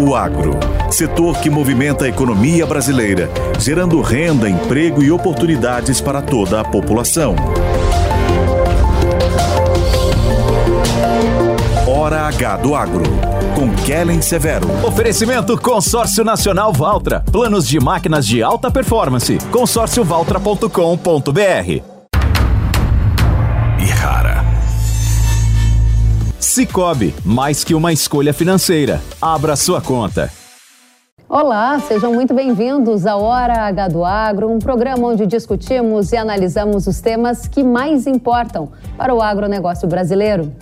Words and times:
O 0.00 0.14
agro, 0.14 0.58
setor 0.90 1.38
que 1.38 1.48
movimenta 1.48 2.04
a 2.04 2.08
economia 2.08 2.66
brasileira, 2.66 3.30
gerando 3.58 4.00
renda, 4.02 4.48
emprego 4.48 5.02
e 5.02 5.10
oportunidades 5.10 6.00
para 6.00 6.20
toda 6.20 6.60
a 6.60 6.64
população. 6.64 7.34
Hora 11.86 12.26
H 12.26 12.56
do 12.58 12.74
Agro, 12.74 13.04
com 13.54 13.70
Kellen 13.84 14.20
Severo. 14.20 14.68
Oferecimento 14.84 15.56
Consórcio 15.56 16.24
Nacional 16.24 16.72
Valtra. 16.72 17.24
Planos 17.32 17.66
de 17.66 17.80
máquinas 17.80 18.26
de 18.26 18.42
alta 18.42 18.70
performance. 18.70 19.38
consórciovaltra.com.br. 19.50 21.91
Cicobi, 26.52 27.14
mais 27.24 27.64
que 27.64 27.74
uma 27.74 27.94
escolha 27.94 28.34
financeira. 28.34 29.00
Abra 29.18 29.56
sua 29.56 29.80
conta. 29.80 30.30
Olá, 31.26 31.80
sejam 31.80 32.12
muito 32.12 32.34
bem-vindos 32.34 33.06
ao 33.06 33.22
Hora 33.22 33.62
H 33.68 33.88
do 33.88 34.04
Agro, 34.04 34.52
um 34.52 34.58
programa 34.58 35.08
onde 35.08 35.26
discutimos 35.26 36.12
e 36.12 36.16
analisamos 36.18 36.86
os 36.86 37.00
temas 37.00 37.48
que 37.48 37.64
mais 37.64 38.06
importam 38.06 38.70
para 38.98 39.14
o 39.14 39.22
agronegócio 39.22 39.88
brasileiro. 39.88 40.52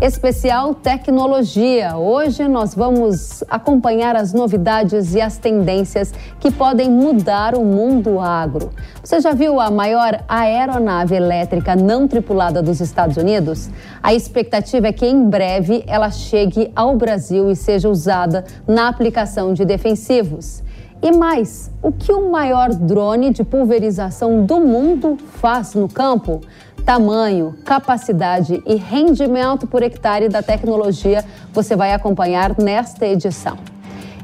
Especial 0.00 0.76
Tecnologia. 0.76 1.96
Hoje 1.96 2.46
nós 2.46 2.72
vamos 2.72 3.42
acompanhar 3.48 4.14
as 4.14 4.32
novidades 4.32 5.16
e 5.16 5.20
as 5.20 5.38
tendências 5.38 6.14
que 6.38 6.52
podem 6.52 6.88
mudar 6.88 7.56
o 7.56 7.64
mundo 7.64 8.20
agro. 8.20 8.70
Você 9.02 9.20
já 9.20 9.32
viu 9.32 9.58
a 9.58 9.72
maior 9.72 10.22
aeronave 10.28 11.16
elétrica 11.16 11.74
não 11.74 12.06
tripulada 12.06 12.62
dos 12.62 12.80
Estados 12.80 13.16
Unidos? 13.16 13.68
A 14.00 14.14
expectativa 14.14 14.86
é 14.86 14.92
que 14.92 15.04
em 15.04 15.28
breve 15.28 15.82
ela 15.88 16.12
chegue 16.12 16.70
ao 16.76 16.96
Brasil 16.96 17.50
e 17.50 17.56
seja 17.56 17.88
usada 17.88 18.44
na 18.68 18.86
aplicação 18.86 19.52
de 19.52 19.64
defensivos. 19.64 20.62
E 21.00 21.12
mais, 21.12 21.70
o 21.82 21.92
que 21.92 22.12
o 22.12 22.30
maior 22.30 22.70
drone 22.70 23.30
de 23.30 23.44
pulverização 23.44 24.44
do 24.44 24.60
mundo 24.60 25.16
faz 25.40 25.74
no 25.74 25.88
campo? 25.88 26.40
tamanho, 26.88 27.54
capacidade 27.66 28.62
e 28.64 28.74
rendimento 28.76 29.66
por 29.66 29.82
hectare 29.82 30.26
da 30.26 30.42
tecnologia 30.42 31.22
você 31.52 31.76
vai 31.76 31.92
acompanhar 31.92 32.56
nesta 32.58 33.06
edição. 33.06 33.58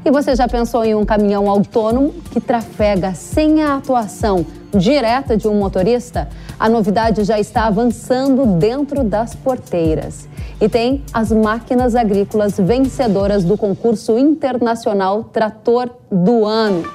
E 0.05 0.11
você 0.11 0.35
já 0.35 0.47
pensou 0.47 0.85
em 0.85 0.93
um 0.93 1.03
caminhão 1.03 1.49
autônomo 1.49 2.13
que 2.31 2.39
trafega 2.39 3.15
sem 3.15 3.63
a 3.63 3.77
atuação 3.77 4.45
direta 4.71 5.35
de 5.35 5.47
um 5.47 5.55
motorista? 5.55 6.29
A 6.59 6.69
novidade 6.69 7.23
já 7.23 7.39
está 7.39 7.65
avançando 7.65 8.45
dentro 8.59 9.03
das 9.03 9.33
porteiras. 9.33 10.29
E 10.61 10.69
tem 10.69 11.03
as 11.11 11.31
máquinas 11.31 11.95
agrícolas 11.95 12.55
vencedoras 12.59 13.43
do 13.43 13.57
concurso 13.57 14.15
internacional 14.15 15.23
Trator 15.23 15.89
do 16.11 16.45
Ano. 16.45 16.87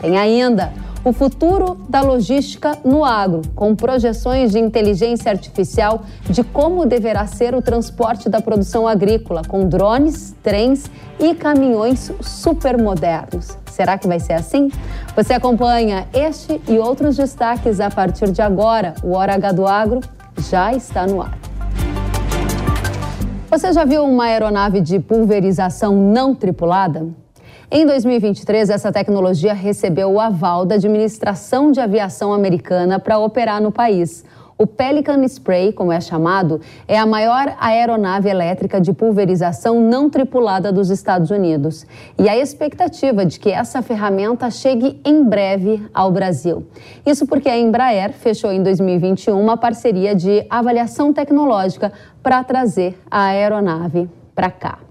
Tem 0.00 0.18
ainda 0.18 0.72
o 1.04 1.12
futuro 1.12 1.76
da 1.88 2.00
logística 2.00 2.76
no 2.84 3.04
agro, 3.04 3.42
com 3.54 3.74
projeções 3.74 4.52
de 4.52 4.58
inteligência 4.58 5.30
artificial 5.30 6.02
de 6.28 6.42
como 6.42 6.86
deverá 6.86 7.26
ser 7.26 7.54
o 7.54 7.62
transporte 7.62 8.28
da 8.28 8.40
produção 8.40 8.86
agrícola, 8.86 9.42
com 9.46 9.68
drones, 9.68 10.34
trens 10.42 10.90
e 11.18 11.34
caminhões 11.34 12.12
supermodernos. 12.20 13.56
Será 13.70 13.96
que 13.96 14.08
vai 14.08 14.18
ser 14.18 14.32
assim? 14.32 14.70
Você 15.14 15.34
acompanha 15.34 16.06
este 16.12 16.60
e 16.68 16.78
outros 16.78 17.16
destaques 17.16 17.80
a 17.80 17.90
partir 17.90 18.30
de 18.30 18.42
agora. 18.42 18.94
O 19.02 19.12
Hora 19.12 19.34
H 19.34 19.52
do 19.52 19.66
Agro 19.66 20.00
já 20.50 20.72
está 20.74 21.06
no 21.06 21.22
ar. 21.22 21.38
Você 23.50 23.72
já 23.72 23.84
viu 23.84 24.04
uma 24.04 24.24
aeronave 24.24 24.80
de 24.80 24.98
pulverização 24.98 25.94
não 25.96 26.34
tripulada? 26.34 27.06
Em 27.70 27.84
2023, 27.84 28.70
essa 28.70 28.90
tecnologia 28.90 29.52
recebeu 29.52 30.10
o 30.10 30.18
aval 30.18 30.64
da 30.64 30.76
Administração 30.76 31.70
de 31.70 31.78
Aviação 31.78 32.32
Americana 32.32 32.98
para 32.98 33.18
operar 33.18 33.60
no 33.60 33.70
país. 33.70 34.24
O 34.56 34.66
Pelican 34.66 35.22
Spray, 35.24 35.74
como 35.74 35.92
é 35.92 36.00
chamado, 36.00 36.62
é 36.88 36.98
a 36.98 37.04
maior 37.04 37.54
aeronave 37.60 38.26
elétrica 38.26 38.80
de 38.80 38.94
pulverização 38.94 39.82
não 39.82 40.08
tripulada 40.08 40.72
dos 40.72 40.88
Estados 40.88 41.30
Unidos. 41.30 41.86
E 42.18 42.26
a 42.26 42.38
expectativa 42.38 43.26
de 43.26 43.38
que 43.38 43.50
essa 43.50 43.82
ferramenta 43.82 44.50
chegue 44.50 44.98
em 45.04 45.22
breve 45.22 45.86
ao 45.92 46.10
Brasil. 46.10 46.66
Isso 47.04 47.26
porque 47.26 47.50
a 47.50 47.58
Embraer 47.58 48.14
fechou 48.14 48.50
em 48.50 48.62
2021 48.62 49.38
uma 49.38 49.58
parceria 49.58 50.14
de 50.14 50.42
avaliação 50.48 51.12
tecnológica 51.12 51.92
para 52.22 52.42
trazer 52.42 52.98
a 53.10 53.24
aeronave 53.24 54.08
para 54.34 54.50
cá. 54.50 54.87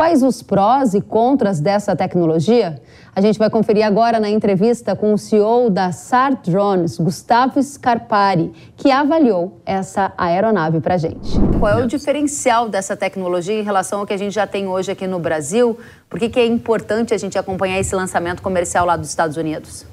Quais 0.00 0.22
os 0.22 0.42
prós 0.42 0.94
e 0.94 1.00
contras 1.02 1.60
dessa 1.60 1.94
tecnologia? 1.94 2.80
A 3.14 3.20
gente 3.20 3.38
vai 3.38 3.50
conferir 3.50 3.84
agora 3.84 4.18
na 4.18 4.30
entrevista 4.30 4.96
com 4.96 5.12
o 5.12 5.18
CEO 5.18 5.68
da 5.68 5.92
SAR 5.92 6.40
Drones, 6.40 6.96
Gustavo 6.96 7.62
Scarpari, 7.62 8.50
que 8.78 8.90
avaliou 8.90 9.60
essa 9.66 10.10
aeronave 10.16 10.80
para 10.80 10.94
a 10.94 10.96
gente. 10.96 11.38
Qual 11.58 11.70
é 11.70 11.84
o 11.84 11.86
diferencial 11.86 12.66
dessa 12.66 12.96
tecnologia 12.96 13.60
em 13.60 13.62
relação 13.62 14.00
ao 14.00 14.06
que 14.06 14.14
a 14.14 14.16
gente 14.16 14.32
já 14.32 14.46
tem 14.46 14.66
hoje 14.66 14.90
aqui 14.90 15.06
no 15.06 15.18
Brasil? 15.18 15.78
Por 16.08 16.18
que, 16.18 16.30
que 16.30 16.40
é 16.40 16.46
importante 16.46 17.12
a 17.12 17.18
gente 17.18 17.36
acompanhar 17.36 17.78
esse 17.78 17.94
lançamento 17.94 18.40
comercial 18.40 18.86
lá 18.86 18.96
dos 18.96 19.10
Estados 19.10 19.36
Unidos? 19.36 19.84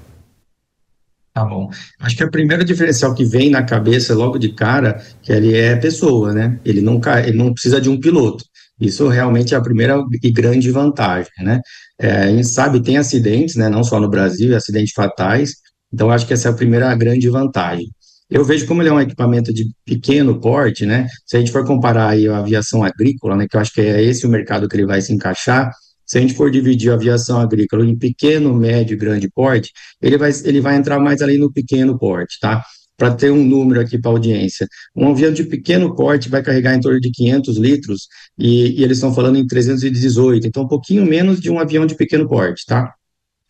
Tá 1.34 1.44
bom. 1.44 1.69
Acho 2.00 2.16
que 2.16 2.23
o 2.23 2.31
primeiro 2.31 2.63
diferencial 2.63 3.13
que 3.13 3.25
vem 3.25 3.50
na 3.50 3.62
cabeça 3.62 4.16
logo 4.16 4.38
de 4.38 4.53
cara 4.53 5.01
que 5.22 5.34
ele 5.34 5.53
é 5.53 5.75
pessoa, 5.75 6.34
né? 6.34 6.57
Ele 6.63 6.79
não, 6.79 7.01
ele 7.25 7.38
não 7.38 7.51
precisa 7.51 7.81
de 7.81 7.90
um 7.90 8.00
piloto. 8.00 8.46
Isso 8.79 9.07
realmente 9.07 9.53
é 9.53 9.57
a 9.57 9.61
primeira 9.61 10.03
e 10.23 10.31
grande 10.31 10.69
vantagem, 10.71 11.31
né? 11.39 11.59
É, 11.99 12.11
a 12.23 12.27
gente 12.29 12.47
sabe, 12.47 12.81
tem 12.81 12.97
acidentes, 12.97 13.55
né, 13.55 13.69
não 13.69 13.83
só 13.83 13.99
no 13.99 14.09
Brasil, 14.09 14.55
acidentes 14.55 14.93
fatais, 14.93 15.53
então 15.91 16.11
acho 16.11 16.27
que 16.27 16.33
essa 16.33 16.49
é 16.49 16.51
a 16.51 16.55
primeira 16.55 16.93
grande 16.95 17.27
vantagem. 17.29 17.87
Eu 18.29 18.43
vejo 18.43 18.67
como 18.67 18.81
ele 18.81 18.89
é 18.89 18.93
um 18.93 19.01
equipamento 19.01 19.53
de 19.53 19.66
pequeno 19.85 20.39
porte, 20.39 20.85
né, 20.85 21.07
se 21.25 21.37
a 21.37 21.39
gente 21.39 21.51
for 21.51 21.66
comparar 21.66 22.09
aí 22.09 22.27
a 22.27 22.37
aviação 22.37 22.83
agrícola, 22.83 23.35
né, 23.35 23.47
que 23.49 23.57
eu 23.57 23.61
acho 23.61 23.73
que 23.73 23.81
é 23.81 24.03
esse 24.03 24.27
o 24.27 24.29
mercado 24.29 24.67
que 24.67 24.75
ele 24.75 24.85
vai 24.85 25.01
se 25.01 25.11
encaixar, 25.13 25.71
se 26.05 26.17
a 26.17 26.21
gente 26.21 26.35
for 26.35 26.51
dividir 26.51 26.91
a 26.91 26.93
aviação 26.93 27.39
agrícola 27.39 27.85
em 27.85 27.97
pequeno, 27.97 28.53
médio 28.53 28.93
e 28.93 28.97
grande 28.97 29.29
porte, 29.29 29.71
ele 30.01 30.17
vai, 30.17 30.31
ele 30.45 30.61
vai 30.61 30.75
entrar 30.75 30.99
mais 30.99 31.21
ali 31.21 31.37
no 31.37 31.51
pequeno 31.51 31.97
porte, 31.97 32.39
tá? 32.39 32.63
Para 32.97 33.13
ter 33.13 33.31
um 33.31 33.44
número 33.44 33.80
aqui 33.80 33.97
para 33.97 34.09
a 34.09 34.13
audiência. 34.13 34.68
Um 34.96 35.12
avião 35.12 35.31
de 35.31 35.44
pequeno 35.44 35.96
porte 35.96 36.28
vai 36.28 36.41
carregar 36.41 36.74
em 36.74 36.81
torno 36.81 37.00
de 37.00 37.12
500 37.12 37.58
litros 37.58 38.08
e, 38.38 38.80
e, 38.80 38.84
eles 38.84 38.97
estão 38.97 39.13
falando 39.13 39.38
em 39.38 39.46
318, 39.46 40.47
então 40.47 40.63
um 40.63 40.68
pouquinho 40.68 41.06
menos 41.06 41.40
de 41.40 41.52
um 41.52 41.59
avião 41.59 41.85
de 41.85 41.96
pequeno 41.96 42.28
porte, 42.28 42.66
tá? 42.66 42.94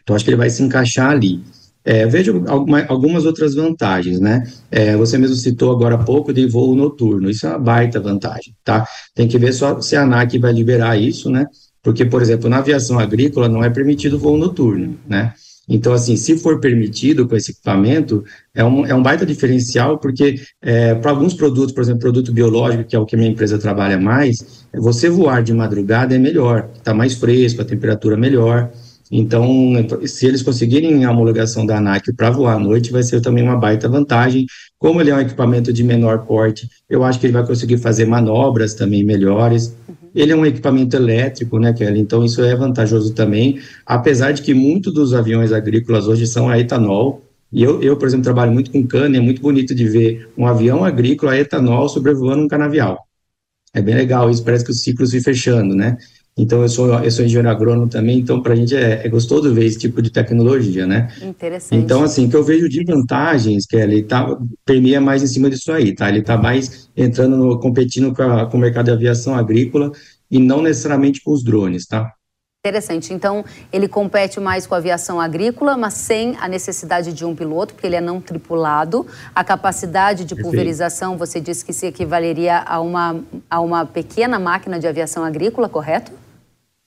Então 0.03 0.15
acho 0.15 0.25
que 0.25 0.29
ele 0.29 0.37
vai 0.37 0.49
se 0.49 0.61
encaixar 0.61 1.09
ali. 1.09 1.41
É, 1.83 2.05
vejo 2.05 2.43
alguma, 2.47 2.83
algumas 2.85 3.25
outras 3.25 3.55
vantagens, 3.55 4.19
né? 4.19 4.43
É, 4.69 4.97
você 4.97 5.17
mesmo 5.17 5.37
citou 5.37 5.71
agora 5.71 5.95
há 5.95 6.03
pouco 6.03 6.33
de 6.33 6.45
voo 6.45 6.75
noturno, 6.75 7.29
isso 7.29 7.47
é 7.47 7.49
uma 7.49 7.59
baita 7.59 7.97
vantagem, 8.01 8.53
tá? 8.61 8.85
Tem 9.15 9.25
que 9.25 9.37
ver 9.37 9.53
só 9.53 9.79
se 9.79 9.95
a 9.95 10.01
ANAC 10.01 10.37
vai 10.37 10.51
liberar 10.51 10.97
isso, 10.97 11.29
né? 11.29 11.45
Porque, 11.81 12.03
por 12.03 12.21
exemplo, 12.21 12.49
na 12.49 12.57
aviação 12.57 12.99
agrícola 12.99 13.47
não 13.47 13.63
é 13.63 13.69
permitido 13.69 14.19
voo 14.19 14.37
noturno, 14.37 14.99
né? 15.07 15.33
Então, 15.67 15.91
assim, 15.91 16.15
se 16.15 16.37
for 16.37 16.59
permitido 16.59 17.27
com 17.27 17.35
esse 17.35 17.51
equipamento, 17.51 18.23
é 18.55 18.63
um, 18.63 18.85
é 18.85 18.95
um 18.95 19.03
baita 19.03 19.25
diferencial, 19.25 19.97
porque 19.97 20.39
é, 20.61 20.95
para 20.95 21.11
alguns 21.11 21.33
produtos, 21.33 21.73
por 21.73 21.81
exemplo, 21.81 21.99
produto 21.99 22.31
biológico, 22.31 22.85
que 22.85 22.95
é 22.95 22.99
o 22.99 23.05
que 23.05 23.17
minha 23.17 23.29
empresa 23.29 23.57
trabalha 23.57 23.99
mais, 23.99 24.65
você 24.73 25.09
voar 25.09 25.43
de 25.43 25.53
madrugada 25.53 26.15
é 26.15 26.17
melhor, 26.17 26.69
está 26.75 26.93
mais 26.93 27.15
fresco, 27.15 27.61
a 27.61 27.65
temperatura 27.65 28.15
melhor. 28.15 28.71
Então, 29.11 29.73
se 30.05 30.25
eles 30.25 30.41
conseguirem 30.41 31.05
a 31.05 31.11
homologação 31.11 31.65
da 31.65 31.77
ANAC 31.77 32.13
para 32.13 32.29
voar 32.29 32.55
à 32.55 32.59
noite, 32.59 32.91
vai 32.91 33.03
ser 33.03 33.21
também 33.21 33.43
uma 33.43 33.55
baita 33.55 33.87
vantagem. 33.87 34.45
Como 34.77 34.99
ele 35.01 35.09
é 35.09 35.15
um 35.15 35.19
equipamento 35.21 35.71
de 35.71 35.83
menor 35.83 36.25
porte, 36.25 36.69
eu 36.89 37.03
acho 37.03 37.19
que 37.19 37.25
ele 37.25 37.33
vai 37.33 37.45
conseguir 37.45 37.77
fazer 37.77 38.05
manobras 38.05 38.73
também 38.73 39.03
melhores. 39.03 39.75
Ele 40.17 40.31
é 40.31 40.35
um 40.35 40.45
equipamento 40.45 40.95
elétrico, 40.95 41.59
né, 41.59 41.71
Kelly? 41.73 41.99
Então 41.99 42.25
isso 42.25 42.41
é 42.43 42.55
vantajoso 42.55 43.13
também, 43.13 43.59
apesar 43.85 44.31
de 44.31 44.41
que 44.41 44.51
muitos 44.51 44.91
dos 44.91 45.13
aviões 45.13 45.53
agrícolas 45.53 46.07
hoje 46.07 46.25
são 46.25 46.49
a 46.49 46.57
etanol. 46.57 47.21
E 47.51 47.61
eu, 47.63 47.81
eu, 47.83 47.95
por 47.95 48.07
exemplo, 48.07 48.23
trabalho 48.23 48.51
muito 48.51 48.71
com 48.71 48.85
cana, 48.85 49.15
é 49.15 49.19
muito 49.19 49.41
bonito 49.41 49.75
de 49.75 49.87
ver 49.87 50.27
um 50.35 50.47
avião 50.47 50.83
agrícola 50.83 51.33
a 51.33 51.37
etanol 51.37 51.87
sobrevoando 51.87 52.43
um 52.43 52.47
canavial. 52.47 52.97
É 53.73 53.81
bem 53.81 53.93
legal, 53.93 54.29
isso 54.29 54.43
parece 54.43 54.65
que 54.65 54.71
os 54.71 54.81
ciclos 54.81 55.11
se 55.11 55.21
fechando, 55.21 55.75
né? 55.75 55.97
Então, 56.37 56.61
eu 56.61 56.69
sou, 56.69 56.87
eu 57.03 57.09
sou 57.09 57.25
engenheiro 57.25 57.49
agrônomo 57.49 57.89
também, 57.89 58.19
então, 58.19 58.41
para 58.41 58.53
a 58.53 58.55
gente 58.55 58.75
é, 58.75 59.05
é, 59.05 59.09
gostoso 59.09 59.51
ver 59.51 59.65
esse 59.65 59.79
tipo 59.79 60.01
de 60.03 60.11
tecnologia, 60.11 60.85
né? 60.85 61.07
Interessante. 61.19 61.83
Então, 61.83 62.03
assim, 62.03 62.27
o 62.27 62.29
que 62.29 62.35
eu 62.35 62.43
vejo 62.43 62.69
de 62.69 62.83
vantagens, 62.83 63.65
que 63.65 63.75
ele 63.75 64.03
tá, 64.03 64.37
permeia 64.63 65.01
mais 65.01 65.23
em 65.23 65.27
cima 65.27 65.49
disso 65.49 65.71
aí, 65.71 65.95
tá? 65.95 66.07
Ele 66.07 66.19
está 66.19 66.37
mais 66.37 66.89
entrando, 66.95 67.35
no, 67.35 67.59
competindo 67.59 68.13
com, 68.13 68.21
a, 68.21 68.45
com 68.45 68.57
o 68.57 68.59
mercado 68.59 68.85
de 68.85 68.91
aviação 68.91 69.33
agrícola 69.33 69.91
e 70.29 70.37
não 70.37 70.61
necessariamente 70.61 71.23
com 71.23 71.31
os 71.31 71.43
drones, 71.43 71.87
tá? 71.87 72.13
Interessante. 72.63 73.13
Então, 73.13 73.45
ele 73.71 73.87
compete 73.87 74.39
mais 74.39 74.67
com 74.67 74.75
a 74.75 74.77
aviação 74.77 75.21
agrícola, 75.21 75.77
mas 75.77 75.93
sem 75.93 76.35
a 76.39 76.47
necessidade 76.47 77.13
de 77.13 77.23
um 77.23 77.33
piloto, 77.33 77.73
porque 77.73 77.87
ele 77.87 77.95
é 77.95 78.01
não 78.01 78.19
tripulado. 78.19 79.07
A 79.33 79.43
capacidade 79.43 80.25
de 80.25 80.35
pulverização, 80.35 81.17
você 81.17 81.39
disse 81.39 81.63
que 81.63 81.71
se 81.71 81.87
equivaleria 81.87 82.59
a 82.59 82.79
uma, 82.81 83.23
a 83.49 83.59
uma 83.59 83.85
pequena 83.85 84.37
máquina 84.37 84.77
de 84.77 84.85
aviação 84.85 85.23
agrícola, 85.23 85.69
correto? 85.69 86.11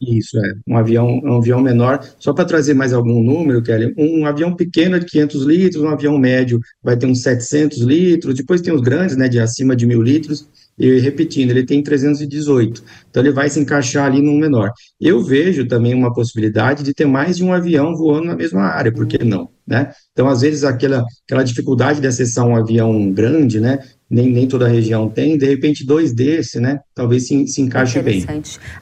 Isso, 0.01 0.39
é. 0.39 0.55
Um 0.67 0.77
avião, 0.79 1.21
um 1.23 1.37
avião 1.37 1.61
menor. 1.61 2.01
Só 2.19 2.33
para 2.33 2.47
trazer 2.47 2.73
mais 2.73 2.93
algum 2.93 3.23
número, 3.23 3.63
Kelly, 3.63 3.95
um 3.99 4.25
avião 4.25 4.55
pequeno 4.57 4.97
é 4.97 4.99
de 4.99 5.05
500 5.05 5.43
litros, 5.45 5.83
um 5.83 5.89
avião 5.89 6.17
médio 6.19 6.59
vai 6.83 6.97
ter 6.97 7.07
uns 7.07 7.23
700 7.23 7.81
litros, 7.81 8.35
depois 8.35 8.63
tem 8.63 8.73
os 8.73 8.81
grandes, 8.81 9.15
né, 9.17 9.29
de 9.29 9.39
acima 9.39 9.77
de 9.77 9.87
mil 9.87 10.01
litros, 10.01 10.49
e 10.79 10.99
repetindo, 10.99 11.51
ele 11.51 11.67
tem 11.67 11.83
318, 11.83 12.83
então 13.11 13.23
ele 13.23 13.31
vai 13.33 13.51
se 13.51 13.61
encaixar 13.61 14.07
ali 14.07 14.23
num 14.23 14.39
menor. 14.39 14.73
Eu 14.99 15.23
vejo 15.23 15.69
também 15.69 15.93
uma 15.93 16.15
possibilidade 16.15 16.83
de 16.83 16.95
ter 16.95 17.05
mais 17.05 17.37
de 17.37 17.45
um 17.45 17.53
avião 17.53 17.95
voando 17.95 18.29
na 18.29 18.35
mesma 18.35 18.63
área, 18.63 18.91
por 18.91 19.07
que 19.07 19.23
não, 19.23 19.51
né? 19.67 19.93
Então, 20.13 20.27
às 20.27 20.41
vezes, 20.41 20.65
aquela, 20.65 21.05
aquela 21.27 21.43
dificuldade 21.43 22.01
de 22.01 22.07
acessar 22.07 22.47
um 22.47 22.57
avião 22.57 23.13
grande, 23.13 23.61
né, 23.61 23.81
nem, 24.11 24.29
nem 24.29 24.49
toda 24.49 24.67
a 24.67 24.69
região 24.69 25.09
tem, 25.09 25.39
de 25.39 25.47
repente 25.47 25.87
dois 25.87 26.13
desse, 26.13 26.59
né, 26.59 26.81
talvez 26.93 27.29
se, 27.29 27.47
se 27.47 27.63
encaixe 27.63 28.03
bem. 28.03 28.27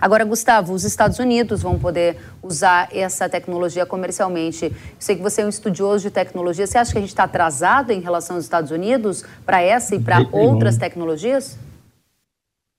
Agora, 0.00 0.24
Gustavo, 0.24 0.72
os 0.72 0.84
Estados 0.84 1.18
Unidos 1.18 1.62
vão 1.62 1.78
poder 1.78 2.16
usar 2.42 2.88
essa 2.90 3.28
tecnologia 3.28 3.84
comercialmente. 3.84 4.64
Eu 4.64 4.72
sei 4.98 5.16
que 5.16 5.22
você 5.22 5.42
é 5.42 5.46
um 5.46 5.50
estudioso 5.50 6.04
de 6.04 6.10
tecnologia, 6.10 6.66
você 6.66 6.78
acha 6.78 6.92
que 6.92 6.98
a 6.98 7.00
gente 7.02 7.10
está 7.10 7.24
atrasado 7.24 7.90
em 7.90 8.00
relação 8.00 8.36
aos 8.36 8.44
Estados 8.44 8.70
Unidos 8.70 9.22
para 9.44 9.60
essa 9.60 9.94
e 9.94 10.00
para 10.00 10.20
outras 10.32 10.76
nenhum. 10.76 10.80
tecnologias? 10.80 11.58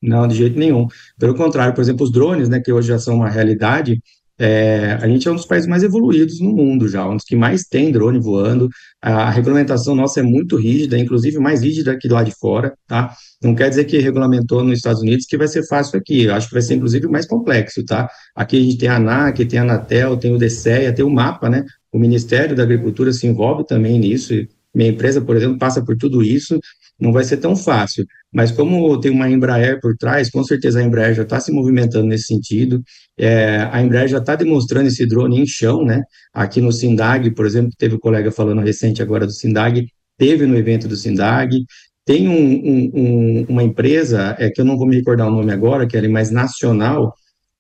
Não, 0.01 0.27
de 0.27 0.35
jeito 0.35 0.57
nenhum. 0.57 0.87
Pelo 1.19 1.35
contrário, 1.35 1.75
por 1.75 1.81
exemplo, 1.81 2.03
os 2.03 2.11
drones, 2.11 2.49
né, 2.49 2.59
que 2.59 2.71
hoje 2.71 2.87
já 2.87 2.97
são 2.97 3.15
uma 3.15 3.29
realidade, 3.29 4.01
é, 4.39 4.93
a 4.93 5.07
gente 5.07 5.27
é 5.27 5.31
um 5.31 5.35
dos 5.35 5.45
países 5.45 5.67
mais 5.67 5.83
evoluídos 5.83 6.39
no 6.39 6.53
mundo 6.53 6.87
já, 6.87 7.05
um 7.05 7.17
dos 7.17 7.25
que 7.25 7.35
mais 7.35 7.63
tem 7.63 7.91
drone 7.91 8.19
voando. 8.19 8.69
A 9.01 9.29
regulamentação 9.29 9.93
nossa 9.93 10.21
é 10.21 10.23
muito 10.23 10.55
rígida, 10.55 10.97
inclusive 10.97 11.37
mais 11.39 11.61
rígida 11.61 11.97
que 11.97 12.07
lá 12.07 12.23
de 12.23 12.31
fora, 12.31 12.73
tá? 12.87 13.13
Não 13.43 13.53
quer 13.53 13.69
dizer 13.69 13.83
que 13.83 13.97
regulamentou 13.97 14.63
nos 14.63 14.77
Estados 14.77 15.01
Unidos 15.01 15.25
que 15.25 15.37
vai 15.37 15.47
ser 15.47 15.67
fácil 15.67 15.99
aqui. 15.99 16.23
Eu 16.23 16.33
acho 16.33 16.47
que 16.47 16.53
vai 16.53 16.61
ser, 16.61 16.75
inclusive, 16.75 17.07
mais 17.07 17.25
complexo, 17.25 17.83
tá? 17.83 18.09
Aqui 18.33 18.57
a 18.57 18.63
gente 18.63 18.77
tem 18.77 18.87
a 18.87 18.95
ANAC, 18.95 19.45
tem 19.45 19.59
a 19.59 19.63
Anatel, 19.63 20.15
tem 20.15 20.33
o 20.33 20.37
DCEA, 20.37 20.93
tem 20.93 21.03
o 21.03 21.09
MAPA, 21.09 21.49
né? 21.49 21.65
O 21.91 21.99
Ministério 21.99 22.55
da 22.55 22.63
Agricultura 22.63 23.11
se 23.11 23.27
envolve 23.27 23.65
também 23.65 23.99
nisso. 23.99 24.33
Minha 24.73 24.89
empresa, 24.91 25.19
por 25.19 25.35
exemplo, 25.35 25.57
passa 25.57 25.83
por 25.83 25.97
tudo 25.97 26.23
isso 26.23 26.59
não 26.99 27.13
vai 27.13 27.23
ser 27.23 27.37
tão 27.37 27.55
fácil. 27.55 28.05
Mas 28.31 28.51
como 28.51 28.99
tem 28.99 29.11
uma 29.11 29.29
Embraer 29.29 29.79
por 29.79 29.95
trás, 29.97 30.29
com 30.29 30.43
certeza 30.43 30.79
a 30.79 30.83
Embraer 30.83 31.15
já 31.15 31.23
está 31.23 31.39
se 31.39 31.51
movimentando 31.51 32.07
nesse 32.07 32.25
sentido. 32.25 32.83
É, 33.17 33.67
a 33.71 33.81
Embraer 33.81 34.07
já 34.07 34.17
está 34.17 34.35
demonstrando 34.35 34.87
esse 34.87 35.05
drone 35.05 35.39
em 35.39 35.47
chão, 35.47 35.83
né? 35.83 36.03
Aqui 36.33 36.61
no 36.61 36.71
Sindag, 36.71 37.31
por 37.31 37.45
exemplo, 37.45 37.71
teve 37.77 37.95
um 37.95 37.99
colega 37.99 38.31
falando 38.31 38.61
recente 38.61 39.01
agora 39.01 39.25
do 39.25 39.31
Sindag, 39.31 39.87
teve 40.17 40.45
no 40.45 40.57
evento 40.57 40.87
do 40.87 40.95
Sindag. 40.95 41.57
Tem 42.05 42.27
um, 42.27 42.33
um, 42.33 42.91
um, 42.93 43.45
uma 43.49 43.63
empresa, 43.63 44.35
é 44.39 44.49
que 44.49 44.59
eu 44.61 44.65
não 44.65 44.77
vou 44.77 44.87
me 44.87 44.95
recordar 44.95 45.27
o 45.27 45.31
nome 45.31 45.51
agora, 45.51 45.87
que 45.87 45.95
é 45.95 46.07
mais 46.07 46.31
nacional, 46.31 47.13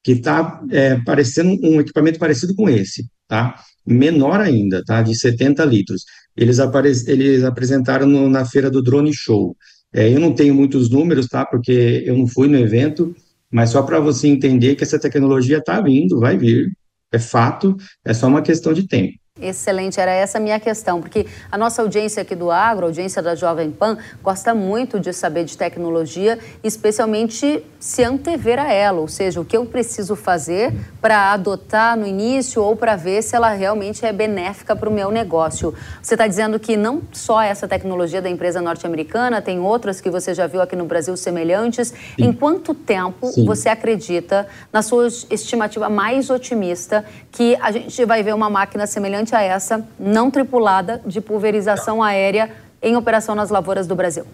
que 0.03 0.13
está 0.13 0.61
é, 0.71 0.95
parecendo 1.05 1.57
um 1.63 1.79
equipamento 1.79 2.19
parecido 2.19 2.55
com 2.55 2.69
esse, 2.69 3.05
tá? 3.27 3.55
Menor 3.85 4.39
ainda, 4.39 4.83
tá? 4.83 5.01
De 5.01 5.17
70 5.17 5.63
litros 5.65 6.03
eles, 6.39 7.07
eles 7.07 7.43
apresentaram 7.43 8.07
no, 8.07 8.29
na 8.29 8.45
feira 8.45 8.71
do 8.71 8.81
Drone 8.81 9.13
Show. 9.13 9.55
É, 9.93 10.13
eu 10.13 10.19
não 10.19 10.33
tenho 10.33 10.55
muitos 10.55 10.89
números, 10.89 11.27
tá? 11.27 11.45
Porque 11.45 12.03
eu 12.05 12.17
não 12.17 12.27
fui 12.27 12.47
no 12.47 12.57
evento, 12.57 13.13
mas 13.51 13.71
só 13.71 13.81
para 13.81 13.99
você 13.99 14.27
entender 14.27 14.75
que 14.75 14.83
essa 14.83 14.99
tecnologia 14.99 15.57
está 15.57 15.81
vindo, 15.81 16.19
vai 16.19 16.37
vir, 16.37 16.71
é 17.11 17.19
fato, 17.19 17.75
é 18.05 18.13
só 18.13 18.27
uma 18.27 18.41
questão 18.41 18.71
de 18.71 18.87
tempo. 18.87 19.18
Excelente, 19.41 19.99
era 19.99 20.11
essa 20.11 20.37
a 20.37 20.41
minha 20.41 20.59
questão, 20.59 20.99
porque 21.01 21.25
a 21.51 21.57
nossa 21.57 21.81
audiência 21.81 22.21
aqui 22.21 22.35
do 22.35 22.51
Agro, 22.51 22.85
a 22.85 22.89
audiência 22.89 23.21
da 23.21 23.35
Jovem 23.35 23.71
Pan, 23.71 23.97
gosta 24.21 24.53
muito 24.53 24.99
de 24.99 25.13
saber 25.13 25.45
de 25.45 25.57
tecnologia, 25.57 26.37
especialmente 26.63 27.63
se 27.79 28.03
antever 28.03 28.59
a 28.59 28.71
ela, 28.71 28.99
ou 28.99 29.07
seja, 29.07 29.39
o 29.39 29.45
que 29.45 29.55
eu 29.55 29.65
preciso 29.65 30.15
fazer 30.15 30.73
para 31.01 31.31
adotar 31.31 31.97
no 31.97 32.05
início 32.05 32.61
ou 32.61 32.75
para 32.75 32.95
ver 32.95 33.21
se 33.21 33.35
ela 33.35 33.49
realmente 33.49 34.05
é 34.05 34.11
benéfica 34.11 34.75
para 34.75 34.89
o 34.89 34.91
meu 34.91 35.09
negócio. 35.09 35.73
Você 36.01 36.15
está 36.15 36.27
dizendo 36.27 36.59
que 36.59 36.75
não 36.75 37.01
só 37.13 37.41
essa 37.41 37.67
tecnologia 37.67 38.21
da 38.21 38.29
empresa 38.29 38.61
norte-americana, 38.61 39.41
tem 39.41 39.59
outras 39.59 40.01
que 40.01 40.09
você 40.09 40.33
já 40.33 40.45
viu 40.47 40.61
aqui 40.61 40.75
no 40.75 40.85
Brasil 40.85 41.15
semelhantes. 41.15 41.89
Sim. 41.89 41.95
Em 42.17 42.33
quanto 42.33 42.73
tempo 42.73 43.27
Sim. 43.27 43.45
você 43.45 43.69
acredita, 43.69 44.47
na 44.73 44.81
sua 44.81 45.07
estimativa 45.07 45.89
mais 45.89 46.29
otimista, 46.29 47.05
que 47.31 47.55
a 47.61 47.71
gente 47.71 48.03
vai 48.05 48.21
ver 48.21 48.35
uma 48.35 48.49
máquina 48.49 48.85
semelhante 48.85 49.28
semelhante 49.29 49.35
a 49.35 49.41
essa, 49.41 49.87
não 49.99 50.31
tripulada, 50.31 51.01
de 51.05 51.21
pulverização 51.21 52.01
aérea 52.01 52.51
em 52.81 52.95
operação 52.95 53.35
nas 53.35 53.49
lavouras 53.49 53.87
do 53.87 53.95
Brasil? 53.95 54.25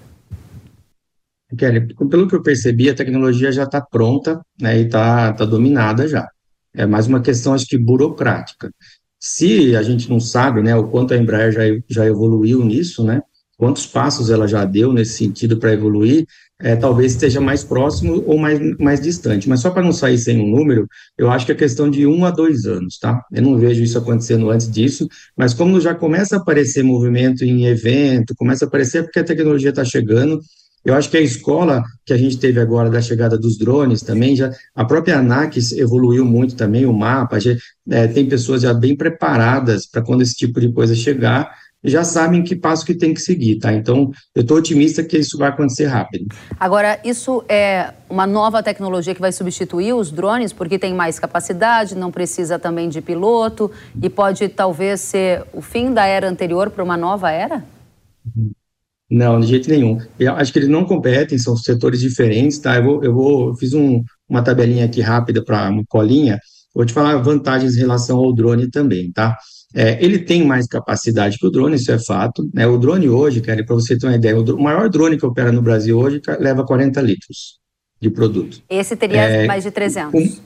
Kelly, 1.58 1.94
pelo 2.10 2.28
que 2.28 2.36
eu 2.36 2.42
percebi, 2.42 2.90
a 2.90 2.96
tecnologia 2.96 3.52
já 3.52 3.64
está 3.64 3.80
pronta 3.80 4.42
né, 4.60 4.80
e 4.80 4.86
está 4.86 5.34
tá 5.34 5.46
dominada 5.46 6.08
já. 6.08 6.28
É 6.74 6.86
mais 6.86 7.08
uma 7.08 7.22
questão, 7.22 7.54
acho 7.54 7.68
que, 7.68 7.78
burocrática. 7.78 8.72
Se 9.20 9.76
a 9.76 9.84
gente 9.84 10.10
não 10.10 10.20
sabe 10.20 10.62
né, 10.62 10.76
o 10.76 10.88
quanto 10.88 11.14
a 11.14 11.18
Embraer 11.18 11.52
já, 11.52 11.62
já 11.88 12.06
evoluiu 12.06 12.64
nisso, 12.66 13.04
né, 13.04 13.22
quantos 13.58 13.86
passos 13.86 14.30
ela 14.30 14.48
já 14.48 14.66
deu 14.66 14.92
nesse 14.92 15.18
sentido 15.18 15.58
para 15.58 15.72
evoluir, 15.72 16.26
é, 16.60 16.76
talvez 16.76 17.12
esteja 17.14 17.42
mais 17.42 17.64
próximo 17.64 18.24
ou 18.26 18.38
mais, 18.38 18.60
mais 18.78 19.02
distante. 19.02 19.50
Mas 19.50 19.60
só 19.60 19.70
para 19.70 19.84
não 19.84 19.92
sair 19.92 20.18
sem 20.18 20.40
um 20.40 20.48
número, 20.48 20.88
eu 21.18 21.30
acho 21.30 21.46
que 21.46 21.52
é 21.52 21.56
questão 21.56 21.90
de 21.90 22.08
um 22.08 22.26
a 22.26 22.32
dois 22.32 22.66
anos, 22.66 22.98
tá? 22.98 23.24
Eu 23.32 23.42
não 23.42 23.58
vejo 23.58 23.84
isso 23.84 23.98
acontecendo 23.98 24.50
antes 24.50 24.72
disso, 24.72 25.08
mas 25.38 25.54
como 25.54 25.82
já 25.82 25.94
começa 25.94 26.38
a 26.38 26.40
aparecer 26.40 26.84
movimento 26.84 27.44
em 27.44 27.66
evento, 27.66 28.34
começa 28.36 28.66
a 28.66 28.68
aparecer 28.68 29.04
porque 29.04 29.20
a 29.20 29.24
tecnologia 29.24 29.70
está 29.70 29.84
chegando, 29.84 30.40
eu 30.86 30.94
acho 30.94 31.10
que 31.10 31.18
a 31.18 31.22
escola 31.22 31.84
que 32.06 32.14
a 32.14 32.18
gente 32.18 32.38
teve 32.38 32.60
agora 32.60 32.92
da 32.92 33.02
chegada 33.02 33.38
dos 33.38 33.58
drones 33.58 34.04
também, 34.04 34.36
já 34.36 34.52
a 34.76 34.86
própria 34.86 35.18
ANAC 35.18 35.58
evoluiu 35.76 36.24
muito 36.24 36.56
também, 36.56 36.86
o 36.86 36.94
mapa, 36.94 37.40
já, 37.40 37.56
é, 37.90 38.08
tem 38.08 38.30
pessoas 38.30 38.62
já 38.62 38.72
bem 38.72 38.96
preparadas 38.96 39.88
para 39.88 40.04
quando 40.04 40.22
esse 40.22 40.36
tipo 40.36 40.62
de 40.62 40.72
coisa 40.72 40.94
chegar, 40.94 41.52
já 41.86 42.04
sabem 42.04 42.44
que 42.44 42.56
passo 42.56 42.86
que 42.86 42.94
tem 42.94 43.14
que 43.14 43.22
seguir, 43.22 43.60
tá? 43.60 43.74
Então, 43.74 44.12
eu 44.34 44.42
estou 44.42 44.58
otimista 44.58 45.04
que 45.04 45.18
isso 45.18 45.38
vai 45.38 45.50
acontecer 45.50 45.86
rápido. 45.86 46.26
Agora, 46.60 47.00
isso 47.04 47.44
é 47.48 47.94
uma 48.10 48.26
nova 48.28 48.62
tecnologia 48.62 49.14
que 49.14 49.22
vai 49.22 49.32
substituir 49.32 49.94
os 49.94 50.12
drones, 50.12 50.52
porque 50.52 50.80
tem 50.80 50.94
mais 50.94 51.20
capacidade, 51.20 51.96
não 51.96 52.12
precisa 52.12 52.58
também 52.60 52.90
de 52.90 53.02
piloto, 53.02 53.72
e 54.02 54.10
pode 54.10 54.48
talvez 54.50 55.02
ser 55.02 55.44
o 55.54 55.62
fim 55.62 55.94
da 55.94 56.06
era 56.06 56.30
anterior 56.30 56.70
para 56.70 56.84
uma 56.84 56.98
nova 56.98 57.32
era? 57.32 57.64
Não, 59.10 59.40
de 59.40 59.48
jeito 59.48 59.70
nenhum. 59.70 60.00
Eu 60.20 60.34
acho 60.34 60.52
que 60.52 60.60
eles 60.60 60.70
não 60.70 60.86
competem, 60.86 61.38
são 61.38 61.56
setores 61.56 62.00
diferentes, 62.00 62.58
tá? 62.58 62.76
Eu 62.78 62.84
vou, 62.84 63.04
eu 63.04 63.14
vou 63.14 63.48
eu 63.50 63.56
fiz 63.56 63.74
um, 63.74 64.04
uma 64.28 64.42
tabelinha 64.42 64.86
aqui 64.86 65.02
rápida 65.02 65.44
para 65.44 65.70
uma 65.70 65.84
colinha, 65.88 66.40
vou 66.74 66.86
te 66.86 66.94
falar 66.94 67.18
vantagens 67.18 67.76
em 67.76 67.80
relação 67.80 68.18
ao 68.18 68.34
drone 68.34 68.70
também, 68.70 69.12
tá? 69.12 69.38
É, 69.76 70.04
ele 70.04 70.20
tem 70.20 70.46
mais 70.46 70.68
capacidade 70.68 71.38
que 71.38 71.46
o 71.46 71.52
drone, 71.52 71.76
isso 71.76 71.92
é 71.92 72.00
fato. 72.00 72.50
Né? 72.54 72.66
O 72.66 72.78
drone 72.78 73.10
hoje, 73.10 73.42
cara, 73.42 73.64
para 73.66 73.76
você 73.76 73.98
ter 73.98 74.08
uma 74.08 74.16
ideia, 74.16 74.40
o, 74.40 74.62
maior 74.62 74.90
drone 74.90 75.18
que 75.18 75.26
opera 75.26 75.52
no 75.52 75.62
Brasil 75.62 76.00
hoje 76.00 76.22
leva 76.40 76.66
40 76.66 77.02
litros 77.02 77.60
de 78.02 78.10
produto. 78.10 78.62
Esse 78.70 78.96
teria 78.96 79.22
é, 79.22 79.46
mais 79.46 79.64
de 79.64 79.72
300. 79.72 80.12
Com, 80.12 80.42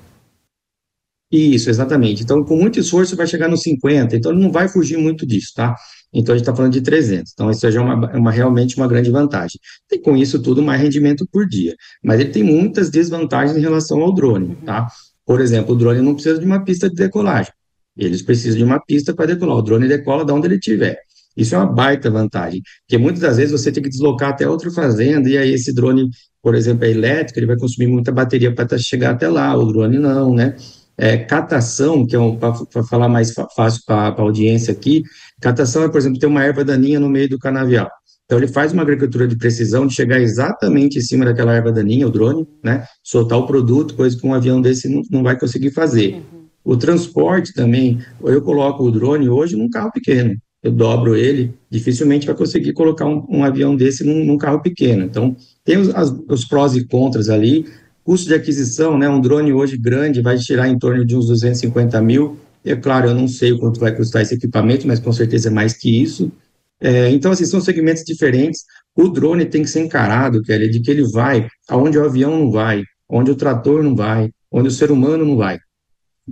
isso, 1.32 1.70
exatamente. 1.70 2.24
Então, 2.24 2.44
com 2.44 2.56
muito 2.56 2.80
esforço, 2.80 3.16
vai 3.16 3.28
chegar 3.28 3.48
nos 3.48 3.62
50, 3.62 4.16
então 4.16 4.32
ele 4.32 4.42
não 4.42 4.52
vai 4.52 4.68
fugir 4.68 4.98
muito 4.98 5.28
disso, 5.28 5.52
tá? 5.56 5.76
Então, 6.12 6.34
a 6.34 6.38
gente 6.38 6.44
está 6.44 6.56
falando 6.56 6.74
de 6.74 6.82
300. 6.82 7.32
Então, 7.32 7.52
isso 7.52 7.70
já 7.70 7.80
é 7.80 7.84
uma, 7.84 8.18
uma, 8.18 8.32
realmente 8.32 8.76
uma 8.78 8.88
grande 8.88 9.12
vantagem. 9.12 9.60
Tem 9.88 10.02
com 10.02 10.18
isso 10.18 10.42
tudo 10.42 10.64
mais 10.64 10.82
rendimento 10.82 11.28
por 11.32 11.48
dia. 11.48 11.76
Mas 12.04 12.20
ele 12.20 12.32
tem 12.32 12.42
muitas 12.42 12.90
desvantagens 12.90 13.56
em 13.56 13.62
relação 13.62 14.02
ao 14.02 14.12
drone, 14.12 14.56
tá? 14.66 14.88
Por 15.24 15.40
exemplo, 15.40 15.76
o 15.76 15.78
drone 15.78 16.02
não 16.02 16.16
precisa 16.16 16.40
de 16.40 16.46
uma 16.48 16.64
pista 16.64 16.90
de 16.90 16.96
decolagem. 16.96 17.54
Eles 17.98 18.22
precisam 18.22 18.58
de 18.58 18.64
uma 18.64 18.80
pista 18.80 19.14
para 19.14 19.28
decolar. 19.28 19.58
O 19.58 19.62
drone 19.62 19.88
decola 19.88 20.26
de 20.26 20.32
onde 20.32 20.48
ele 20.48 20.56
estiver. 20.56 20.98
Isso 21.40 21.56
é 21.56 21.58
uma 21.58 21.68
baita 21.68 22.10
vantagem, 22.10 22.62
porque 22.82 22.98
muitas 22.98 23.22
das 23.22 23.38
vezes 23.38 23.52
você 23.52 23.72
tem 23.72 23.82
que 23.82 23.90
deslocar 23.90 24.30
até 24.32 24.48
outra 24.48 24.70
fazenda, 24.72 25.30
e 25.30 25.38
aí 25.38 25.54
esse 25.54 25.74
drone, 25.74 26.10
por 26.42 26.54
exemplo, 26.54 26.84
é 26.84 26.92
elétrico, 26.92 27.40
ele 27.40 27.46
vai 27.46 27.58
consumir 27.58 27.88
muita 27.88 28.12
bateria 28.12 28.54
para 28.54 28.78
chegar 28.78 29.12
até 29.12 29.30
lá, 29.30 29.56
o 29.56 29.66
drone 29.66 29.98
não, 30.00 30.34
né? 30.34 30.56
É, 30.98 31.18
catação, 31.18 32.06
que 32.06 32.14
é 32.14 32.20
um, 32.20 32.36
para 32.36 32.84
falar 32.84 33.08
mais 33.08 33.34
fácil 33.56 33.82
para 33.86 34.10
a 34.10 34.22
audiência 34.22 34.74
aqui, 34.74 35.02
catação 35.40 35.84
é, 35.84 35.88
por 35.88 35.98
exemplo, 35.98 36.20
ter 36.20 36.26
uma 36.26 36.44
erva 36.44 36.66
daninha 36.66 37.00
no 37.00 37.08
meio 37.08 37.30
do 37.30 37.40
canavial. 37.40 37.90
Então, 38.26 38.38
ele 38.38 38.48
faz 38.48 38.74
uma 38.74 38.82
agricultura 38.82 39.26
de 39.26 39.38
precisão 39.38 39.88
de 39.88 39.94
chegar 39.94 40.20
exatamente 40.20 41.00
em 41.00 41.02
cima 41.02 41.24
daquela 41.24 41.56
erva 41.56 41.72
daninha, 41.72 42.06
o 42.06 42.12
drone, 42.12 42.46
né? 42.62 42.86
Soltar 43.02 43.40
o 43.40 43.48
produto, 43.48 43.96
coisa 43.96 44.16
que 44.16 44.28
um 44.28 44.34
avião 44.34 44.62
desse 44.62 44.90
não, 44.90 45.02
não 45.10 45.24
vai 45.24 45.40
conseguir 45.40 45.72
fazer. 45.72 46.16
Uhum. 46.16 46.39
O 46.70 46.78
transporte 46.78 47.52
também, 47.52 47.98
eu 48.24 48.44
coloco 48.44 48.84
o 48.84 48.92
drone 48.92 49.28
hoje 49.28 49.56
num 49.56 49.68
carro 49.68 49.92
pequeno, 49.92 50.36
eu 50.62 50.72
dobro 50.72 51.16
ele, 51.16 51.52
dificilmente 51.68 52.28
vai 52.28 52.36
conseguir 52.36 52.74
colocar 52.74 53.08
um, 53.08 53.26
um 53.28 53.44
avião 53.44 53.76
desse 53.76 54.04
num, 54.04 54.24
num, 54.24 54.38
carro 54.38 54.62
pequeno. 54.62 55.04
Então, 55.04 55.36
tem 55.66 55.80
os, 55.80 55.90
as, 55.96 56.14
os, 56.30 56.46
prós 56.46 56.76
e 56.76 56.86
contras 56.86 57.28
ali. 57.28 57.66
custo 58.04 58.28
de 58.28 58.36
aquisição, 58.36 59.00
né? 59.00 59.10
Um 59.10 59.20
drone 59.20 59.52
hoje 59.52 59.80
grande 59.80 60.22
vai 60.22 60.38
tirar 60.38 60.70
em 60.70 60.78
torno 60.78 61.04
de 61.04 61.16
uns 61.16 61.26
250 61.26 62.00
mil. 62.04 62.38
É 62.64 62.76
claro, 62.76 63.10
eu 63.10 63.16
não 63.16 63.28
sei 63.28 63.52
o 63.52 63.58
quanto 63.58 63.80
vai 63.80 63.96
custar 63.96 64.22
esse 64.22 64.36
equipamento, 64.36 64.86
mas 64.86 65.00
com 65.00 65.12
certeza 65.12 65.50
é 65.50 65.52
mais 65.52 65.74
que 65.74 66.00
isso. 66.00 66.32
É, 66.80 67.10
então, 67.10 67.32
assim, 67.32 67.46
são 67.46 67.60
segmentos 67.60 68.04
diferentes. 68.04 68.64
O 68.96 69.08
drone 69.08 69.44
tem 69.44 69.64
que 69.64 69.70
ser 69.72 69.80
encarado, 69.80 70.44
Kelly, 70.44 70.70
de 70.70 70.82
que 70.82 70.92
ele 70.92 71.10
vai 71.10 71.48
aonde 71.68 71.98
o 71.98 72.06
avião 72.06 72.30
não 72.30 72.52
vai, 72.52 72.84
onde 73.10 73.32
o 73.32 73.36
trator 73.36 73.82
não 73.82 73.96
vai, 73.96 74.30
onde 74.52 74.68
o 74.68 74.72
ser 74.72 74.92
humano 74.92 75.26
não 75.26 75.36
vai. 75.36 75.58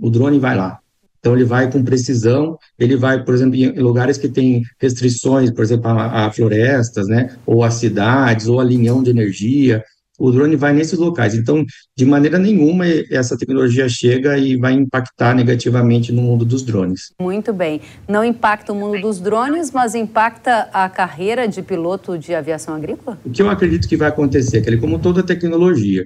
O 0.00 0.10
drone 0.10 0.38
vai 0.38 0.56
lá. 0.56 0.78
Então, 1.20 1.34
ele 1.34 1.44
vai 1.44 1.70
com 1.70 1.82
precisão, 1.82 2.56
ele 2.78 2.96
vai, 2.96 3.24
por 3.24 3.34
exemplo, 3.34 3.56
em 3.56 3.72
lugares 3.80 4.16
que 4.16 4.28
tem 4.28 4.62
restrições, 4.80 5.50
por 5.50 5.62
exemplo, 5.62 5.88
a, 5.88 6.26
a 6.26 6.32
florestas, 6.32 7.08
né, 7.08 7.36
ou 7.44 7.64
a 7.64 7.70
cidades, 7.70 8.46
ou 8.46 8.60
a 8.60 8.64
linhão 8.64 9.02
de 9.02 9.10
energia, 9.10 9.82
o 10.18 10.32
drone 10.32 10.56
vai 10.56 10.72
nesses 10.72 10.98
locais. 10.98 11.34
Então, 11.34 11.64
de 11.96 12.04
maneira 12.04 12.38
nenhuma, 12.38 12.84
essa 13.10 13.38
tecnologia 13.38 13.88
chega 13.88 14.36
e 14.36 14.56
vai 14.56 14.72
impactar 14.72 15.34
negativamente 15.34 16.12
no 16.12 16.20
mundo 16.20 16.44
dos 16.44 16.62
drones. 16.62 17.12
Muito 17.20 17.52
bem. 17.52 17.80
Não 18.08 18.24
impacta 18.24 18.72
o 18.72 18.76
mundo 18.76 19.00
dos 19.00 19.20
drones, 19.20 19.70
mas 19.70 19.94
impacta 19.94 20.68
a 20.72 20.88
carreira 20.88 21.46
de 21.46 21.62
piloto 21.62 22.18
de 22.18 22.34
aviação 22.34 22.74
agrícola? 22.74 23.18
O 23.24 23.30
que 23.30 23.40
eu 23.40 23.48
acredito 23.48 23.88
que 23.88 23.96
vai 23.96 24.08
acontecer, 24.08 24.60
que 24.60 24.76
como 24.76 24.98
toda 24.98 25.22
tecnologia, 25.22 26.04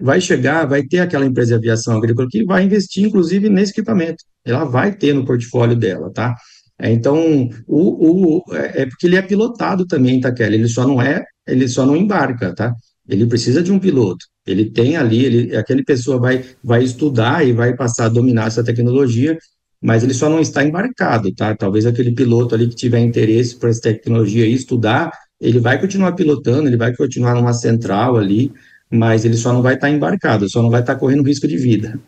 vai 0.00 0.20
chegar, 0.20 0.66
vai 0.66 0.82
ter 0.82 1.00
aquela 1.00 1.26
empresa 1.26 1.50
de 1.50 1.54
aviação 1.56 1.96
agrícola 1.96 2.28
que 2.30 2.44
vai 2.44 2.64
investir, 2.64 3.04
inclusive, 3.06 3.48
nesse 3.48 3.72
equipamento. 3.72 4.24
Ela 4.44 4.64
vai 4.64 4.94
ter 4.94 5.12
no 5.14 5.24
portfólio 5.24 5.76
dela, 5.76 6.10
tá? 6.12 6.34
É, 6.78 6.90
então, 6.90 7.48
o, 7.66 8.40
o, 8.40 8.54
é, 8.54 8.82
é 8.82 8.86
porque 8.86 9.06
ele 9.06 9.16
é 9.16 9.22
pilotado 9.22 9.86
também, 9.86 10.20
tá, 10.20 10.32
Kelly? 10.32 10.56
Ele 10.56 10.68
só 10.68 10.86
não 10.86 11.00
é, 11.00 11.22
ele 11.46 11.68
só 11.68 11.86
não 11.86 11.96
embarca, 11.96 12.54
tá? 12.54 12.74
ele 13.08 13.26
precisa 13.26 13.62
de 13.62 13.72
um 13.72 13.78
piloto. 13.78 14.24
Ele 14.46 14.70
tem 14.70 14.96
ali, 14.96 15.24
ele, 15.24 15.56
aquele 15.56 15.84
pessoa 15.84 16.18
vai, 16.18 16.44
vai 16.62 16.82
estudar 16.82 17.46
e 17.46 17.52
vai 17.52 17.74
passar 17.76 18.06
a 18.06 18.08
dominar 18.08 18.46
essa 18.46 18.64
tecnologia, 18.64 19.38
mas 19.80 20.02
ele 20.02 20.14
só 20.14 20.28
não 20.28 20.40
está 20.40 20.64
embarcado, 20.64 21.32
tá? 21.34 21.54
Talvez 21.56 21.86
aquele 21.86 22.12
piloto 22.12 22.54
ali 22.54 22.68
que 22.68 22.74
tiver 22.74 23.00
interesse 23.00 23.58
por 23.58 23.68
essa 23.68 23.80
tecnologia 23.80 24.46
e 24.46 24.54
estudar, 24.54 25.12
ele 25.40 25.58
vai 25.58 25.80
continuar 25.80 26.12
pilotando, 26.12 26.68
ele 26.68 26.76
vai 26.76 26.94
continuar 26.94 27.34
numa 27.34 27.52
central 27.52 28.16
ali, 28.16 28.52
mas 28.92 29.24
ele 29.24 29.36
só 29.36 29.52
não 29.52 29.62
vai 29.62 29.74
estar 29.74 29.88
embarcado, 29.88 30.48
só 30.48 30.60
não 30.60 30.68
vai 30.68 30.80
estar 30.80 30.96
correndo 30.96 31.22
risco 31.22 31.48
de 31.48 31.56
vida. 31.56 31.98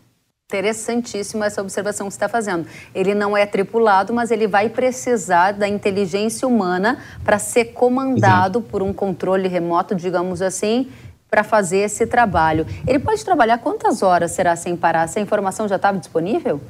Interessantíssima 0.52 1.46
essa 1.46 1.62
observação 1.62 2.06
que 2.06 2.12
você 2.12 2.16
está 2.16 2.28
fazendo. 2.28 2.66
Ele 2.94 3.14
não 3.14 3.34
é 3.34 3.46
tripulado, 3.46 4.12
mas 4.12 4.30
ele 4.30 4.46
vai 4.46 4.68
precisar 4.68 5.52
da 5.52 5.66
inteligência 5.66 6.46
humana 6.46 6.98
para 7.24 7.38
ser 7.38 7.72
comandado 7.72 8.58
Exato. 8.58 8.70
por 8.70 8.82
um 8.82 8.92
controle 8.92 9.48
remoto, 9.48 9.94
digamos 9.94 10.42
assim, 10.42 10.88
para 11.30 11.42
fazer 11.42 11.78
esse 11.78 12.06
trabalho. 12.06 12.66
Ele 12.86 12.98
pode 12.98 13.24
trabalhar 13.24 13.58
quantas 13.58 14.02
horas 14.02 14.32
será 14.32 14.54
sem 14.54 14.76
parar? 14.76 15.04
Essa 15.04 15.18
informação 15.18 15.66
já 15.66 15.76
estava 15.76 15.98
disponível? 15.98 16.60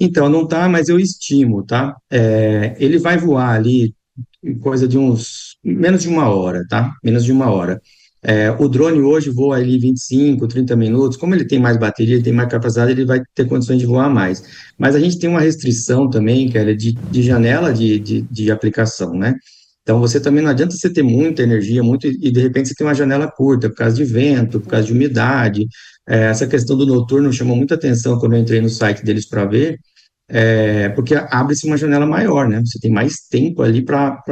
Então, 0.00 0.28
não 0.28 0.44
está, 0.44 0.68
mas 0.68 0.88
eu 0.88 0.98
estimo, 0.98 1.64
tá? 1.64 1.96
É, 2.10 2.76
ele 2.78 2.98
vai 2.98 3.18
voar 3.18 3.50
ali 3.50 3.92
coisa 4.60 4.86
de 4.86 4.96
uns 4.96 5.56
menos 5.62 6.02
de 6.02 6.08
uma 6.08 6.28
hora, 6.28 6.64
tá? 6.68 6.92
Menos 7.02 7.24
de 7.24 7.32
uma 7.32 7.50
hora. 7.50 7.80
É, 8.24 8.52
o 8.52 8.68
drone 8.68 9.00
hoje 9.00 9.30
voa 9.30 9.56
ali 9.56 9.78
25, 9.78 10.46
30 10.46 10.76
minutos, 10.76 11.16
como 11.16 11.34
ele 11.34 11.44
tem 11.44 11.58
mais 11.58 11.76
bateria, 11.76 12.14
ele 12.14 12.22
tem 12.22 12.32
mais 12.32 12.48
capacidade, 12.48 12.92
ele 12.92 13.04
vai 13.04 13.20
ter 13.34 13.46
condições 13.46 13.80
de 13.80 13.86
voar 13.86 14.08
mais. 14.08 14.44
Mas 14.78 14.94
a 14.94 15.00
gente 15.00 15.18
tem 15.18 15.28
uma 15.28 15.40
restrição 15.40 16.08
também, 16.08 16.48
que 16.48 16.56
é 16.56 16.72
de, 16.72 16.92
de 16.92 17.22
janela 17.22 17.72
de, 17.72 17.98
de, 17.98 18.22
de, 18.22 18.50
aplicação, 18.52 19.12
né? 19.14 19.34
Então, 19.82 19.98
você 19.98 20.20
também 20.20 20.44
não 20.44 20.50
adianta 20.50 20.76
você 20.76 20.92
ter 20.92 21.02
muita 21.02 21.42
energia, 21.42 21.82
muito, 21.82 22.06
e 22.06 22.30
de 22.30 22.40
repente 22.40 22.68
você 22.68 22.74
tem 22.76 22.86
uma 22.86 22.94
janela 22.94 23.28
curta, 23.28 23.68
por 23.68 23.76
causa 23.76 23.96
de 23.96 24.04
vento, 24.04 24.60
por 24.60 24.68
causa 24.68 24.86
de 24.86 24.92
umidade. 24.92 25.66
É, 26.08 26.26
essa 26.26 26.46
questão 26.46 26.76
do 26.76 26.86
noturno 26.86 27.32
chamou 27.32 27.56
muita 27.56 27.74
atenção 27.74 28.18
quando 28.20 28.34
eu 28.34 28.40
entrei 28.40 28.60
no 28.60 28.68
site 28.68 29.04
deles 29.04 29.26
para 29.28 29.44
ver, 29.44 29.78
é, 30.34 30.88
porque 30.88 31.14
abre-se 31.14 31.66
uma 31.66 31.76
janela 31.76 32.06
maior, 32.06 32.48
né? 32.48 32.62
Você 32.64 32.78
tem 32.80 32.90
mais 32.90 33.16
tempo 33.28 33.60
ali 33.60 33.84
para 33.84 34.22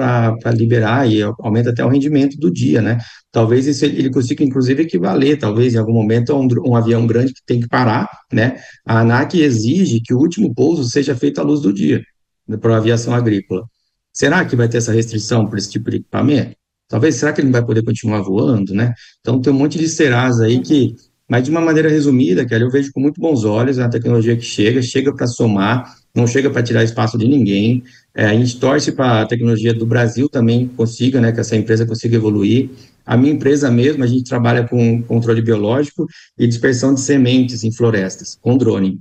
liberar 0.55 1.07
e 1.07 1.21
aumenta 1.41 1.69
até 1.69 1.85
o 1.85 1.89
rendimento 1.91 2.39
do 2.39 2.51
dia, 2.51 2.81
né? 2.81 2.97
Talvez 3.31 3.67
isso 3.67 3.85
ele 3.85 4.09
consiga, 4.09 4.43
inclusive, 4.43 4.85
equivaler, 4.85 5.39
talvez, 5.39 5.75
em 5.75 5.79
algum 5.79 5.93
momento, 5.93 6.33
a 6.33 6.41
um, 6.41 6.49
um 6.65 6.75
avião 6.75 7.07
grande 7.07 7.35
que 7.35 7.43
tem 7.45 7.61
que 7.61 7.69
parar, 7.69 8.09
né? 8.33 8.63
A 8.87 9.01
ANAC 9.01 9.35
exige 9.35 10.01
que 10.01 10.15
o 10.15 10.19
último 10.19 10.55
pouso 10.55 10.85
seja 10.85 11.15
feito 11.15 11.39
à 11.39 11.45
luz 11.45 11.61
do 11.61 11.71
dia, 11.71 12.03
né, 12.49 12.57
para 12.57 12.75
a 12.75 12.79
aviação 12.79 13.15
agrícola. 13.15 13.67
Será 14.11 14.43
que 14.47 14.57
vai 14.57 14.69
ter 14.69 14.79
essa 14.79 14.93
restrição 14.93 15.47
para 15.47 15.59
esse 15.59 15.71
tipo 15.71 15.91
de 15.91 15.99
equipamento? 15.99 16.57
Talvez, 16.89 17.17
será 17.17 17.33
que 17.33 17.43
ele 17.43 17.49
não 17.49 17.53
vai 17.53 17.65
poder 17.65 17.85
continuar 17.85 18.23
voando, 18.23 18.75
né? 18.75 18.95
Então, 19.21 19.39
tem 19.39 19.53
um 19.53 19.57
monte 19.57 19.79
de 19.79 19.87
serás 19.87 20.41
aí 20.41 20.61
que 20.61 20.95
mas, 21.31 21.45
de 21.45 21.51
uma 21.53 21.61
maneira 21.61 21.89
resumida, 21.89 22.45
Kelly, 22.45 22.65
eu 22.65 22.71
vejo 22.71 22.93
com 22.93 22.99
muito 22.99 23.21
bons 23.21 23.45
olhos 23.45 23.79
a 23.79 23.89
tecnologia 23.89 24.37
que 24.37 24.43
chega, 24.43 24.83
chega 24.83 25.15
para 25.15 25.29
somar, 25.29 25.95
não 26.13 26.27
chega 26.27 26.51
para 26.51 26.61
tirar 26.61 26.83
espaço 26.83 27.17
de 27.17 27.29
ninguém. 27.29 27.85
É, 28.13 28.25
a 28.27 28.35
gente 28.35 28.59
torce 28.59 28.91
para 28.91 29.23
a 29.23 29.27
tecnologia 29.27 29.73
do 29.73 29.87
Brasil 29.87 30.29
também 30.29 30.67
consiga, 30.67 31.21
né, 31.21 31.31
que 31.31 31.39
essa 31.39 31.55
empresa 31.55 31.87
consiga 31.87 32.17
evoluir. 32.17 32.71
A 33.07 33.17
minha 33.17 33.33
empresa 33.33 33.71
mesmo, 33.71 34.03
a 34.03 34.09
gente 34.09 34.25
trabalha 34.25 34.67
com 34.67 35.01
controle 35.05 35.41
biológico 35.41 36.05
e 36.37 36.49
dispersão 36.49 36.93
de 36.95 37.01
sementes 37.01 37.63
em 37.63 37.71
florestas, 37.71 38.37
com 38.43 38.59
drone. 38.59 38.99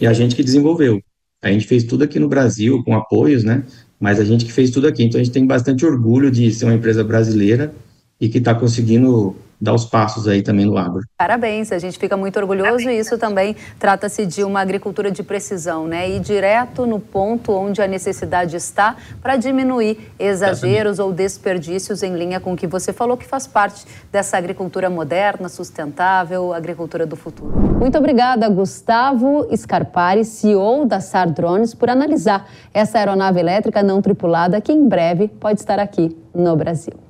E 0.00 0.06
a 0.06 0.12
gente 0.12 0.36
que 0.36 0.44
desenvolveu. 0.44 1.02
A 1.42 1.50
gente 1.50 1.66
fez 1.66 1.82
tudo 1.82 2.04
aqui 2.04 2.20
no 2.20 2.28
Brasil, 2.28 2.80
com 2.84 2.94
apoios, 2.94 3.42
né? 3.42 3.64
Mas 3.98 4.20
a 4.20 4.24
gente 4.24 4.44
que 4.44 4.52
fez 4.52 4.70
tudo 4.70 4.86
aqui. 4.86 5.02
Então, 5.02 5.20
a 5.20 5.24
gente 5.24 5.32
tem 5.32 5.44
bastante 5.44 5.84
orgulho 5.84 6.30
de 6.30 6.48
ser 6.52 6.66
uma 6.66 6.74
empresa 6.74 7.02
brasileira 7.02 7.74
e 8.20 8.28
que 8.28 8.38
está 8.38 8.54
conseguindo 8.54 9.34
dar 9.60 9.74
os 9.74 9.84
passos 9.84 10.28
aí 10.28 10.42
também 10.42 10.66
no 10.66 10.76
agro. 10.76 11.00
Parabéns, 11.16 11.72
a 11.72 11.78
gente 11.78 11.98
fica 11.98 12.16
muito 12.16 12.38
orgulhoso 12.38 12.90
e 12.90 12.98
isso 12.98 13.16
também 13.18 13.56
trata-se 13.78 14.26
de 14.26 14.44
uma 14.44 14.60
agricultura 14.60 15.10
de 15.10 15.22
precisão, 15.22 15.86
né? 15.86 16.08
E 16.10 16.20
direto 16.20 16.86
no 16.86 17.00
ponto 17.00 17.52
onde 17.52 17.80
a 17.80 17.86
necessidade 17.86 18.56
está 18.56 18.96
para 19.22 19.36
diminuir 19.36 20.12
exageros 20.18 20.98
ou 20.98 21.12
desperdícios 21.12 22.02
em 22.02 22.14
linha 22.14 22.40
com 22.40 22.52
o 22.52 22.56
que 22.56 22.66
você 22.66 22.92
falou, 22.92 23.16
que 23.16 23.26
faz 23.26 23.46
parte 23.46 23.86
dessa 24.12 24.36
agricultura 24.36 24.90
moderna, 24.90 25.48
sustentável, 25.48 26.52
agricultura 26.52 27.06
do 27.06 27.16
futuro. 27.16 27.58
Muito 27.58 27.96
obrigada, 27.98 28.48
Gustavo 28.48 29.48
Scarpari, 29.56 30.24
CEO 30.24 30.84
da 30.84 31.00
SAR 31.00 31.30
Drones, 31.30 31.74
por 31.74 31.88
analisar 31.88 32.48
essa 32.72 32.98
aeronave 32.98 33.40
elétrica 33.40 33.82
não 33.82 34.02
tripulada 34.02 34.60
que 34.60 34.72
em 34.72 34.88
breve 34.88 35.28
pode 35.28 35.60
estar 35.60 35.78
aqui 35.78 36.16
no 36.34 36.56
Brasil. 36.56 37.05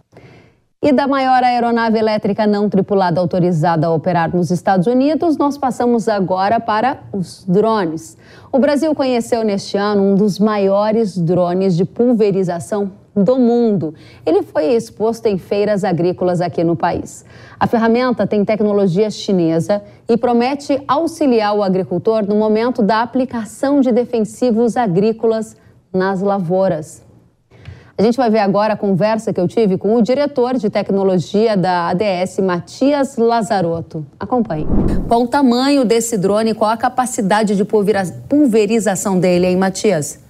E 0.82 0.92
da 0.92 1.08
maior 1.08 1.42
aeronave 1.42 1.98
elétrica 1.98 2.46
não 2.46 2.68
tripulada 2.68 3.18
autorizada 3.18 3.86
a 3.86 3.94
operar 3.94 4.36
nos 4.36 4.50
Estados 4.50 4.86
Unidos, 4.86 5.38
nós 5.38 5.56
passamos 5.56 6.06
agora 6.06 6.60
para 6.60 7.00
os 7.14 7.44
drones. 7.48 8.16
O 8.52 8.58
Brasil 8.58 8.94
conheceu 8.94 9.42
neste 9.42 9.78
ano 9.78 10.02
um 10.02 10.14
dos 10.14 10.38
maiores 10.38 11.16
drones 11.16 11.74
de 11.74 11.86
pulverização 11.86 12.92
do 13.16 13.38
mundo. 13.38 13.94
Ele 14.26 14.42
foi 14.42 14.74
exposto 14.74 15.24
em 15.24 15.38
feiras 15.38 15.82
agrícolas 15.82 16.42
aqui 16.42 16.62
no 16.62 16.76
país. 16.76 17.24
A 17.58 17.66
ferramenta 17.66 18.26
tem 18.26 18.44
tecnologia 18.44 19.10
chinesa 19.10 19.82
e 20.06 20.18
promete 20.18 20.78
auxiliar 20.86 21.56
o 21.56 21.62
agricultor 21.62 22.26
no 22.26 22.36
momento 22.36 22.82
da 22.82 23.00
aplicação 23.00 23.80
de 23.80 23.90
defensivos 23.90 24.76
agrícolas 24.76 25.56
nas 25.90 26.20
lavouras. 26.20 27.05
A 27.98 28.02
gente 28.02 28.18
vai 28.18 28.28
ver 28.28 28.40
agora 28.40 28.74
a 28.74 28.76
conversa 28.76 29.32
que 29.32 29.40
eu 29.40 29.48
tive 29.48 29.78
com 29.78 29.96
o 29.96 30.02
diretor 30.02 30.58
de 30.58 30.68
tecnologia 30.68 31.56
da 31.56 31.88
ADS, 31.88 32.40
Matias 32.40 33.16
Lazarotto. 33.16 34.06
Acompanhe. 34.20 34.66
Qual 35.08 35.22
o 35.22 35.26
tamanho 35.26 35.82
desse 35.82 36.18
drone? 36.18 36.52
Qual 36.52 36.70
a 36.70 36.76
capacidade 36.76 37.56
de 37.56 37.64
pulverização 37.64 39.18
dele, 39.18 39.46
hein, 39.46 39.56
Matias? 39.56 40.22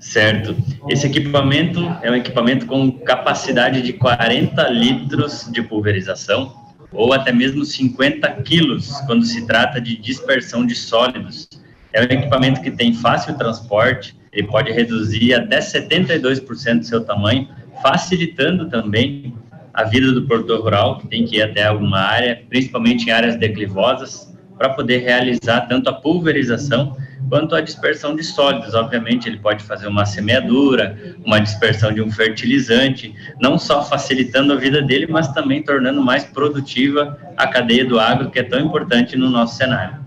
Certo. 0.00 0.56
Esse 0.88 1.06
equipamento 1.06 1.80
é 2.02 2.10
um 2.10 2.16
equipamento 2.16 2.66
com 2.66 2.90
capacidade 2.90 3.80
de 3.80 3.92
40 3.92 4.68
litros 4.68 5.48
de 5.52 5.62
pulverização 5.62 6.52
ou 6.92 7.12
até 7.12 7.30
mesmo 7.32 7.64
50 7.64 8.28
quilos 8.42 8.90
quando 9.06 9.24
se 9.24 9.46
trata 9.46 9.80
de 9.80 9.96
dispersão 9.96 10.66
de 10.66 10.74
sólidos. 10.74 11.48
É 11.92 12.00
um 12.00 12.04
equipamento 12.04 12.60
que 12.60 12.72
tem 12.72 12.92
fácil 12.92 13.34
transporte, 13.34 14.16
ele 14.36 14.46
pode 14.46 14.70
reduzir 14.70 15.32
até 15.32 15.58
72% 15.58 16.80
do 16.80 16.84
seu 16.84 17.02
tamanho, 17.02 17.48
facilitando 17.82 18.68
também 18.68 19.34
a 19.72 19.84
vida 19.84 20.12
do 20.12 20.26
produtor 20.26 20.60
rural, 20.60 20.98
que 20.98 21.08
tem 21.08 21.24
que 21.24 21.36
ir 21.36 21.42
até 21.42 21.64
alguma 21.64 22.00
área, 22.00 22.42
principalmente 22.48 23.08
em 23.08 23.12
áreas 23.12 23.36
declivosas, 23.36 24.34
para 24.58 24.68
poder 24.68 24.98
realizar 24.98 25.62
tanto 25.62 25.88
a 25.88 25.92
pulverização 25.94 26.96
quanto 27.30 27.54
a 27.54 27.62
dispersão 27.62 28.14
de 28.14 28.22
sólidos. 28.22 28.74
Obviamente, 28.74 29.26
ele 29.26 29.38
pode 29.38 29.64
fazer 29.64 29.86
uma 29.86 30.04
semeadura, 30.04 31.16
uma 31.24 31.40
dispersão 31.40 31.92
de 31.92 32.02
um 32.02 32.10
fertilizante, 32.10 33.14
não 33.40 33.58
só 33.58 33.82
facilitando 33.82 34.52
a 34.52 34.56
vida 34.56 34.82
dele, 34.82 35.06
mas 35.08 35.28
também 35.28 35.62
tornando 35.62 36.02
mais 36.02 36.24
produtiva 36.24 37.18
a 37.36 37.46
cadeia 37.46 37.86
do 37.86 37.98
agro, 37.98 38.30
que 38.30 38.38
é 38.38 38.42
tão 38.42 38.60
importante 38.60 39.16
no 39.16 39.30
nosso 39.30 39.56
cenário. 39.56 40.05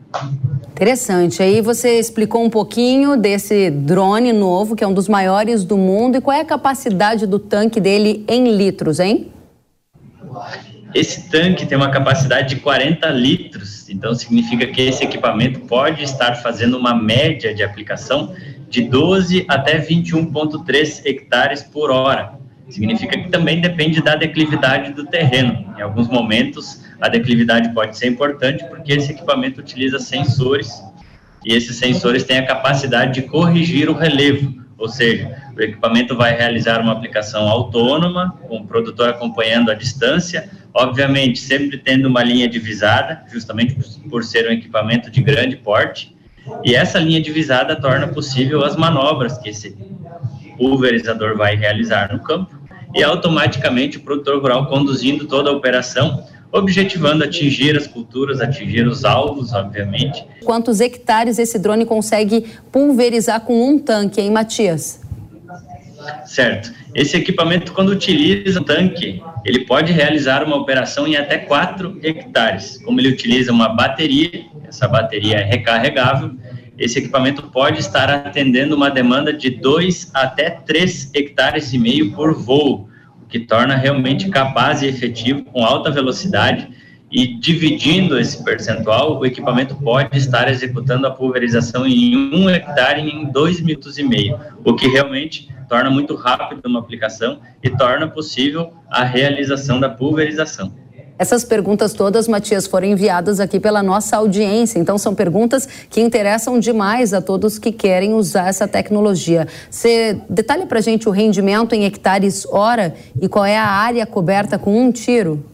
Interessante. 0.71 1.43
Aí 1.43 1.61
você 1.61 1.99
explicou 1.99 2.43
um 2.43 2.49
pouquinho 2.49 3.17
desse 3.17 3.69
drone 3.69 4.31
novo, 4.31 4.75
que 4.75 4.83
é 4.83 4.87
um 4.87 4.93
dos 4.93 5.09
maiores 5.09 5.63
do 5.63 5.77
mundo, 5.77 6.17
e 6.17 6.21
qual 6.21 6.37
é 6.37 6.41
a 6.41 6.45
capacidade 6.45 7.27
do 7.27 7.37
tanque 7.37 7.79
dele 7.79 8.23
em 8.27 8.55
litros, 8.55 8.99
hein? 8.99 9.31
Esse 10.93 11.29
tanque 11.29 11.65
tem 11.65 11.77
uma 11.77 11.91
capacidade 11.91 12.55
de 12.55 12.61
40 12.61 13.07
litros, 13.09 13.87
então 13.89 14.15
significa 14.15 14.65
que 14.65 14.81
esse 14.81 15.03
equipamento 15.03 15.59
pode 15.61 16.03
estar 16.03 16.35
fazendo 16.35 16.77
uma 16.77 16.95
média 16.95 17.53
de 17.53 17.61
aplicação 17.61 18.33
de 18.69 18.81
12 18.83 19.45
até 19.47 19.79
21,3 19.79 21.01
hectares 21.05 21.61
por 21.61 21.91
hora. 21.91 22.33
Significa 22.69 23.17
que 23.17 23.29
também 23.29 23.61
depende 23.61 24.01
da 24.01 24.15
declividade 24.15 24.93
do 24.93 25.05
terreno. 25.05 25.73
Em 25.77 25.81
alguns 25.81 26.07
momentos, 26.07 26.83
a 27.01 27.07
declividade 27.07 27.73
pode 27.73 27.97
ser 27.97 28.07
importante 28.07 28.63
porque 28.65 28.93
esse 28.93 29.11
equipamento 29.11 29.61
utiliza 29.61 29.99
sensores 29.99 30.83
e 31.45 31.53
esses 31.53 31.77
sensores 31.77 32.23
têm 32.23 32.39
a 32.39 32.45
capacidade 32.45 33.13
de 33.13 33.27
corrigir 33.27 33.89
o 33.89 33.93
relevo, 33.93 34.53
ou 34.77 34.89
seja, 34.89 35.37
o 35.55 35.61
equipamento 35.61 36.15
vai 36.15 36.35
realizar 36.35 36.81
uma 36.81 36.93
aplicação 36.93 37.47
autônoma, 37.47 38.37
com 38.47 38.57
o 38.57 38.67
produtor 38.67 39.09
acompanhando 39.09 39.71
a 39.71 39.73
distância, 39.73 40.49
obviamente 40.73 41.39
sempre 41.39 41.77
tendo 41.77 42.07
uma 42.07 42.23
linha 42.23 42.47
divisada, 42.47 43.23
justamente 43.31 43.75
por 44.09 44.23
ser 44.23 44.47
um 44.49 44.53
equipamento 44.53 45.09
de 45.09 45.21
grande 45.21 45.57
porte, 45.57 46.15
e 46.63 46.75
essa 46.75 46.99
linha 46.99 47.21
divisada 47.21 47.75
torna 47.75 48.07
possível 48.07 48.63
as 48.63 48.75
manobras 48.75 49.37
que 49.37 49.49
esse 49.49 49.77
pulverizador 50.57 51.37
vai 51.37 51.55
realizar 51.55 52.11
no 52.11 52.19
campo, 52.19 52.57
e 52.95 53.03
automaticamente 53.03 53.97
o 53.97 54.01
produtor 54.01 54.41
rural 54.41 54.65
conduzindo 54.67 55.27
toda 55.27 55.49
a 55.49 55.53
operação 55.53 56.25
objetivando 56.51 57.23
atingir 57.23 57.77
as 57.77 57.87
culturas, 57.87 58.41
atingir 58.41 58.87
os 58.87 59.05
alvos, 59.05 59.53
obviamente. 59.53 60.25
Quantos 60.43 60.79
hectares 60.79 61.37
esse 61.37 61.59
drone 61.59 61.85
consegue 61.85 62.45
pulverizar 62.71 63.41
com 63.41 63.69
um 63.69 63.77
tanque, 63.77 64.19
hein, 64.19 64.31
Matias? 64.31 65.01
Certo. 66.25 66.73
Esse 66.95 67.17
equipamento, 67.17 67.71
quando 67.71 67.89
utiliza 67.89 68.59
um 68.59 68.63
tanque, 68.63 69.21
ele 69.45 69.65
pode 69.65 69.91
realizar 69.91 70.43
uma 70.43 70.55
operação 70.55 71.07
em 71.07 71.15
até 71.15 71.37
4 71.37 71.99
hectares. 72.01 72.81
Como 72.83 72.99
ele 72.99 73.09
utiliza 73.09 73.51
uma 73.51 73.69
bateria, 73.69 74.45
essa 74.67 74.87
bateria 74.87 75.37
é 75.37 75.43
recarregável, 75.43 76.31
esse 76.77 76.97
equipamento 76.97 77.43
pode 77.43 77.79
estar 77.79 78.09
atendendo 78.09 78.75
uma 78.75 78.89
demanda 78.89 79.33
de 79.33 79.49
2 79.49 80.11
até 80.13 80.49
3 80.49 81.11
hectares 81.13 81.73
e 81.73 81.77
meio 81.77 82.13
por 82.13 82.33
voo 82.33 82.88
que 83.29 83.39
torna 83.39 83.75
realmente 83.75 84.27
capaz 84.29 84.81
e 84.81 84.87
efetivo 84.87 85.43
com 85.45 85.63
alta 85.63 85.91
velocidade 85.91 86.67
e 87.11 87.39
dividindo 87.39 88.19
esse 88.19 88.43
percentual, 88.43 89.17
o 89.19 89.25
equipamento 89.25 89.75
pode 89.75 90.17
estar 90.17 90.47
executando 90.49 91.07
a 91.07 91.11
pulverização 91.11 91.87
em 91.87 92.15
um 92.35 92.49
hectare 92.49 93.01
em 93.01 93.31
dois 93.31 93.59
minutos 93.61 93.97
e 93.97 94.03
meio, 94.03 94.39
o 94.63 94.75
que 94.75 94.87
realmente 94.87 95.49
torna 95.67 95.89
muito 95.89 96.15
rápido 96.15 96.65
uma 96.65 96.79
aplicação 96.79 97.39
e 97.63 97.69
torna 97.69 98.07
possível 98.07 98.73
a 98.89 99.03
realização 99.03 99.79
da 99.79 99.89
pulverização. 99.89 100.73
Essas 101.19 101.43
perguntas 101.43 101.91
todas, 101.91 102.29
Matias, 102.29 102.65
foram 102.65 102.87
enviadas 102.87 103.41
aqui 103.41 103.59
pela 103.59 103.83
nossa 103.83 104.15
audiência. 104.15 104.79
Então, 104.79 104.97
são 104.97 105.13
perguntas 105.13 105.67
que 105.89 105.99
interessam 105.99 106.57
demais 106.57 107.13
a 107.13 107.21
todos 107.21 107.59
que 107.59 107.73
querem 107.73 108.13
usar 108.13 108.47
essa 108.47 108.65
tecnologia. 108.65 109.45
Você 109.69 110.21
detalha 110.29 110.65
para 110.65 110.79
gente 110.79 111.09
o 111.09 111.11
rendimento 111.11 111.75
em 111.75 111.83
hectares 111.83 112.45
hora 112.45 112.95
e 113.21 113.27
qual 113.27 113.45
é 113.45 113.57
a 113.57 113.65
área 113.65 114.05
coberta 114.05 114.57
com 114.57 114.81
um 114.81 114.93
tiro? 114.93 115.45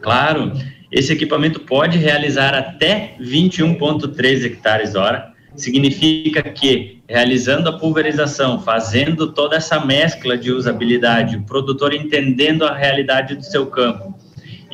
Claro, 0.00 0.52
esse 0.92 1.12
equipamento 1.12 1.58
pode 1.58 1.98
realizar 1.98 2.54
até 2.54 3.16
21,3 3.20 4.44
hectares 4.44 4.94
hora. 4.94 5.32
Significa 5.56 6.40
que, 6.40 6.93
realizando 7.08 7.68
a 7.68 7.78
pulverização, 7.78 8.60
fazendo 8.60 9.32
toda 9.32 9.56
essa 9.56 9.84
mescla 9.84 10.36
de 10.36 10.52
usabilidade, 10.52 11.36
o 11.36 11.44
produtor 11.44 11.92
entendendo 11.92 12.64
a 12.64 12.74
realidade 12.74 13.34
do 13.34 13.44
seu 13.44 13.66
campo 13.66 14.14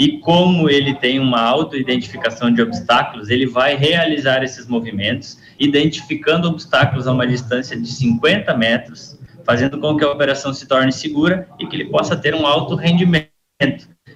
e 0.01 0.17
como 0.17 0.71
ele 0.71 0.95
tem 0.95 1.19
uma 1.19 1.43
autoidentificação 1.43 2.51
de 2.51 2.63
obstáculos, 2.63 3.29
ele 3.29 3.45
vai 3.45 3.77
realizar 3.77 4.43
esses 4.43 4.67
movimentos, 4.67 5.39
identificando 5.59 6.49
obstáculos 6.49 7.07
a 7.07 7.13
uma 7.13 7.27
distância 7.27 7.79
de 7.79 7.87
50 7.87 8.57
metros, 8.57 9.19
fazendo 9.45 9.79
com 9.79 9.95
que 9.99 10.03
a 10.03 10.11
operação 10.11 10.55
se 10.55 10.67
torne 10.67 10.91
segura 10.91 11.47
e 11.59 11.67
que 11.67 11.77
ele 11.77 11.91
possa 11.91 12.17
ter 12.17 12.35
um 12.35 12.47
alto 12.47 12.77
rendimento. 12.77 13.29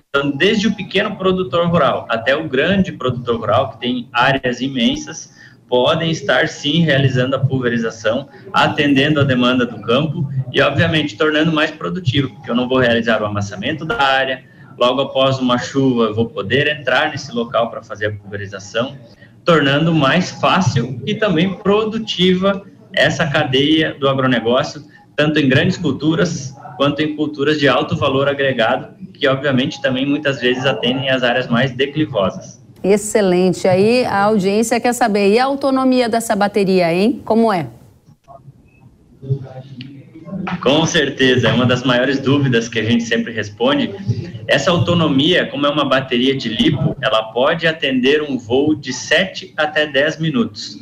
Então, 0.09 0.31
desde 0.31 0.69
o 0.69 0.75
pequeno 0.75 1.17
produtor 1.17 1.69
rural 1.69 2.07
até 2.09 2.35
o 2.35 2.49
grande 2.49 2.91
produtor 2.91 3.37
rural, 3.37 3.73
que 3.73 3.81
tem 3.81 4.09
áreas 4.11 4.63
imensas, 4.63 5.34
podem 5.75 6.13
estar 6.13 6.47
sim 6.47 6.83
realizando 6.83 7.35
a 7.35 7.39
pulverização, 7.41 8.29
atendendo 8.53 9.19
a 9.19 9.25
demanda 9.25 9.67
do 9.67 9.83
campo 9.83 10.31
e, 10.53 10.61
obviamente, 10.61 11.17
tornando 11.17 11.51
mais 11.51 11.73
produtivo, 11.73 12.33
porque 12.33 12.49
eu 12.49 12.55
não 12.55 12.69
vou 12.69 12.79
realizar 12.79 13.21
o 13.21 13.27
amassamento 13.27 13.85
da 13.85 14.01
área, 14.01 14.45
logo 14.79 15.01
após 15.01 15.41
uma 15.41 15.59
chuva 15.59 16.05
eu 16.05 16.15
vou 16.15 16.29
poder 16.29 16.69
entrar 16.69 17.11
nesse 17.11 17.33
local 17.33 17.71
para 17.71 17.83
fazer 17.83 18.07
a 18.07 18.13
pulverização, 18.13 18.97
tornando 19.45 19.93
mais 19.93 20.31
fácil 20.31 21.03
e 21.05 21.17
também 21.17 21.55
produtiva 21.55 22.63
essa 22.93 23.27
cadeia 23.27 23.95
do 23.95 24.09
agronegócio, 24.09 24.81
tanto 25.17 25.41
em 25.41 25.49
grandes 25.49 25.77
culturas 25.77 26.55
quanto 26.77 27.03
em 27.03 27.17
culturas 27.17 27.59
de 27.59 27.67
alto 27.67 27.97
valor 27.97 28.29
agregado, 28.29 28.95
que 29.13 29.27
obviamente 29.27 29.83
também 29.83 30.07
muitas 30.07 30.41
vezes 30.41 30.65
atendem 30.65 31.11
às 31.11 31.25
áreas 31.25 31.49
mais 31.49 31.73
declivosas. 31.73 32.64
Excelente. 32.85 33.67
Aí 33.67 34.05
a 34.05 34.25
audiência 34.25 34.79
quer 34.79 34.93
saber, 34.93 35.33
e 35.33 35.39
a 35.39 35.47
autonomia 35.47 36.07
dessa 36.07 36.37
bateria, 36.37 36.93
hein? 36.93 37.23
Como 37.25 37.51
é? 37.51 37.67
Com 40.63 40.85
certeza, 40.85 41.49
é 41.49 41.53
uma 41.53 41.65
das 41.65 41.83
maiores 41.83 42.21
dúvidas 42.21 42.69
que 42.69 42.79
a 42.79 42.85
gente 42.85 43.05
sempre 43.05 43.33
responde. 43.33 43.91
Essa 44.47 44.71
autonomia, 44.71 45.47
como 45.47 45.67
é 45.67 45.71
uma 45.71 45.87
bateria 45.87 46.37
de 46.37 46.51
lipo, 46.51 46.95
ela 47.01 47.23
pode 47.33 47.67
atender 47.67 48.21
um 48.21 48.37
voo 48.37 48.75
de 48.75 48.93
7 48.93 49.55
até 49.57 49.87
10 49.87 50.19
minutos. 50.21 50.79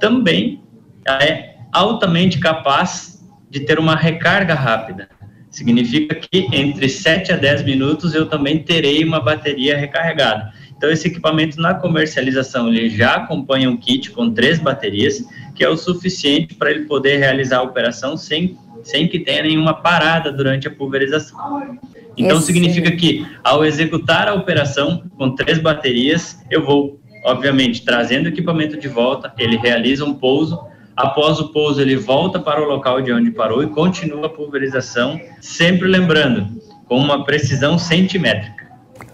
Também 0.00 0.62
é 1.06 1.56
altamente 1.70 2.38
capaz 2.38 3.22
de 3.50 3.60
ter 3.60 3.78
uma 3.78 3.94
recarga 3.94 4.54
rápida. 4.54 5.08
Significa 5.50 6.14
que 6.14 6.48
entre 6.50 6.88
7 6.88 7.32
a 7.32 7.36
10 7.36 7.64
minutos 7.64 8.14
eu 8.14 8.26
também 8.26 8.60
terei 8.60 9.04
uma 9.04 9.20
bateria 9.20 9.76
recarregada. 9.76 10.50
Então, 10.82 10.90
esse 10.90 11.06
equipamento 11.06 11.60
na 11.60 11.74
comercialização, 11.74 12.68
ele 12.68 12.90
já 12.90 13.14
acompanha 13.14 13.70
um 13.70 13.76
kit 13.76 14.10
com 14.10 14.28
três 14.32 14.58
baterias, 14.58 15.24
que 15.54 15.62
é 15.62 15.68
o 15.68 15.76
suficiente 15.76 16.56
para 16.56 16.72
ele 16.72 16.86
poder 16.86 17.18
realizar 17.18 17.58
a 17.58 17.62
operação 17.62 18.16
sem, 18.16 18.58
sem 18.82 19.06
que 19.06 19.20
tenha 19.20 19.44
nenhuma 19.44 19.74
parada 19.74 20.32
durante 20.32 20.66
a 20.66 20.72
pulverização. 20.72 21.78
Então, 22.16 22.38
Esse... 22.38 22.46
significa 22.46 22.90
que, 22.90 23.24
ao 23.44 23.64
executar 23.64 24.26
a 24.26 24.34
operação 24.34 25.04
com 25.16 25.36
três 25.36 25.60
baterias, 25.60 26.42
eu 26.50 26.64
vou, 26.64 27.00
obviamente, 27.24 27.84
trazendo 27.84 28.26
o 28.26 28.30
equipamento 28.30 28.76
de 28.76 28.88
volta, 28.88 29.32
ele 29.38 29.56
realiza 29.56 30.04
um 30.04 30.14
pouso, 30.14 30.58
Após 30.96 31.38
o 31.38 31.48
pouso, 31.52 31.80
ele 31.80 31.96
volta 31.96 32.38
para 32.38 32.60
o 32.60 32.66
local 32.66 33.00
de 33.00 33.10
onde 33.12 33.30
parou 33.30 33.62
e 33.62 33.68
continua 33.68 34.26
a 34.26 34.28
pulverização, 34.28 35.18
sempre 35.40 35.88
lembrando, 35.88 36.48
com 36.86 36.98
uma 36.98 37.24
precisão 37.24 37.78
centimétrica 37.78 38.61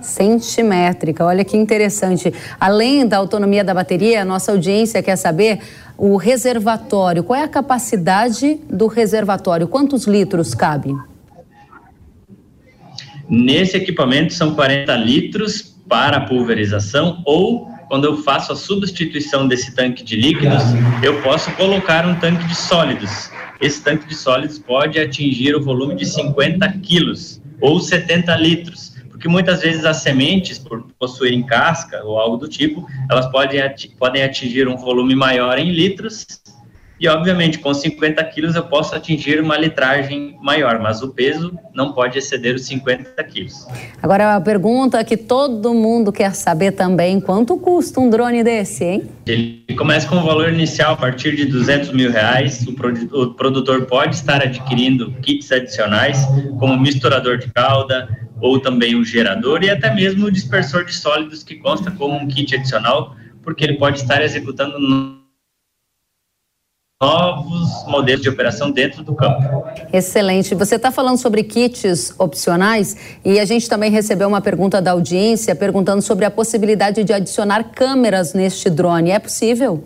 centimétrica. 0.01 1.24
Olha 1.24 1.44
que 1.44 1.57
interessante. 1.57 2.33
Além 2.59 3.07
da 3.07 3.16
autonomia 3.16 3.64
da 3.64 3.74
bateria, 3.74 4.22
a 4.22 4.24
nossa 4.24 4.53
audiência 4.53 5.03
quer 5.03 5.16
saber 5.16 5.61
o 5.96 6.16
reservatório. 6.16 7.24
Qual 7.24 7.38
é 7.38 7.42
a 7.42 7.48
capacidade 7.48 8.61
do 8.70 8.87
reservatório? 8.87 9.66
Quantos 9.66 10.07
litros 10.07 10.55
cabe? 10.55 10.94
Nesse 13.29 13.77
equipamento 13.77 14.33
são 14.33 14.55
40 14.55 14.94
litros 14.96 15.77
para 15.88 16.20
pulverização 16.20 17.22
ou 17.27 17.68
quando 17.88 18.05
eu 18.05 18.18
faço 18.18 18.53
a 18.53 18.57
substituição 18.57 19.48
desse 19.48 19.74
tanque 19.74 20.05
de 20.05 20.14
líquidos, 20.14 20.62
eu 21.03 21.22
posso 21.22 21.51
colocar 21.53 22.07
um 22.07 22.14
tanque 22.16 22.46
de 22.46 22.55
sólidos. 22.55 23.31
Esse 23.61 23.83
tanque 23.83 24.07
de 24.07 24.14
sólidos 24.14 24.59
pode 24.59 25.01
atingir 25.01 25.57
o 25.57 25.64
volume 25.64 25.94
de 25.94 26.05
50 26.05 26.70
quilos 26.83 27.40
ou 27.61 27.81
70 27.81 28.37
litros 28.37 28.88
porque 29.18 29.28
muitas 29.28 29.62
vezes 29.62 29.85
as 29.85 29.96
sementes, 29.96 30.61
por 30.61 30.81
possuírem 30.96 31.42
casca 31.42 32.04
ou 32.04 32.20
algo 32.20 32.37
do 32.37 32.46
tipo, 32.46 32.87
elas 33.11 33.26
podem, 33.26 33.61
podem 33.98 34.22
atingir 34.22 34.68
um 34.68 34.76
volume 34.76 35.16
maior 35.16 35.59
em 35.59 35.72
litros, 35.72 36.24
e 37.00 37.08
obviamente 37.08 37.58
com 37.58 37.72
50 37.72 38.22
quilos 38.24 38.54
eu 38.54 38.64
posso 38.64 38.94
atingir 38.94 39.40
uma 39.40 39.56
litragem 39.56 40.37
maior, 40.42 40.80
mas 40.80 41.02
o 41.02 41.08
peso 41.08 41.56
não 41.74 41.92
pode 41.92 42.18
exceder 42.18 42.54
os 42.54 42.66
50 42.66 43.22
quilos. 43.24 43.66
Agora 44.02 44.34
a 44.34 44.40
pergunta 44.40 45.02
que 45.04 45.16
todo 45.16 45.72
mundo 45.72 46.12
quer 46.12 46.34
saber 46.34 46.72
também, 46.72 47.20
quanto 47.20 47.56
custa 47.56 48.00
um 48.00 48.11
drone 48.11 48.42
desse, 48.42 48.84
hein? 48.84 49.02
Ele 49.26 49.64
começa 49.76 50.08
com 50.08 50.16
um 50.16 50.24
valor 50.24 50.52
inicial 50.52 50.94
a 50.94 50.96
partir 50.96 51.37
de 51.37 51.44
200 51.46 51.92
mil 51.92 52.11
reais, 52.11 52.66
o, 52.66 53.22
o 53.22 53.34
produtor 53.34 53.87
pode 53.87 54.16
estar 54.16 54.42
adquirindo 54.42 55.12
kits 55.22 55.52
adicionais, 55.52 56.24
como 56.58 56.78
misturador 56.78 57.38
de 57.38 57.48
calda, 57.52 58.08
ou 58.40 58.61
também 58.61 58.94
o 58.94 59.04
gerador 59.04 59.62
e 59.62 59.70
até 59.70 59.92
mesmo 59.92 60.26
o 60.26 60.30
dispersor 60.30 60.84
de 60.84 60.94
sólidos 60.94 61.42
que 61.42 61.56
consta 61.56 61.90
como 61.90 62.14
um 62.14 62.26
kit 62.28 62.54
adicional, 62.54 63.16
porque 63.42 63.64
ele 63.64 63.74
pode 63.74 64.00
estar 64.00 64.22
executando 64.22 64.78
novos 67.00 67.87
modelos 67.87 68.22
de 68.22 68.28
operação 68.28 68.72
dentro 68.72 69.04
do 69.04 69.14
campo. 69.14 69.64
Excelente. 69.92 70.52
Você 70.56 70.74
está 70.74 70.90
falando 70.90 71.16
sobre 71.16 71.44
kits 71.44 72.12
opcionais 72.18 72.96
e 73.24 73.38
a 73.38 73.44
gente 73.44 73.68
também 73.68 73.88
recebeu 73.88 74.26
uma 74.26 74.40
pergunta 74.40 74.82
da 74.82 74.90
audiência 74.90 75.54
perguntando 75.54 76.02
sobre 76.02 76.24
a 76.24 76.30
possibilidade 76.30 77.04
de 77.04 77.12
adicionar 77.12 77.70
câmeras 77.72 78.34
neste 78.34 78.68
drone. 78.68 79.12
É 79.12 79.18
possível? 79.20 79.84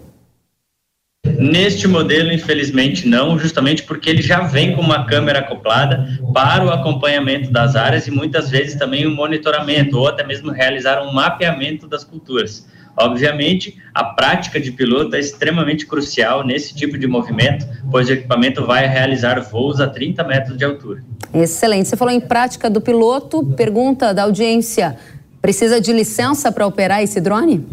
Neste 1.38 1.86
modelo, 1.86 2.32
infelizmente, 2.32 3.06
não, 3.06 3.38
justamente 3.38 3.82
porque 3.82 4.08
ele 4.08 4.22
já 4.22 4.40
vem 4.40 4.74
com 4.74 4.80
uma 4.80 5.04
câmera 5.04 5.40
acoplada 5.40 6.18
para 6.32 6.64
o 6.64 6.70
acompanhamento 6.70 7.50
das 7.50 7.76
áreas 7.76 8.06
e 8.06 8.10
muitas 8.10 8.48
vezes 8.48 8.74
também 8.76 9.06
o 9.06 9.10
monitoramento 9.10 9.98
ou 9.98 10.08
até 10.08 10.26
mesmo 10.26 10.50
realizar 10.50 11.02
um 11.02 11.12
mapeamento 11.12 11.86
das 11.86 12.04
culturas. 12.04 12.66
Obviamente, 12.96 13.78
a 13.94 14.04
prática 14.04 14.60
de 14.60 14.70
piloto 14.70 15.16
é 15.16 15.20
extremamente 15.20 15.86
crucial 15.86 16.44
nesse 16.44 16.74
tipo 16.74 16.98
de 16.98 17.06
movimento, 17.06 17.66
pois 17.90 18.08
o 18.08 18.12
equipamento 18.12 18.66
vai 18.66 18.86
realizar 18.86 19.40
voos 19.40 19.80
a 19.80 19.88
30 19.88 20.22
metros 20.24 20.58
de 20.58 20.64
altura. 20.64 21.02
Excelente. 21.32 21.88
Você 21.88 21.96
falou 21.96 22.12
em 22.12 22.20
prática 22.20 22.68
do 22.68 22.80
piloto. 22.80 23.44
Pergunta 23.56 24.12
da 24.12 24.24
audiência: 24.24 24.96
precisa 25.40 25.80
de 25.80 25.92
licença 25.92 26.52
para 26.52 26.66
operar 26.66 27.02
esse 27.02 27.20
drone? 27.20 27.66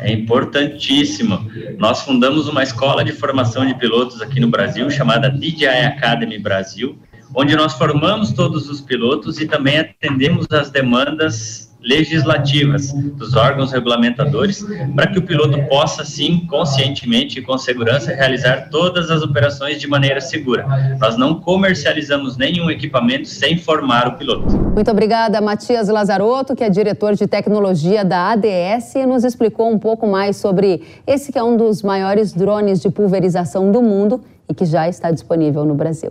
É 0.00 0.12
importantíssimo. 0.12 1.48
Nós 1.78 2.02
fundamos 2.02 2.48
uma 2.48 2.62
escola 2.62 3.04
de 3.04 3.12
formação 3.12 3.64
de 3.64 3.74
pilotos 3.74 4.20
aqui 4.20 4.40
no 4.40 4.48
Brasil, 4.48 4.90
chamada 4.90 5.30
DJI 5.30 5.66
Academy 5.66 6.38
Brasil, 6.38 6.98
onde 7.34 7.54
nós 7.54 7.74
formamos 7.74 8.32
todos 8.32 8.68
os 8.68 8.80
pilotos 8.80 9.40
e 9.40 9.46
também 9.46 9.78
atendemos 9.78 10.46
as 10.50 10.70
demandas 10.70 11.69
legislativas 11.82 12.92
dos 12.92 13.34
órgãos 13.34 13.72
regulamentadores 13.72 14.64
para 14.94 15.06
que 15.06 15.18
o 15.18 15.22
piloto 15.22 15.58
possa, 15.68 16.04
sim, 16.04 16.46
conscientemente 16.48 17.38
e 17.38 17.42
com 17.42 17.56
segurança, 17.56 18.14
realizar 18.14 18.68
todas 18.70 19.10
as 19.10 19.22
operações 19.22 19.80
de 19.80 19.86
maneira 19.86 20.20
segura. 20.20 20.66
Nós 21.00 21.16
não 21.16 21.40
comercializamos 21.40 22.36
nenhum 22.36 22.70
equipamento 22.70 23.28
sem 23.28 23.56
formar 23.56 24.08
o 24.08 24.12
piloto. 24.12 24.56
Muito 24.56 24.90
obrigada, 24.90 25.40
Matias 25.40 25.88
Lazarotto, 25.88 26.54
que 26.54 26.64
é 26.64 26.70
diretor 26.70 27.14
de 27.14 27.26
tecnologia 27.26 28.04
da 28.04 28.32
ADS 28.32 28.94
e 28.96 29.06
nos 29.06 29.24
explicou 29.24 29.70
um 29.70 29.78
pouco 29.78 30.06
mais 30.06 30.36
sobre 30.36 30.82
esse 31.06 31.32
que 31.32 31.38
é 31.38 31.42
um 31.42 31.56
dos 31.56 31.82
maiores 31.82 32.32
drones 32.32 32.80
de 32.80 32.90
pulverização 32.90 33.70
do 33.72 33.82
mundo 33.82 34.20
e 34.48 34.54
que 34.54 34.64
já 34.64 34.88
está 34.88 35.10
disponível 35.10 35.64
no 35.64 35.74
Brasil. 35.74 36.10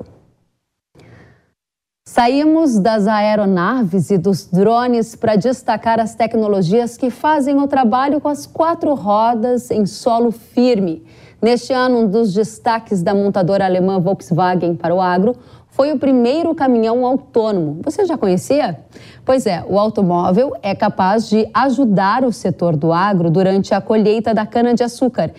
Saímos 2.11 2.79
das 2.79 3.07
aeronaves 3.07 4.09
e 4.09 4.17
dos 4.17 4.47
drones 4.47 5.15
para 5.15 5.35
destacar 5.35 5.99
as 5.99 6.15
tecnologias 6.15 6.97
que 6.97 7.11
fazem 7.11 7.61
o 7.61 7.67
trabalho 7.67 8.19
com 8.19 8.27
as 8.27 8.47
quatro 8.47 8.95
rodas 8.95 9.69
em 9.69 9.85
solo 9.85 10.31
firme. 10.31 11.03
Neste 11.39 11.71
ano, 11.71 11.99
um 11.99 12.07
dos 12.07 12.33
destaques 12.33 13.03
da 13.03 13.13
montadora 13.13 13.63
alemã 13.63 13.99
Volkswagen 13.99 14.73
para 14.73 14.93
o 14.93 14.99
agro 14.99 15.35
foi 15.69 15.91
o 15.91 15.99
primeiro 15.99 16.55
caminhão 16.55 17.05
autônomo. 17.05 17.79
Você 17.83 18.03
já 18.05 18.17
conhecia? 18.17 18.79
Pois 19.23 19.45
é, 19.45 19.63
o 19.69 19.77
automóvel 19.77 20.55
é 20.63 20.73
capaz 20.73 21.29
de 21.29 21.47
ajudar 21.53 22.23
o 22.23 22.33
setor 22.33 22.75
do 22.75 22.91
agro 22.91 23.29
durante 23.29 23.71
a 23.71 23.79
colheita 23.79 24.33
da 24.33 24.47
cana-de-açúcar. 24.47 25.31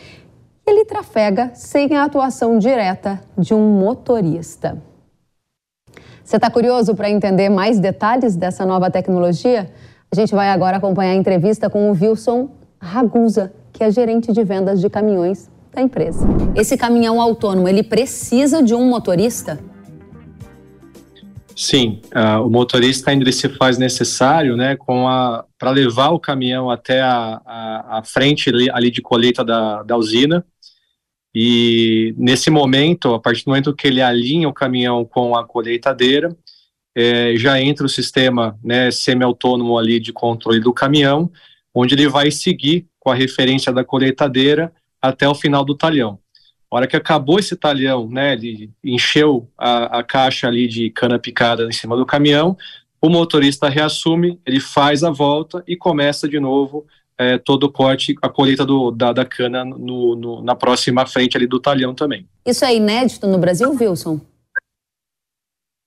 Ele 0.64 0.84
trafega 0.84 1.50
sem 1.52 1.96
a 1.96 2.04
atuação 2.04 2.60
direta 2.60 3.20
de 3.36 3.54
um 3.54 3.80
motorista. 3.80 4.80
Você 6.30 6.36
está 6.36 6.48
curioso 6.48 6.94
para 6.94 7.10
entender 7.10 7.48
mais 7.48 7.80
detalhes 7.80 8.36
dessa 8.36 8.64
nova 8.64 8.88
tecnologia? 8.88 9.68
A 10.12 10.14
gente 10.14 10.32
vai 10.32 10.48
agora 10.50 10.76
acompanhar 10.76 11.10
a 11.10 11.16
entrevista 11.16 11.68
com 11.68 11.90
o 11.90 11.92
Wilson 11.92 12.48
Ragusa, 12.80 13.52
que 13.72 13.82
é 13.82 13.90
gerente 13.90 14.32
de 14.32 14.44
vendas 14.44 14.80
de 14.80 14.88
caminhões 14.88 15.50
da 15.74 15.82
empresa. 15.82 16.24
Esse 16.54 16.76
caminhão 16.76 17.20
autônomo, 17.20 17.66
ele 17.66 17.82
precisa 17.82 18.62
de 18.62 18.76
um 18.76 18.88
motorista? 18.88 19.58
Sim, 21.56 22.00
uh, 22.14 22.46
o 22.46 22.48
motorista 22.48 23.10
ainda 23.10 23.32
se 23.32 23.48
faz 23.48 23.76
necessário, 23.76 24.56
né, 24.56 24.78
para 25.58 25.70
levar 25.72 26.10
o 26.10 26.20
caminhão 26.20 26.70
até 26.70 27.00
a, 27.00 27.40
a, 27.44 27.98
a 27.98 28.02
frente 28.04 28.50
ali, 28.50 28.70
ali, 28.70 28.88
de 28.92 29.02
colheita 29.02 29.44
da, 29.44 29.82
da 29.82 29.96
usina 29.96 30.44
e 31.34 32.14
nesse 32.18 32.50
momento, 32.50 33.14
a 33.14 33.20
partir 33.20 33.44
do 33.44 33.48
momento 33.48 33.74
que 33.74 33.86
ele 33.86 34.02
alinha 34.02 34.48
o 34.48 34.52
caminhão 34.52 35.04
com 35.04 35.36
a 35.36 35.44
colheitadeira, 35.44 36.36
é, 36.94 37.34
já 37.36 37.60
entra 37.60 37.86
o 37.86 37.88
sistema 37.88 38.58
né, 38.62 38.90
semi-autônomo 38.90 39.78
ali 39.78 40.00
de 40.00 40.12
controle 40.12 40.60
do 40.60 40.72
caminhão, 40.72 41.30
onde 41.72 41.94
ele 41.94 42.08
vai 42.08 42.30
seguir 42.30 42.86
com 42.98 43.10
a 43.10 43.14
referência 43.14 43.72
da 43.72 43.84
colheitadeira 43.84 44.72
até 45.00 45.28
o 45.28 45.34
final 45.34 45.64
do 45.64 45.76
talhão. 45.76 46.18
A 46.70 46.76
hora 46.76 46.86
que 46.86 46.96
acabou 46.96 47.38
esse 47.38 47.56
talhão, 47.56 48.08
né, 48.08 48.32
ele 48.32 48.70
encheu 48.82 49.48
a, 49.56 49.98
a 49.98 50.02
caixa 50.02 50.48
ali 50.48 50.66
de 50.66 50.90
cana 50.90 51.18
picada 51.18 51.64
em 51.64 51.72
cima 51.72 51.96
do 51.96 52.06
caminhão, 52.06 52.56
o 53.00 53.08
motorista 53.08 53.68
reassume, 53.68 54.38
ele 54.44 54.60
faz 54.60 55.02
a 55.02 55.10
volta 55.10 55.64
e 55.66 55.76
começa 55.76 56.28
de 56.28 56.38
novo 56.38 56.86
é, 57.20 57.36
todo 57.36 57.64
o 57.64 57.70
corte, 57.70 58.14
a 58.22 58.30
colheita 58.30 58.64
do, 58.64 58.90
da, 58.90 59.12
da 59.12 59.26
cana 59.26 59.62
no, 59.62 60.16
no, 60.16 60.42
na 60.42 60.54
próxima 60.54 61.04
frente 61.04 61.36
ali 61.36 61.46
do 61.46 61.60
talhão 61.60 61.94
também. 61.94 62.26
Isso 62.46 62.64
é 62.64 62.74
inédito 62.74 63.26
no 63.26 63.36
Brasil, 63.36 63.70
Wilson? 63.78 64.18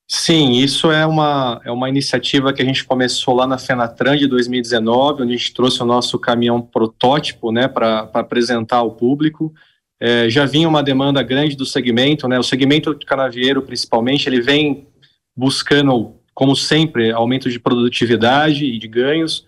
Sim, 0.07 0.51
isso 0.51 0.91
é 0.91 1.07
uma, 1.07 1.59
é 1.65 1.71
uma 1.71 1.89
iniciativa 1.89 2.53
que 2.53 2.61
a 2.61 2.65
gente 2.65 2.85
começou 2.85 3.33
lá 3.33 3.47
na 3.47 3.57
Fenatran 3.57 4.15
de 4.15 4.27
2019, 4.27 5.23
onde 5.23 5.33
a 5.33 5.37
gente 5.37 5.55
trouxe 5.55 5.81
o 5.81 5.87
nosso 5.87 6.19
caminhão 6.19 6.61
protótipo 6.61 7.51
né, 7.51 7.67
para 7.67 8.07
apresentar 8.13 8.77
ao 8.77 8.91
público. 8.91 9.51
É, 9.99 10.29
já 10.29 10.45
vinha 10.45 10.69
uma 10.69 10.83
demanda 10.83 11.23
grande 11.23 11.55
do 11.55 11.65
segmento, 11.65 12.27
né, 12.27 12.37
o 12.37 12.43
segmento 12.43 12.95
canavieiro 13.07 13.63
principalmente, 13.63 14.29
ele 14.29 14.39
vem 14.39 14.87
buscando, 15.35 16.13
como 16.31 16.55
sempre, 16.55 17.11
aumento 17.11 17.49
de 17.49 17.59
produtividade 17.59 18.65
e 18.65 18.77
de 18.77 18.87
ganhos, 18.87 19.43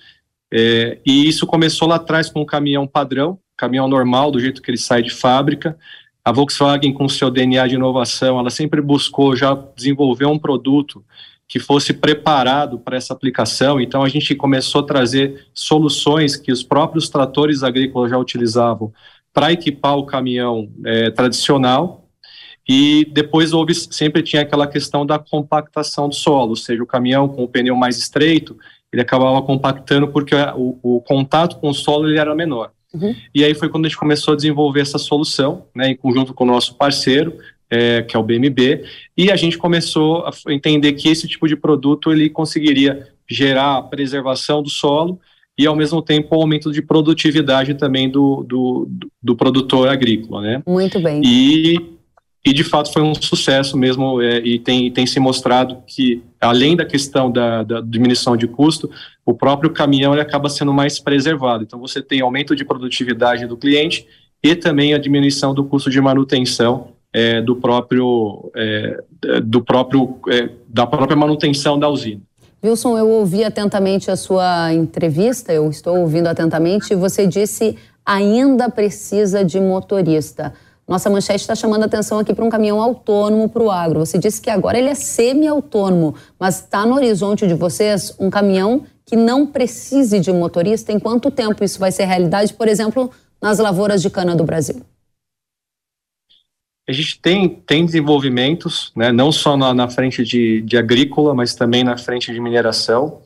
é, 0.58 1.00
e 1.06 1.28
isso 1.28 1.46
começou 1.46 1.86
lá 1.86 1.96
atrás 1.96 2.30
com 2.30 2.40
um 2.40 2.46
caminhão 2.46 2.88
padrão, 2.88 3.38
caminhão 3.58 3.90
normal, 3.90 4.32
do 4.32 4.40
jeito 4.40 4.62
que 4.62 4.72
ele 4.72 4.78
sai 4.78 5.04
de 5.04 5.10
fábrica. 5.10 5.78
A 6.24 6.32
Volkswagen, 6.32 6.94
com 6.94 7.10
seu 7.10 7.30
DNA 7.30 7.68
de 7.68 7.76
inovação, 7.76 8.40
ela 8.40 8.50
sempre 8.50 8.82
buscou 8.82 9.36
já 9.36 9.54
desenvolver 9.76 10.26
um 10.28 10.40
produto 10.40 11.04
que 11.46 11.60
fosse 11.60 11.94
preparado 11.94 12.80
para 12.80 12.96
essa 12.96 13.12
aplicação. 13.12 13.82
Então, 13.82 14.02
a 14.02 14.08
gente 14.08 14.34
começou 14.34 14.80
a 14.80 14.86
trazer 14.86 15.46
soluções 15.54 16.38
que 16.38 16.54
os 16.54 16.64
próprios 16.64 17.10
tratores 17.10 17.62
agrícolas 17.62 18.10
já 18.10 18.18
utilizavam 18.18 18.94
para 19.34 19.52
equipar 19.52 19.98
o 19.98 20.06
caminhão 20.06 20.72
é, 20.86 21.12
tradicional. 21.12 22.08
E 22.68 23.06
depois 23.12 23.52
houve 23.52 23.76
sempre 23.76 24.24
tinha 24.24 24.42
aquela 24.42 24.68
questão 24.68 25.06
da 25.06 25.20
compactação 25.20 26.08
do 26.08 26.16
solo, 26.16 26.52
ou 26.52 26.56
seja, 26.56 26.82
o 26.82 26.88
caminhão 26.88 27.28
com 27.28 27.44
o 27.44 27.48
pneu 27.48 27.76
mais 27.76 27.98
estreito, 27.98 28.58
ele 28.96 29.02
acabava 29.02 29.42
compactando 29.42 30.08
porque 30.08 30.34
o, 30.56 30.80
o 30.82 31.02
contato 31.02 31.58
com 31.58 31.68
o 31.70 31.74
solo 31.74 32.08
ele 32.08 32.18
era 32.18 32.34
menor. 32.34 32.72
Uhum. 32.94 33.14
E 33.36 33.44
aí 33.44 33.54
foi 33.54 33.68
quando 33.68 33.86
a 33.86 33.90
gente 33.90 33.98
começou 33.98 34.34
a 34.34 34.38
desenvolver 34.38 34.80
essa 34.80 34.98
solução, 34.98 35.66
né, 35.76 35.90
em 35.90 35.98
conjunto 35.98 36.34
com 36.34 36.46
o 36.46 36.48
nosso 36.48 36.76
parceiro, 36.76 37.38
é, 37.70 38.04
que 38.04 38.16
é 38.16 38.20
o 38.20 38.24
BMB, 38.24 38.86
e 39.18 39.30
a 39.30 39.36
gente 39.36 39.58
começou 39.58 40.26
a 40.26 40.32
entender 40.54 40.94
que 40.94 41.10
esse 41.10 41.28
tipo 41.28 41.46
de 41.46 41.58
produto 41.58 42.10
ele 42.10 42.30
conseguiria 42.30 43.06
gerar 43.30 43.76
a 43.76 43.82
preservação 43.82 44.64
do 44.64 44.70
solo 44.70 45.20
e 45.58 45.68
ao 45.68 45.76
mesmo 45.76 46.02
tempo 46.02 46.34
o 46.34 46.40
aumento 46.40 46.72
de 46.72 46.82
produtividade 46.82 47.74
também 47.74 48.10
do, 48.10 48.46
do, 48.48 48.90
do 49.22 49.36
produtor 49.36 49.90
agrícola, 49.90 50.42
né? 50.42 50.64
Muito 50.66 51.02
bem. 51.02 51.22
E 51.22 51.95
e 52.46 52.54
de 52.54 52.64
fato 52.64 52.94
foi 52.94 53.02
um 53.02 53.16
sucesso 53.16 53.76
mesmo 53.76 54.22
é, 54.22 54.38
e 54.38 54.60
tem, 54.60 54.92
tem 54.92 55.08
se 55.08 55.20
mostrado 55.20 55.78
que 55.88 56.22
além 56.40 56.76
da 56.76 56.86
questão 56.86 57.32
da, 57.32 57.64
da, 57.64 57.82
diminuição 57.82 58.38
de 58.38 58.48
custo, 58.48 58.90
o 59.26 59.34
próprio 59.34 59.72
caminhão 59.72 60.14
ele 60.14 60.22
acaba 60.22 60.48
sendo 60.48 60.72
mais 60.72 61.00
preservado. 61.00 61.64
Então 61.64 61.80
você 61.80 62.04
tem 62.04 62.22
aumento 62.22 62.56
de 62.56 62.64
produtividade 62.64 63.48
do 63.48 63.58
cliente 63.58 64.06
e 64.44 64.56
também 64.56 64.94
a 64.94 65.00
diminuição 65.00 65.56
do 65.56 65.66
custo 65.66 65.90
de 65.90 66.00
manutenção 66.00 66.90
é, 67.12 67.42
do 67.42 67.56
próprio 67.56 68.52
é, 68.56 69.04
do 69.44 69.64
próprio 69.64 70.20
é, 70.30 70.50
da 70.68 70.86
própria 70.86 71.18
manutenção 71.18 71.80
da 71.80 71.90
usina. 71.90 72.22
Wilson, 72.64 72.98
eu 72.98 73.10
ouvi 73.10 73.44
atentamente 73.44 74.12
a 74.12 74.16
sua 74.16 74.72
entrevista, 74.74 75.52
eu 75.52 75.70
estou 75.70 75.98
ouvindo 75.98 76.28
atentamente, 76.28 76.94
e 76.94 76.96
você 76.96 77.26
disse 77.26 77.78
ainda 78.06 78.70
precisa 78.70 79.44
de 79.44 79.60
motorista. 79.60 80.54
Nossa 80.88 81.10
manchete 81.10 81.42
está 81.42 81.56
chamando 81.56 81.84
a 81.84 81.86
atenção 81.88 82.20
aqui 82.20 82.34
para 82.34 82.46
um 82.46 82.50
caminhão 82.50 82.80
autônomo 82.80 83.50
para 83.50 83.64
o 83.64 83.72
agro. 83.72 84.00
Você 84.06 84.20
disse 84.20 84.40
que 84.40 84.52
agora 84.52 84.78
ele 84.78 84.90
é 84.90 84.94
semi-autônomo, 84.94 86.16
mas 86.40 86.60
está 86.60 86.86
no 86.86 86.96
horizonte 86.96 87.48
de 87.48 87.56
vocês 87.56 88.16
um 88.20 88.30
caminhão 88.30 88.86
que 89.04 89.16
não 89.16 89.48
precise 89.48 90.20
de 90.20 90.32
motorista? 90.32 90.92
Em 90.92 91.00
quanto 91.00 91.32
tempo 91.32 91.64
isso 91.64 91.80
vai 91.80 91.92
ser 91.92 92.06
realidade, 92.06 92.54
por 92.54 92.68
exemplo, 92.68 93.10
nas 93.42 93.58
lavouras 93.58 94.02
de 94.02 94.12
cana 94.12 94.36
do 94.36 94.44
Brasil? 94.44 94.82
A 96.88 96.92
gente 96.92 97.20
tem, 97.20 97.50
tem 97.50 97.84
desenvolvimentos, 97.84 98.92
né, 98.96 99.12
não 99.12 99.32
só 99.32 99.58
na, 99.58 99.74
na 99.74 99.90
frente 99.90 100.24
de, 100.24 100.62
de 100.62 100.78
agrícola, 100.78 101.34
mas 101.34 101.56
também 101.56 101.84
na 101.84 101.98
frente 101.98 102.32
de 102.32 102.40
mineração. 102.40 103.22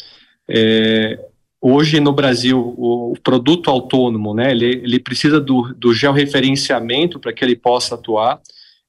É, 0.47 1.19
hoje 1.61 1.99
no 1.99 2.13
Brasil 2.13 2.59
o, 2.77 3.13
produto 3.23 3.69
autônomo, 3.69 4.33
né, 4.33 4.51
ele, 4.51 4.65
ele 4.65 4.99
precisa 4.99 5.39
do, 5.39 5.73
do 5.73 5.93
georreferenciamento 5.93 7.19
para 7.19 7.33
que 7.33 7.43
ele 7.43 7.55
possa 7.55 7.95
atuar. 7.95 8.39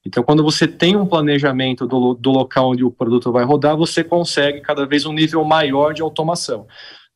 Então, 0.06 0.22
quando 0.22 0.42
você 0.42 0.66
tem 0.66 0.96
um 0.96 1.04
planejamento 1.04 1.86
do, 1.86 2.14
do 2.14 2.30
local 2.30 2.70
onde 2.70 2.84
o 2.84 2.90
produto 2.90 3.30
vai 3.30 3.44
rodar, 3.44 3.76
você 3.76 4.02
consegue 4.02 4.60
cada 4.60 4.86
vez 4.86 5.04
um 5.04 5.12
nível 5.12 5.44
maior 5.44 5.92
de 5.92 6.00
automação. 6.00 6.66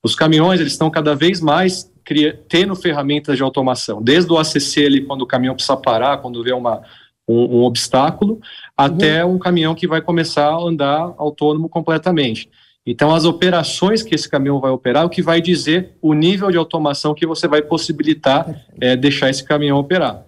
Os 0.03 0.15
caminhões 0.15 0.61
eles 0.61 0.73
estão 0.73 0.91
cada 0.91 1.15
vez 1.15 1.41
mais 1.41 1.91
cria, 2.05 2.39
tendo 2.49 2.77
ferramentas 2.77 3.37
de 3.37 3.43
automação, 3.43 4.03
desde 4.03 4.31
o 4.31 4.37
ACC 4.37 5.01
quando 5.07 5.23
o 5.23 5.27
caminhão 5.27 5.55
precisa 5.55 5.77
parar, 5.77 6.19
quando 6.19 6.43
vê 6.43 6.53
uma, 6.53 6.83
um, 7.27 7.59
um 7.59 7.63
obstáculo, 7.63 8.35
uhum. 8.35 8.41
até 8.77 9.25
um 9.25 9.39
caminhão 9.39 9.75
que 9.75 9.89
vai 9.89 10.03
começar 10.03 10.49
a 10.49 10.61
andar 10.61 11.15
autônomo 11.17 11.69
completamente. 11.69 12.51
Então, 12.87 13.15
as 13.15 13.25
operações 13.25 14.03
que 14.03 14.15
esse 14.15 14.29
caminhão 14.29 14.61
vai 14.61 14.71
operar, 14.71 15.07
o 15.07 15.09
que 15.09 15.23
vai 15.23 15.41
dizer 15.41 15.97
o 16.03 16.13
nível 16.13 16.51
de 16.51 16.59
automação 16.59 17.15
que 17.15 17.27
você 17.27 17.49
vai 17.49 17.63
possibilitar 17.63 18.67
é, 18.79 18.95
deixar 18.95 19.31
esse 19.31 19.43
caminhão 19.43 19.79
operar. 19.79 20.25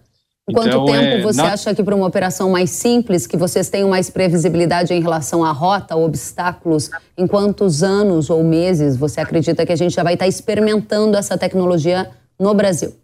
Quanto 0.53 0.69
então, 0.69 0.85
tempo 0.87 1.05
é, 1.05 1.21
você 1.21 1.43
na... 1.43 1.53
acha 1.53 1.75
que 1.75 1.83
para 1.83 1.95
uma 1.95 2.07
operação 2.07 2.49
mais 2.51 2.71
simples, 2.71 3.27
que 3.27 3.37
vocês 3.37 3.69
tenham 3.69 3.91
mais 3.91 4.09
previsibilidade 4.09 4.95
em 4.95 5.03
relação 5.03 5.45
à 5.45 5.51
rota, 5.51 5.97
obstáculos, 5.97 6.89
em 7.19 7.27
quantos 7.27 7.83
anos 7.83 8.31
ou 8.31 8.45
meses 8.45 8.97
você 8.97 9.21
acredita 9.21 9.67
que 9.67 9.73
a 9.73 9.77
gente 9.77 9.95
já 9.95 10.05
vai 10.05 10.15
estar 10.15 10.29
experimentando 10.29 11.17
essa 11.17 11.37
tecnologia 11.37 12.11
no 12.39 12.55
Brasil? 12.55 12.95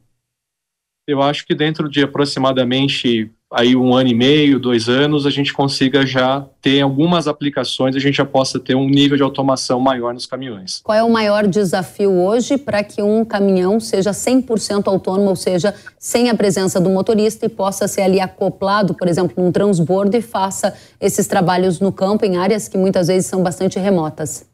Eu 1.06 1.20
acho 1.20 1.44
que 1.44 1.52
dentro 1.52 1.90
de 1.90 2.04
aproximadamente 2.04 3.28
aí 3.52 3.76
um 3.76 3.94
ano 3.94 4.08
e 4.08 4.14
meio, 4.14 4.58
dois 4.58 4.88
anos, 4.88 5.26
a 5.26 5.30
gente 5.30 5.52
consiga 5.52 6.06
já 6.06 6.44
ter 6.60 6.80
algumas 6.80 7.28
aplicações, 7.28 7.94
a 7.94 7.98
gente 7.98 8.16
já 8.16 8.24
possa 8.24 8.58
ter 8.58 8.74
um 8.74 8.88
nível 8.88 9.16
de 9.16 9.22
automação 9.22 9.78
maior 9.80 10.14
nos 10.14 10.26
caminhões. 10.26 10.80
Qual 10.82 10.96
é 10.96 11.02
o 11.02 11.10
maior 11.10 11.46
desafio 11.46 12.12
hoje 12.12 12.56
para 12.56 12.82
que 12.82 13.02
um 13.02 13.24
caminhão 13.24 13.78
seja 13.78 14.10
100% 14.10 14.86
autônomo, 14.86 15.28
ou 15.28 15.36
seja, 15.36 15.74
sem 15.98 16.30
a 16.30 16.34
presença 16.34 16.80
do 16.80 16.90
motorista 16.90 17.46
e 17.46 17.48
possa 17.48 17.86
ser 17.86 18.02
ali 18.02 18.20
acoplado, 18.20 18.94
por 18.94 19.08
exemplo, 19.08 19.42
num 19.42 19.52
transbordo 19.52 20.16
e 20.16 20.22
faça 20.22 20.74
esses 21.00 21.26
trabalhos 21.26 21.80
no 21.80 21.92
campo 21.92 22.24
em 22.24 22.36
áreas 22.36 22.68
que 22.68 22.78
muitas 22.78 23.08
vezes 23.08 23.26
são 23.28 23.42
bastante 23.42 23.78
remotas? 23.78 24.51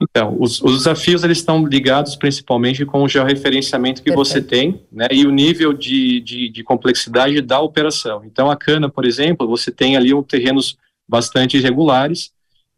Então, 0.00 0.36
os, 0.38 0.60
os, 0.60 0.78
desafios 0.78 1.24
eles 1.24 1.38
estão 1.38 1.64
ligados 1.66 2.16
principalmente 2.16 2.84
com 2.84 3.02
o 3.02 3.08
georreferenciamento 3.08 4.02
que 4.02 4.10
Perfeito. 4.10 4.28
você 4.28 4.42
tem 4.42 4.82
né, 4.92 5.06
e 5.10 5.26
o 5.26 5.30
nível 5.30 5.72
de, 5.72 6.20
de, 6.20 6.50
de, 6.50 6.62
complexidade 6.62 7.40
da 7.40 7.60
operação. 7.60 8.22
Então, 8.24 8.50
a 8.50 8.56
cana, 8.56 8.90
por 8.90 9.06
exemplo, 9.06 9.48
você 9.48 9.70
tem 9.70 9.96
ali 9.96 10.12
um 10.12 10.22
terrenos 10.22 10.76
bastante 11.08 11.56
irregulares, 11.56 12.30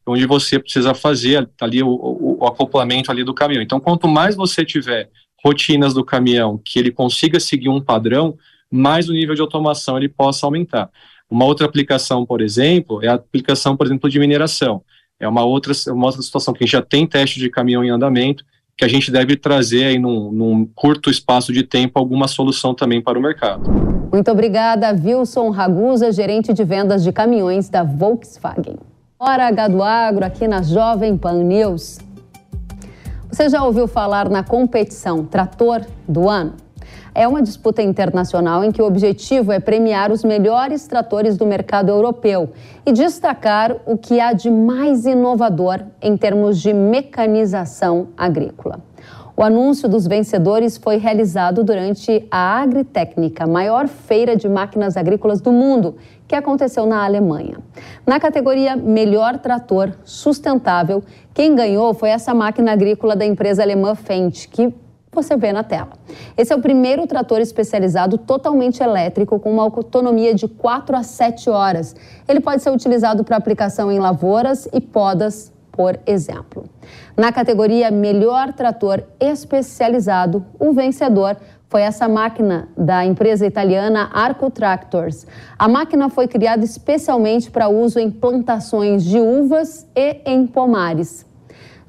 onde 0.07 0.26
você 0.26 0.61
precisa 0.61 0.94
fazer 0.94 1.48
ali 1.61 1.83
o, 1.83 1.88
o, 1.88 2.38
o 2.40 2.46
acoplamento 2.46 3.11
ali 3.11 3.24
do 3.24 3.35
caminhão. 3.35 3.62
Então, 3.62 3.81
quanto 3.81 4.07
mais 4.07 4.37
você 4.37 4.64
tiver 4.64 5.11
rotinas 5.44 5.92
do 5.92 6.04
caminhão 6.04 6.61
que 6.64 6.78
ele 6.78 6.92
consiga 6.92 7.40
seguir 7.40 7.68
um 7.68 7.81
padrão, 7.81 8.38
mais 8.70 9.09
o 9.09 9.12
nível 9.12 9.35
de 9.35 9.40
automação 9.40 9.96
ele 9.96 10.09
possa 10.09 10.46
aumentar. 10.46 10.88
Uma 11.28 11.44
outra 11.44 11.66
aplicação, 11.66 12.24
por 12.24 12.40
exemplo, 12.40 13.04
é 13.04 13.09
a 13.09 13.14
aplicação, 13.14 13.76
por 13.76 13.87
exemplo, 13.87 14.09
de 14.09 14.18
mineração 14.20 14.83
é 15.20 15.28
uma 15.28 15.44
outra, 15.44 15.72
uma 15.88 16.07
outra 16.07 16.22
situação 16.22 16.54
que 16.54 16.62
a 16.62 16.66
gente 16.66 16.72
já 16.72 16.83
tem 16.83 17.07
teste 17.07 17.40
de 17.40 17.50
caminhão 17.50 17.85
em 17.85 17.90
andamento, 17.90 18.44
que 18.76 18.85
a 18.85 18.88
gente 18.88 19.11
deve 19.11 19.37
trazer 19.37 19.85
aí 19.85 19.98
num, 19.98 20.31
num 20.31 20.66
curto 20.74 21.11
espaço 21.11 21.52
de 21.52 21.64
tempo 21.64 21.98
alguma 21.98 22.28
solução 22.28 22.72
também 22.74 23.02
para 23.02 23.18
o 23.18 23.22
mercado. 23.22 23.68
Muito 24.12 24.31
obrigada, 24.31 24.90
Wilson 24.90 25.50
Ragusa, 25.50 26.12
gerente 26.12 26.52
de 26.52 26.62
vendas 26.62 27.02
de 27.02 27.12
caminhões 27.12 27.68
da 27.68 27.83
Volkswagen. 27.83 28.76
Hora 29.18 29.48
H 29.48 29.68
do 29.68 29.83
Agro 29.83 30.24
aqui 30.24 30.46
na 30.46 30.62
Jovem 30.62 31.16
Pan 31.16 31.42
News. 31.42 31.98
Você 33.28 33.48
já 33.48 33.64
ouviu 33.64 33.88
falar 33.88 34.28
na 34.28 34.44
competição 34.44 35.24
Trator 35.24 35.85
do 36.09 36.28
Ano? 36.28 36.54
É 37.18 37.26
uma 37.26 37.42
disputa 37.42 37.83
internacional 37.83 38.62
em 38.62 38.70
que 38.70 38.81
o 38.81 38.87
objetivo 38.87 39.50
é 39.50 39.59
premiar 39.59 40.12
os 40.12 40.22
melhores 40.22 40.87
tratores 40.87 41.37
do 41.37 41.44
mercado 41.44 41.88
europeu 41.88 42.50
e 42.87 42.92
destacar 42.92 43.74
o 43.85 43.98
que 43.98 44.20
há 44.20 44.33
de 44.33 44.48
mais 44.48 45.04
inovador 45.04 45.81
em 46.00 46.16
termos 46.16 46.61
de 46.61 46.72
mecanização 46.72 48.07
agrícola. 48.16 48.81
O 49.37 49.42
anúncio 49.42 49.88
dos 49.88 50.07
vencedores 50.07 50.76
foi 50.76 50.96
realizado 50.96 51.64
durante 51.64 52.24
a 52.31 52.61
Agritécnica, 52.61 53.48
maior 53.48 53.88
feira 53.88 54.37
de 54.37 54.48
máquinas 54.48 54.96
agrícolas 54.96 55.40
do 55.40 55.50
mundo, 55.50 55.96
que 56.26 56.37
aconteceu 56.37 56.87
na 56.87 57.04
Alemanha. 57.04 57.59
Na 58.07 58.20
categoria 58.20 58.76
Melhor 58.76 59.38
Trator 59.38 59.90
Sustentável, 60.04 61.02
quem 61.35 61.57
ganhou 61.57 61.94
foi 61.94 62.11
essa 62.11 62.33
máquina 62.33 62.72
agrícola 62.72 63.16
da 63.16 63.26
empresa 63.26 63.62
alemã 63.62 63.96
Fendt, 63.96 64.48
que 64.48 64.72
você 65.12 65.36
vê 65.36 65.52
na 65.52 65.62
tela. 65.62 65.90
Esse 66.36 66.52
é 66.52 66.56
o 66.56 66.60
primeiro 66.60 67.06
trator 67.06 67.40
especializado 67.40 68.18
totalmente 68.18 68.82
elétrico 68.82 69.38
com 69.38 69.52
uma 69.52 69.62
autonomia 69.62 70.34
de 70.34 70.46
4 70.46 70.96
a 70.96 71.02
7 71.02 71.50
horas. 71.50 71.94
Ele 72.26 72.40
pode 72.40 72.62
ser 72.62 72.70
utilizado 72.70 73.24
para 73.24 73.36
aplicação 73.36 73.90
em 73.90 73.98
lavouras 73.98 74.68
e 74.72 74.80
podas, 74.80 75.52
por 75.72 75.98
exemplo. 76.06 76.64
Na 77.16 77.32
categoria 77.32 77.90
Melhor 77.90 78.52
Trator 78.52 79.02
Especializado, 79.20 80.44
o 80.58 80.72
vencedor 80.72 81.36
foi 81.68 81.82
essa 81.82 82.08
máquina 82.08 82.68
da 82.76 83.04
empresa 83.04 83.46
italiana 83.46 84.08
Arco 84.12 84.50
Tractors. 84.50 85.26
A 85.58 85.68
máquina 85.68 86.08
foi 86.08 86.26
criada 86.26 86.64
especialmente 86.64 87.50
para 87.50 87.68
uso 87.68 87.98
em 87.98 88.10
plantações 88.10 89.04
de 89.04 89.20
uvas 89.20 89.86
e 89.94 90.22
em 90.24 90.46
pomares. 90.46 91.27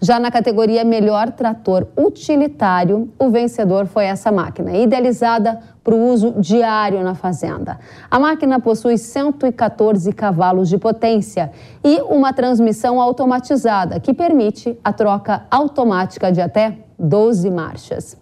Já 0.02 0.18
na 0.18 0.32
categoria 0.32 0.86
Melhor 0.86 1.30
Trator 1.32 1.88
Utilitário, 1.98 3.10
o 3.20 3.30
vencedor 3.30 3.86
foi 3.86 4.06
essa 4.06 4.32
máquina, 4.32 4.72
idealizada 4.78 5.60
para 5.84 5.94
o 5.94 6.08
uso 6.08 6.36
diário 6.40 7.04
na 7.04 7.16
fazenda. 7.16 7.78
A 8.10 8.18
máquina 8.18 8.62
possui 8.62 8.98
114 8.98 10.14
cavalos 10.14 10.70
de 10.70 10.78
potência 10.78 11.52
e 11.84 12.00
uma 12.04 12.32
transmissão 12.32 13.02
automatizada 13.02 14.00
que 14.00 14.14
permite 14.14 14.80
a 14.82 14.94
troca 14.94 15.44
automática 15.52 16.32
de 16.32 16.40
até 16.40 16.78
12 16.98 17.50
marchas. 17.50 18.18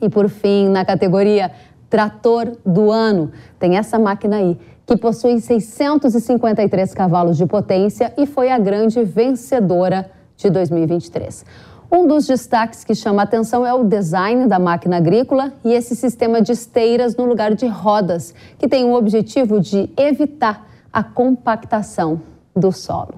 E 0.00 0.08
por 0.08 0.28
fim, 0.28 0.68
na 0.68 0.84
categoria 0.84 1.50
Trator 1.88 2.52
do 2.64 2.88
Ano, 2.88 3.32
tem 3.58 3.76
essa 3.76 3.98
máquina 3.98 4.36
aí, 4.36 4.56
que 4.86 4.96
possui 4.96 5.40
653 5.40 6.94
cavalos 6.94 7.36
de 7.36 7.46
potência 7.46 8.12
e 8.16 8.26
foi 8.26 8.48
a 8.50 8.58
grande 8.58 9.02
vencedora 9.02 10.08
de 10.40 10.50
2023. 10.50 11.44
Um 11.92 12.06
dos 12.06 12.26
destaques 12.26 12.84
que 12.84 12.94
chama 12.94 13.22
a 13.22 13.24
atenção 13.24 13.66
é 13.66 13.74
o 13.74 13.82
design 13.82 14.46
da 14.46 14.60
máquina 14.60 14.98
agrícola 14.98 15.52
e 15.64 15.72
esse 15.72 15.96
sistema 15.96 16.40
de 16.40 16.52
esteiras 16.52 17.16
no 17.16 17.24
lugar 17.24 17.54
de 17.54 17.66
rodas, 17.66 18.32
que 18.58 18.68
tem 18.68 18.84
o 18.84 18.94
objetivo 18.94 19.60
de 19.60 19.90
evitar 19.96 20.66
a 20.92 21.02
compactação 21.02 22.20
do 22.54 22.70
solo. 22.70 23.14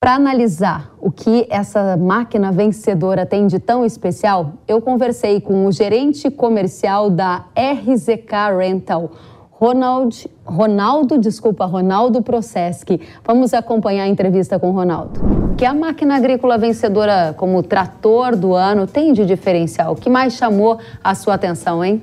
Para 0.00 0.14
analisar 0.14 0.92
o 1.00 1.10
que 1.10 1.46
essa 1.50 1.96
máquina 1.96 2.52
vencedora 2.52 3.26
tem 3.26 3.46
de 3.46 3.58
tão 3.58 3.84
especial, 3.84 4.52
eu 4.68 4.80
conversei 4.80 5.40
com 5.40 5.66
o 5.66 5.72
gerente 5.72 6.30
comercial 6.30 7.10
da 7.10 7.46
RZK 7.56 8.56
Rental, 8.56 9.10
Ronald, 9.50 10.30
Ronaldo, 10.44 11.18
desculpa, 11.18 11.64
Ronaldo 11.64 12.22
Proceski. 12.22 13.00
Vamos 13.24 13.54
acompanhar 13.54 14.04
a 14.04 14.08
entrevista 14.08 14.58
com 14.58 14.70
o 14.70 14.72
Ronaldo. 14.72 15.43
Que 15.56 15.64
a 15.64 15.72
máquina 15.72 16.16
agrícola 16.16 16.58
vencedora 16.58 17.32
como 17.36 17.62
trator 17.62 18.34
do 18.34 18.54
ano 18.54 18.88
tem 18.88 19.12
de 19.12 19.24
diferencial? 19.24 19.92
O 19.92 19.96
que 19.96 20.10
mais 20.10 20.34
chamou 20.34 20.80
a 21.02 21.14
sua 21.14 21.34
atenção, 21.34 21.84
hein? 21.84 22.02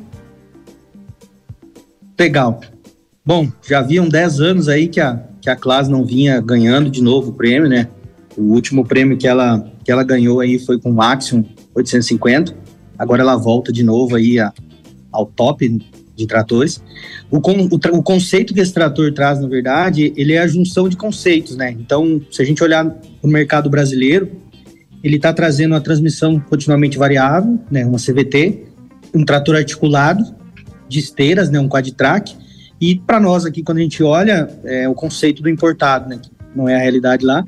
Legal. 2.18 2.62
Bom, 3.26 3.50
já 3.62 3.80
haviam 3.80 4.08
10 4.08 4.40
anos 4.40 4.70
aí 4.70 4.88
que 4.88 5.02
a, 5.02 5.22
que 5.42 5.50
a 5.50 5.56
Class 5.56 5.90
não 5.90 6.06
vinha 6.06 6.40
ganhando 6.40 6.90
de 6.90 7.04
novo 7.04 7.32
o 7.32 7.34
prêmio, 7.34 7.68
né? 7.68 7.90
O 8.38 8.54
último 8.54 8.86
prêmio 8.86 9.18
que 9.18 9.28
ela, 9.28 9.68
que 9.84 9.92
ela 9.92 10.04
ganhou 10.04 10.40
aí 10.40 10.58
foi 10.58 10.80
com 10.80 10.94
o 10.94 11.02
Axion 11.02 11.44
850. 11.76 12.56
Agora 12.98 13.22
ela 13.22 13.36
volta 13.36 13.74
de 13.74 13.84
novo 13.84 14.16
aí 14.16 14.40
a, 14.40 14.54
ao 15.12 15.26
top 15.26 15.78
de 16.22 16.28
tratores. 16.28 16.82
O, 17.30 17.42
con, 17.42 17.68
o, 17.72 17.98
o, 17.98 18.04
conceito 18.04 18.54
que 18.54 18.62
esse 18.62 18.74
trator 18.74 19.12
traz, 19.14 19.40
na 19.40 19.48
verdade, 19.48 20.14
ele 20.16 20.34
é 20.34 20.40
a 20.40 20.48
junção 20.48 20.88
de 20.88 20.96
conceitos, 20.96 21.56
né? 21.56 21.72
Então, 21.72 22.22
se 22.32 22.42
a 22.42 22.46
gente 22.46 22.64
olhar 22.64 22.86
no 22.86 23.30
mercado 23.30 23.70
brasileiro, 23.70 24.32
ele 25.04 25.16
está 25.16 25.34
trazendo 25.34 25.74
uma 25.74 25.82
transmissão 25.82 26.40
continuamente 26.40 26.98
variável, 26.98 27.60
né? 27.70 27.86
Uma 27.86 27.98
CVT, 27.98 28.66
um 29.14 29.26
trator 29.26 29.56
articulado 29.56 30.24
de 30.88 31.00
esteiras, 31.00 31.50
né? 31.50 31.60
Um 31.60 31.68
quad-track. 31.68 32.36
E 32.80 32.96
para 33.00 33.20
nós 33.20 33.46
aqui, 33.46 33.64
quando 33.64 33.80
a 33.80 33.82
gente 33.82 34.04
olha, 34.04 34.50
é 34.64 34.88
o 34.88 34.94
conceito 34.94 35.42
do 35.42 35.50
importado, 35.50 36.08
né? 36.10 36.20
Que 36.22 36.30
não 36.56 36.70
é 36.70 36.76
a 36.76 36.80
realidade 36.80 37.26
lá. 37.26 37.44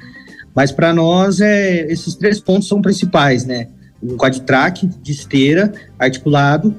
Mas 0.55 0.71
para 0.71 0.93
nós, 0.93 1.41
é, 1.41 1.91
esses 1.91 2.15
três 2.15 2.39
pontos 2.39 2.67
são 2.67 2.81
principais, 2.81 3.45
né? 3.45 3.67
Um 4.01 4.17
quad-track 4.17 4.87
de 4.87 5.11
esteira, 5.11 5.71
articulado 5.97 6.75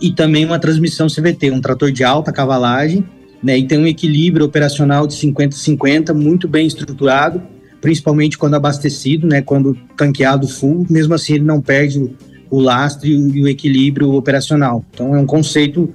e 0.00 0.12
também 0.12 0.44
uma 0.44 0.58
transmissão 0.58 1.06
CVT, 1.06 1.50
um 1.50 1.60
trator 1.60 1.90
de 1.90 2.04
alta 2.04 2.32
cavalagem, 2.32 3.04
né, 3.42 3.58
e 3.58 3.66
tem 3.66 3.78
um 3.78 3.86
equilíbrio 3.86 4.46
operacional 4.46 5.06
de 5.06 5.14
50-50 5.14 6.14
muito 6.14 6.46
bem 6.46 6.66
estruturado, 6.66 7.42
principalmente 7.80 8.38
quando 8.38 8.54
abastecido, 8.54 9.26
né, 9.26 9.42
quando 9.42 9.76
tanqueado 9.96 10.46
full, 10.46 10.86
mesmo 10.88 11.14
assim 11.14 11.34
ele 11.34 11.44
não 11.44 11.60
perde 11.60 11.98
o, 11.98 12.16
o 12.48 12.60
lastro 12.60 13.08
e 13.08 13.16
o, 13.16 13.36
e 13.36 13.42
o 13.42 13.48
equilíbrio 13.48 14.12
operacional. 14.12 14.84
Então 14.92 15.14
é 15.16 15.18
um 15.18 15.26
conceito 15.26 15.92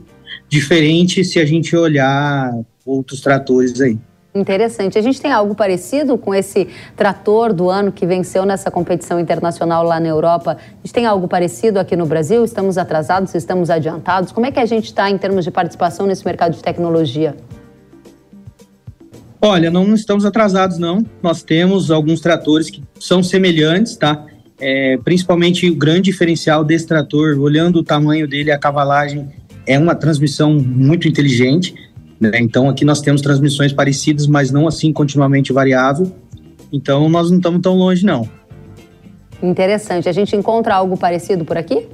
diferente 0.50 1.24
se 1.24 1.40
a 1.40 1.46
gente 1.46 1.76
olhar 1.76 2.54
outros 2.86 3.22
tratores 3.22 3.80
aí. 3.80 3.98
Interessante. 4.38 4.98
A 4.98 5.02
gente 5.02 5.20
tem 5.20 5.32
algo 5.32 5.56
parecido 5.56 6.18
com 6.18 6.34
esse 6.34 6.68
trator 6.96 7.52
do 7.52 7.70
ano 7.70 7.92
que 7.92 8.06
venceu 8.06 8.46
nessa 8.46 8.70
competição 8.70 9.20
internacional 9.20 9.84
lá 9.84 10.00
na 10.00 10.08
Europa. 10.08 10.58
A 10.60 10.78
gente 10.86 10.94
tem 10.94 11.06
algo 11.06 11.28
parecido 11.28 11.80
aqui 11.80 11.96
no 11.96 12.06
Brasil? 12.06 12.46
Estamos 12.46 12.78
atrasados? 12.78 13.34
Estamos 13.34 13.70
adiantados? 13.70 14.32
Como 14.32 14.46
é 14.46 14.52
que 14.52 14.60
a 14.60 14.66
gente 14.66 14.86
está 14.86 15.10
em 15.10 15.18
termos 15.18 15.44
de 15.44 15.50
participação 15.50 16.06
nesse 16.06 16.24
mercado 16.24 16.54
de 16.54 16.62
tecnologia? 16.62 17.36
Olha, 19.42 19.72
não 19.72 19.94
estamos 19.94 20.24
atrasados, 20.24 20.78
não. 20.78 21.04
Nós 21.22 21.42
temos 21.42 21.90
alguns 21.90 22.20
tratores 22.20 22.70
que 22.70 22.84
são 23.00 23.24
semelhantes, 23.24 23.96
tá? 23.96 24.26
É, 24.60 24.98
principalmente 25.04 25.70
o 25.70 25.76
grande 25.76 26.12
diferencial 26.12 26.64
desse 26.64 26.86
trator, 26.88 27.38
olhando 27.40 27.78
o 27.78 27.84
tamanho 27.84 28.28
dele, 28.28 28.52
a 28.52 28.58
cavalagem, 28.58 29.30
é 29.66 29.78
uma 29.78 29.96
transmissão 29.96 30.54
muito 30.54 31.08
inteligente. 31.08 31.76
Né? 32.20 32.32
Então 32.40 32.70
aqui 32.70 32.84
nós 32.84 33.02
temos 33.02 33.22
transmissões 33.22 33.72
parecidas, 33.72 34.28
mas 34.28 34.52
não 34.52 34.68
assim 34.68 34.92
continuamente 34.92 35.54
variável. 35.54 36.12
Então 36.72 37.08
nós 37.10 37.30
não 37.30 37.38
estamos 37.38 37.62
tão 37.62 37.76
longe, 37.76 38.06
não. 38.06 38.28
Interessante. 39.42 40.10
A 40.10 40.12
gente 40.12 40.36
encontra 40.36 40.76
algo 40.76 40.98
parecido 40.98 41.46
por 41.46 41.58
aqui? 41.58 41.88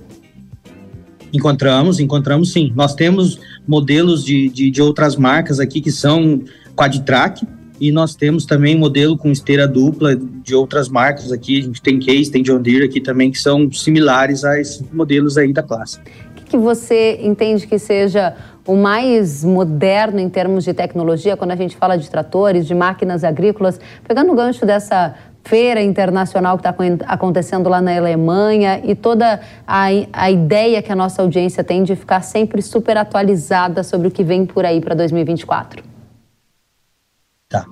Encontramos, 1.31 1.99
encontramos 1.99 2.51
sim. 2.53 2.71
Nós 2.75 2.93
temos 2.93 3.39
modelos 3.67 4.23
de, 4.23 4.49
de, 4.49 4.69
de 4.69 4.81
outras 4.81 5.15
marcas 5.15 5.59
aqui 5.59 5.81
que 5.81 5.91
são 5.91 6.41
quadtrack 6.75 7.45
e 7.79 7.91
nós 7.91 8.15
temos 8.15 8.45
também 8.45 8.77
modelo 8.77 9.17
com 9.17 9.31
esteira 9.31 9.67
dupla 9.67 10.15
de 10.15 10.55
outras 10.55 10.89
marcas 10.89 11.31
aqui. 11.31 11.59
A 11.59 11.63
gente 11.63 11.81
tem 11.81 11.99
Case, 11.99 12.31
tem 12.31 12.43
John 12.43 12.61
Deere 12.61 12.85
aqui 12.85 13.01
também 13.01 13.31
que 13.31 13.39
são 13.39 13.71
similares 13.71 14.45
a 14.45 14.59
esses 14.59 14.83
modelos 14.91 15.37
aí 15.37 15.51
da 15.51 15.63
classe. 15.63 15.99
O 15.99 16.33
que, 16.35 16.43
que 16.45 16.57
você 16.57 17.19
entende 17.21 17.65
que 17.65 17.79
seja 17.79 18.35
o 18.65 18.75
mais 18.75 19.43
moderno 19.43 20.19
em 20.19 20.29
termos 20.29 20.63
de 20.63 20.73
tecnologia, 20.73 21.35
quando 21.35 21.51
a 21.51 21.55
gente 21.55 21.75
fala 21.75 21.97
de 21.97 22.09
tratores, 22.09 22.65
de 22.65 22.73
máquinas 22.73 23.23
agrícolas, 23.23 23.79
pegando 24.07 24.31
o 24.31 24.35
gancho 24.35 24.65
dessa 24.65 25.15
feira 25.43 25.81
internacional 25.81 26.57
que 26.57 26.67
está 26.67 26.75
acontecendo 27.05 27.67
lá 27.67 27.81
na 27.81 27.95
Alemanha 27.97 28.81
e 28.83 28.95
toda 28.95 29.41
a, 29.67 29.87
a 30.13 30.31
ideia 30.31 30.81
que 30.81 30.91
a 30.91 30.95
nossa 30.95 31.21
audiência 31.21 31.63
tem 31.63 31.83
de 31.83 31.95
ficar 31.95 32.21
sempre 32.21 32.61
super 32.61 32.95
atualizada 32.95 33.83
sobre 33.83 34.07
o 34.07 34.11
que 34.11 34.23
vem 34.23 34.45
por 34.45 34.65
aí 34.65 34.79
para 34.79 34.95
2024? 34.95 35.83
Tá. 37.49 37.65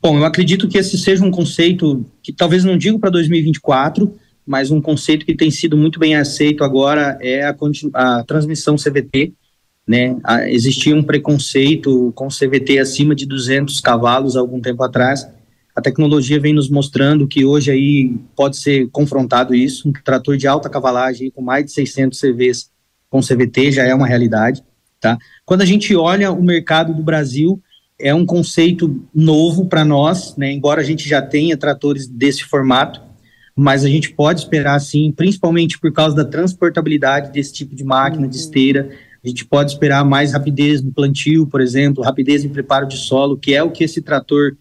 Bom, 0.00 0.18
eu 0.18 0.24
acredito 0.24 0.68
que 0.68 0.78
esse 0.78 0.96
seja 0.96 1.24
um 1.24 1.30
conceito 1.30 2.04
que 2.22 2.32
talvez 2.32 2.62
não 2.62 2.78
digo 2.78 3.00
para 3.00 3.10
2024, 3.10 4.14
mas 4.46 4.70
um 4.70 4.80
conceito 4.80 5.26
que 5.26 5.34
tem 5.34 5.50
sido 5.50 5.76
muito 5.76 5.98
bem 5.98 6.14
aceito 6.14 6.62
agora 6.62 7.18
é 7.20 7.42
a, 7.42 7.54
a 7.94 8.24
transmissão 8.24 8.76
CVT, 8.76 9.34
né? 9.88 10.14
Existia 10.48 10.94
um 10.94 11.02
preconceito 11.02 12.12
com 12.14 12.28
CVT 12.28 12.78
acima 12.78 13.14
de 13.14 13.24
200 13.24 13.80
cavalos 13.80 14.36
algum 14.36 14.60
tempo 14.60 14.82
atrás. 14.82 15.26
A 15.74 15.80
tecnologia 15.80 16.38
vem 16.38 16.52
nos 16.52 16.68
mostrando 16.68 17.26
que 17.26 17.46
hoje 17.46 17.70
aí 17.70 18.14
pode 18.36 18.58
ser 18.58 18.88
confrontado 18.90 19.54
isso. 19.54 19.88
Um 19.88 19.92
trator 19.92 20.36
de 20.36 20.46
alta 20.46 20.68
cavalagem 20.68 21.30
com 21.30 21.40
mais 21.40 21.64
de 21.64 21.72
600 21.72 22.20
CVs 22.20 22.70
com 23.08 23.20
CVT 23.22 23.72
já 23.72 23.84
é 23.84 23.94
uma 23.94 24.06
realidade, 24.06 24.62
tá? 25.00 25.16
Quando 25.46 25.62
a 25.62 25.64
gente 25.64 25.96
olha 25.96 26.30
o 26.30 26.42
mercado 26.42 26.92
do 26.92 27.02
Brasil, 27.02 27.58
é 27.98 28.14
um 28.14 28.26
conceito 28.26 29.02
novo 29.14 29.66
para 29.66 29.84
nós, 29.84 30.36
né? 30.36 30.52
Embora 30.52 30.82
a 30.82 30.84
gente 30.84 31.08
já 31.08 31.22
tenha 31.22 31.56
tratores 31.56 32.06
desse 32.06 32.44
formato, 32.44 33.00
mas 33.56 33.84
a 33.84 33.88
gente 33.88 34.12
pode 34.12 34.40
esperar 34.40 34.78
sim, 34.80 35.10
principalmente 35.16 35.80
por 35.80 35.92
causa 35.92 36.14
da 36.14 36.24
transportabilidade 36.24 37.32
desse 37.32 37.54
tipo 37.54 37.74
de 37.74 37.82
máquina 37.82 38.28
de 38.28 38.36
esteira, 38.36 38.90
a 39.24 39.28
gente 39.28 39.44
pode 39.44 39.72
esperar 39.72 40.04
mais 40.04 40.32
rapidez 40.32 40.82
no 40.82 40.92
plantio, 40.92 41.46
por 41.46 41.60
exemplo, 41.60 42.04
rapidez 42.04 42.44
em 42.44 42.48
preparo 42.48 42.86
de 42.86 42.96
solo, 42.96 43.36
que 43.36 43.54
é 43.54 43.62
o 43.62 43.70
que 43.70 43.84
esse 43.84 44.00
trator 44.00 44.56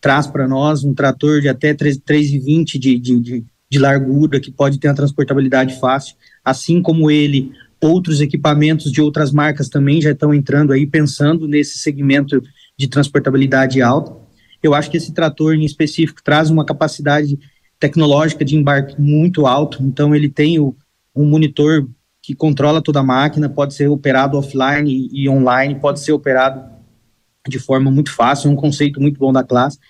traz 0.00 0.26
para 0.26 0.48
nós, 0.48 0.82
um 0.82 0.94
trator 0.94 1.40
de 1.40 1.48
até 1.48 1.74
3,20 1.74 2.78
de, 2.78 2.98
de, 2.98 3.20
de, 3.20 3.44
de 3.70 3.78
largura, 3.78 4.40
que 4.40 4.50
pode 4.50 4.78
ter 4.78 4.88
uma 4.88 4.94
transportabilidade 4.94 5.78
fácil, 5.78 6.16
assim 6.44 6.80
como 6.82 7.10
ele, 7.10 7.52
outros 7.80 8.20
equipamentos 8.20 8.90
de 8.90 9.00
outras 9.00 9.30
marcas 9.30 9.68
também 9.68 10.00
já 10.00 10.10
estão 10.10 10.34
entrando 10.34 10.72
aí, 10.72 10.86
pensando 10.86 11.46
nesse 11.46 11.78
segmento 11.78 12.42
de 12.76 12.88
transportabilidade 12.88 13.80
alta. 13.80 14.14
Eu 14.62 14.74
acho 14.74 14.90
que 14.90 14.96
esse 14.96 15.12
trator 15.12 15.54
em 15.54 15.64
específico 15.64 16.22
traz 16.22 16.50
uma 16.50 16.64
capacidade 16.64 17.38
tecnológica 17.78 18.44
de 18.44 18.56
embarque 18.56 19.00
muito 19.00 19.46
alto, 19.46 19.82
então 19.82 20.14
ele 20.14 20.28
tem 20.28 20.58
o, 20.58 20.76
um 21.14 21.24
monitor 21.24 21.88
que 22.30 22.34
controla 22.36 22.80
toda 22.80 23.00
a 23.00 23.02
máquina, 23.02 23.48
pode 23.48 23.74
ser 23.74 23.88
operado 23.88 24.38
offline 24.38 25.08
e, 25.12 25.28
online, 25.28 25.74
pode 25.74 25.98
ser 25.98 26.12
operado 26.12 26.62
de 27.48 27.58
forma 27.58 27.90
muito 27.90 28.14
fácil, 28.14 28.48
é 28.48 28.52
um 28.52 28.56
conceito 28.56 29.00
muito 29.00 29.18
bom 29.18 29.32
da 29.32 29.42
classe. 29.42 29.80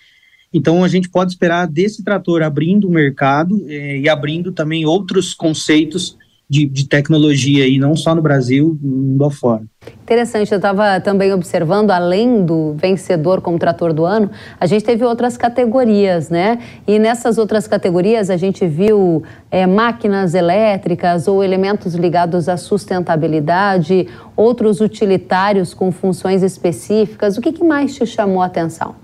Então 0.50 0.82
a 0.82 0.88
gente 0.88 1.10
pode 1.10 1.32
esperar 1.32 1.66
desse 1.66 2.02
trator 2.02 2.42
abrindo 2.42 2.88
o 2.88 2.90
mercado 2.90 3.62
eh, 3.68 3.98
e 3.98 4.08
abrindo 4.08 4.52
também 4.52 4.86
outros 4.86 5.34
conceitos 5.34 6.16
de, 6.50 6.66
de 6.66 6.88
tecnologia 6.88 7.62
aí, 7.62 7.78
não 7.78 7.94
só 7.94 8.12
no 8.12 8.20
Brasil, 8.20 8.76
no 8.82 8.96
mundo 8.96 9.24
afora. 9.24 9.62
Interessante, 10.02 10.50
eu 10.50 10.56
estava 10.56 11.00
também 11.00 11.32
observando, 11.32 11.92
além 11.92 12.44
do 12.44 12.74
vencedor 12.74 13.40
como 13.40 13.56
trator 13.56 13.92
do 13.92 14.04
ano, 14.04 14.28
a 14.58 14.66
gente 14.66 14.84
teve 14.84 15.04
outras 15.04 15.36
categorias, 15.36 16.28
né? 16.28 16.58
E 16.88 16.98
nessas 16.98 17.38
outras 17.38 17.68
categorias 17.68 18.30
a 18.30 18.36
gente 18.36 18.66
viu 18.66 19.22
é, 19.48 19.64
máquinas 19.64 20.34
elétricas 20.34 21.28
ou 21.28 21.44
elementos 21.44 21.94
ligados 21.94 22.48
à 22.48 22.56
sustentabilidade, 22.56 24.08
outros 24.34 24.80
utilitários 24.80 25.72
com 25.72 25.92
funções 25.92 26.42
específicas. 26.42 27.38
O 27.38 27.40
que, 27.40 27.52
que 27.52 27.62
mais 27.62 27.94
te 27.94 28.04
chamou 28.04 28.42
a 28.42 28.46
atenção? 28.46 28.96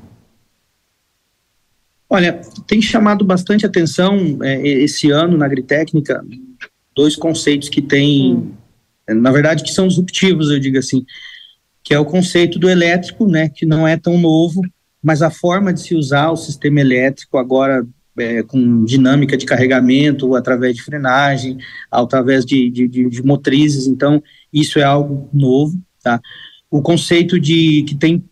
Olha, 2.10 2.40
tem 2.66 2.82
chamado 2.82 3.24
bastante 3.24 3.64
atenção 3.64 4.38
é, 4.42 4.66
esse 4.66 5.12
ano 5.12 5.38
na 5.38 5.46
agritécnica 5.46 6.24
dois 6.96 7.14
conceitos 7.14 7.68
que 7.68 7.82
têm, 7.82 8.34
hum. 8.34 8.54
na 9.08 9.30
verdade, 9.30 9.62
que 9.62 9.72
são 9.72 9.86
disruptivos, 9.86 10.50
eu 10.50 10.58
digo 10.58 10.78
assim, 10.78 11.04
que 11.84 11.94
é 11.94 11.98
o 11.98 12.04
conceito 12.04 12.58
do 12.58 12.68
elétrico, 12.68 13.28
né, 13.28 13.48
que 13.48 13.66
não 13.66 13.86
é 13.86 13.96
tão 13.96 14.18
novo, 14.18 14.60
mas 15.02 15.22
a 15.22 15.30
forma 15.30 15.72
de 15.72 15.80
se 15.80 15.94
usar 15.94 16.30
o 16.30 16.36
sistema 16.36 16.80
elétrico 16.80 17.38
agora 17.38 17.86
é, 18.18 18.42
com 18.42 18.84
dinâmica 18.84 19.36
de 19.36 19.44
carregamento, 19.44 20.34
através 20.34 20.74
de 20.74 20.82
frenagem, 20.82 21.58
através 21.90 22.44
de, 22.44 22.70
de, 22.70 22.88
de, 22.88 23.08
de 23.08 23.22
motrizes, 23.22 23.86
então 23.86 24.22
isso 24.52 24.78
é 24.78 24.82
algo 24.82 25.28
novo, 25.32 25.78
tá? 26.02 26.20
O 26.70 26.80
conceito 26.80 27.38
de 27.38 27.84
que 27.86 27.94
tem 27.94 28.24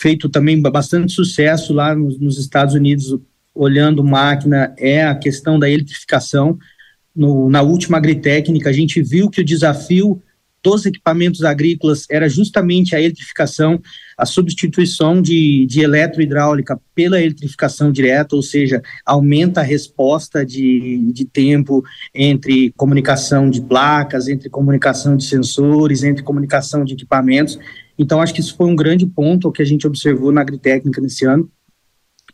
feito 0.00 0.28
também 0.28 0.60
bastante 0.60 1.12
sucesso 1.12 1.72
lá 1.72 1.94
nos, 1.94 2.18
nos 2.18 2.38
Estados 2.38 2.74
Unidos, 2.74 3.18
olhando 3.54 4.02
máquina, 4.02 4.74
é 4.78 5.04
a 5.04 5.14
questão 5.14 5.58
da 5.58 5.68
eletrificação, 5.68 6.58
no, 7.14 7.48
na 7.48 7.62
última 7.62 7.98
agritécnica, 7.98 8.70
a 8.70 8.72
gente 8.72 9.00
viu 9.00 9.30
que 9.30 9.40
o 9.40 9.44
desafio 9.44 10.20
dos 10.64 10.86
equipamentos 10.86 11.44
agrícolas 11.44 12.06
era 12.10 12.26
justamente 12.26 12.96
a 12.96 13.00
eletrificação, 13.00 13.78
a 14.16 14.24
substituição 14.24 15.20
de, 15.20 15.66
de 15.66 15.82
eletrohidráulica 15.82 16.80
pela 16.94 17.20
eletrificação 17.20 17.92
direta, 17.92 18.34
ou 18.34 18.42
seja, 18.42 18.80
aumenta 19.04 19.60
a 19.60 19.64
resposta 19.64 20.44
de, 20.44 21.12
de 21.12 21.26
tempo 21.26 21.84
entre 22.14 22.72
comunicação 22.78 23.50
de 23.50 23.60
placas, 23.60 24.26
entre 24.26 24.48
comunicação 24.48 25.18
de 25.18 25.24
sensores, 25.24 26.02
entre 26.02 26.22
comunicação 26.22 26.82
de 26.82 26.94
equipamentos. 26.94 27.58
Então, 27.98 28.22
acho 28.22 28.32
que 28.32 28.40
isso 28.40 28.56
foi 28.56 28.66
um 28.66 28.74
grande 28.74 29.04
ponto 29.04 29.52
que 29.52 29.60
a 29.60 29.66
gente 29.66 29.86
observou 29.86 30.32
na 30.32 30.40
agritécnica 30.40 30.98
nesse 30.98 31.26
ano. 31.26 31.48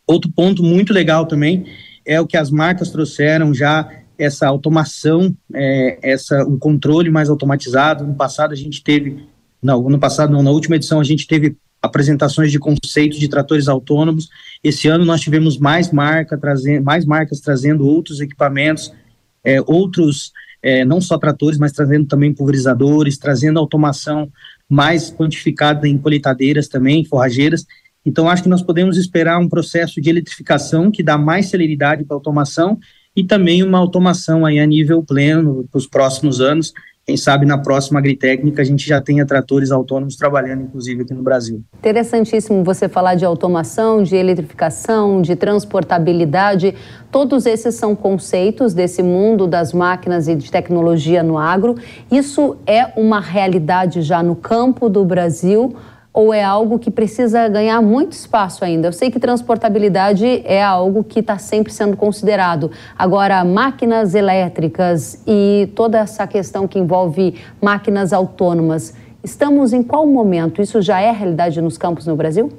Outro 0.07 0.31
ponto 0.31 0.63
muito 0.63 0.93
legal 0.93 1.25
também 1.25 1.65
é 2.05 2.19
o 2.19 2.25
que 2.25 2.37
as 2.37 2.49
marcas 2.49 2.91
trouxeram 2.91 3.53
já 3.53 3.89
essa 4.17 4.47
automação, 4.47 5.35
é, 5.53 5.99
essa 6.01 6.43
o 6.43 6.57
controle 6.57 7.09
mais 7.09 7.29
automatizado. 7.29 8.05
No 8.05 8.13
passado 8.13 8.51
a 8.51 8.55
gente 8.55 8.83
teve, 8.83 9.25
não, 9.61 9.81
no 9.89 9.99
passado 9.99 10.31
não, 10.31 10.43
na 10.43 10.51
última 10.51 10.75
edição 10.75 10.99
a 10.99 11.03
gente 11.03 11.27
teve 11.27 11.55
apresentações 11.81 12.51
de 12.51 12.59
conceitos 12.59 13.19
de 13.19 13.27
tratores 13.27 13.67
autônomos. 13.67 14.29
Esse 14.63 14.87
ano 14.87 15.03
nós 15.03 15.21
tivemos 15.21 15.57
mais 15.57 15.91
marca 15.91 16.37
trazendo, 16.37 16.83
mais 16.83 17.05
marcas 17.05 17.39
trazendo 17.39 17.87
outros 17.87 18.21
equipamentos, 18.21 18.93
é, 19.43 19.59
outros 19.61 20.31
é, 20.61 20.85
não 20.85 21.01
só 21.01 21.17
tratores, 21.17 21.57
mas 21.57 21.71
trazendo 21.71 22.05
também 22.05 22.33
pulverizadores, 22.33 23.17
trazendo 23.17 23.59
automação 23.59 24.31
mais 24.69 25.11
quantificada 25.11 25.87
em 25.87 25.97
colheitadeiras 25.97 26.67
também, 26.67 27.03
forrageiras. 27.03 27.65
Então, 28.05 28.29
acho 28.29 28.43
que 28.43 28.49
nós 28.49 28.61
podemos 28.61 28.97
esperar 28.97 29.39
um 29.39 29.49
processo 29.49 29.99
de 29.99 30.09
eletrificação 30.09 30.91
que 30.91 31.03
dá 31.03 31.17
mais 31.17 31.47
celeridade 31.47 32.03
para 32.03 32.15
a 32.15 32.17
automação 32.17 32.79
e 33.15 33.23
também 33.23 33.63
uma 33.63 33.77
automação 33.77 34.45
aí 34.45 34.59
a 34.59 34.65
nível 34.65 35.03
pleno 35.03 35.65
para 35.69 35.77
os 35.77 35.87
próximos 35.87 36.39
anos, 36.39 36.73
quem 37.05 37.17
sabe 37.17 37.45
na 37.45 37.57
próxima 37.57 37.99
agritécnica 37.99 38.61
a 38.61 38.65
gente 38.65 38.87
já 38.87 39.01
tenha 39.01 39.25
tratores 39.25 39.71
autônomos 39.71 40.15
trabalhando, 40.15 40.63
inclusive 40.63 41.01
aqui 41.01 41.13
no 41.13 41.23
Brasil. 41.23 41.63
Interessantíssimo 41.79 42.63
você 42.63 42.87
falar 42.87 43.15
de 43.15 43.25
automação, 43.25 44.03
de 44.03 44.15
eletrificação, 44.15 45.21
de 45.21 45.35
transportabilidade. 45.35 46.75
Todos 47.11 47.47
esses 47.47 47.73
são 47.73 47.95
conceitos 47.95 48.73
desse 48.73 49.01
mundo 49.01 49.47
das 49.47 49.73
máquinas 49.73 50.27
e 50.27 50.35
de 50.35 50.51
tecnologia 50.51 51.23
no 51.23 51.39
agro. 51.39 51.75
Isso 52.11 52.55
é 52.67 52.85
uma 52.95 53.19
realidade 53.19 54.03
já 54.03 54.21
no 54.21 54.35
campo 54.35 54.87
do 54.87 55.03
Brasil 55.03 55.75
ou 56.13 56.33
é 56.33 56.43
algo 56.43 56.77
que 56.77 56.91
precisa 56.91 57.47
ganhar 57.47 57.81
muito 57.81 58.13
espaço 58.13 58.65
ainda? 58.65 58.87
Eu 58.87 58.93
sei 58.93 59.09
que 59.09 59.19
transportabilidade 59.19 60.25
é 60.45 60.61
algo 60.61 61.03
que 61.03 61.19
está 61.19 61.37
sempre 61.37 61.71
sendo 61.71 61.95
considerado. 61.95 62.71
Agora, 62.97 63.43
máquinas 63.45 64.13
elétricas 64.13 65.21
e 65.25 65.69
toda 65.75 65.99
essa 65.99 66.27
questão 66.27 66.67
que 66.67 66.77
envolve 66.77 67.35
máquinas 67.61 68.11
autônomas, 68.11 68.93
estamos 69.23 69.71
em 69.71 69.81
qual 69.81 70.05
momento? 70.05 70.61
Isso 70.61 70.81
já 70.81 70.99
é 70.99 71.11
realidade 71.11 71.61
nos 71.61 71.77
campos 71.77 72.05
no 72.05 72.15
Brasil? 72.15 72.51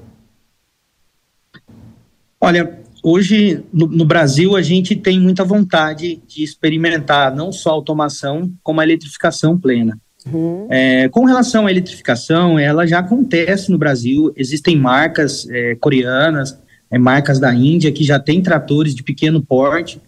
Olha, 2.40 2.80
hoje 3.04 3.62
no, 3.72 3.86
no 3.86 4.04
Brasil 4.04 4.56
a 4.56 4.62
gente 4.62 4.96
tem 4.96 5.20
muita 5.20 5.44
vontade 5.44 6.22
de 6.26 6.42
experimentar 6.42 7.34
não 7.34 7.52
só 7.52 7.70
automação, 7.70 8.50
como 8.62 8.80
a 8.80 8.84
eletrificação 8.84 9.58
plena. 9.58 9.98
Uhum. 10.26 10.66
É, 10.70 11.08
com 11.08 11.24
relação 11.24 11.66
à 11.66 11.70
eletrificação, 11.70 12.58
ela 12.58 12.86
já 12.86 12.98
acontece 12.98 13.70
no 13.70 13.78
Brasil. 13.78 14.32
Existem 14.36 14.76
marcas 14.76 15.48
é, 15.50 15.74
coreanas, 15.76 16.56
é, 16.90 16.98
marcas 16.98 17.38
da 17.38 17.52
Índia 17.54 17.92
que 17.92 18.04
já 18.04 18.18
tem 18.18 18.42
tratores 18.42 18.94
de 18.94 19.02
pequeno 19.02 19.42
porte, 19.42 20.00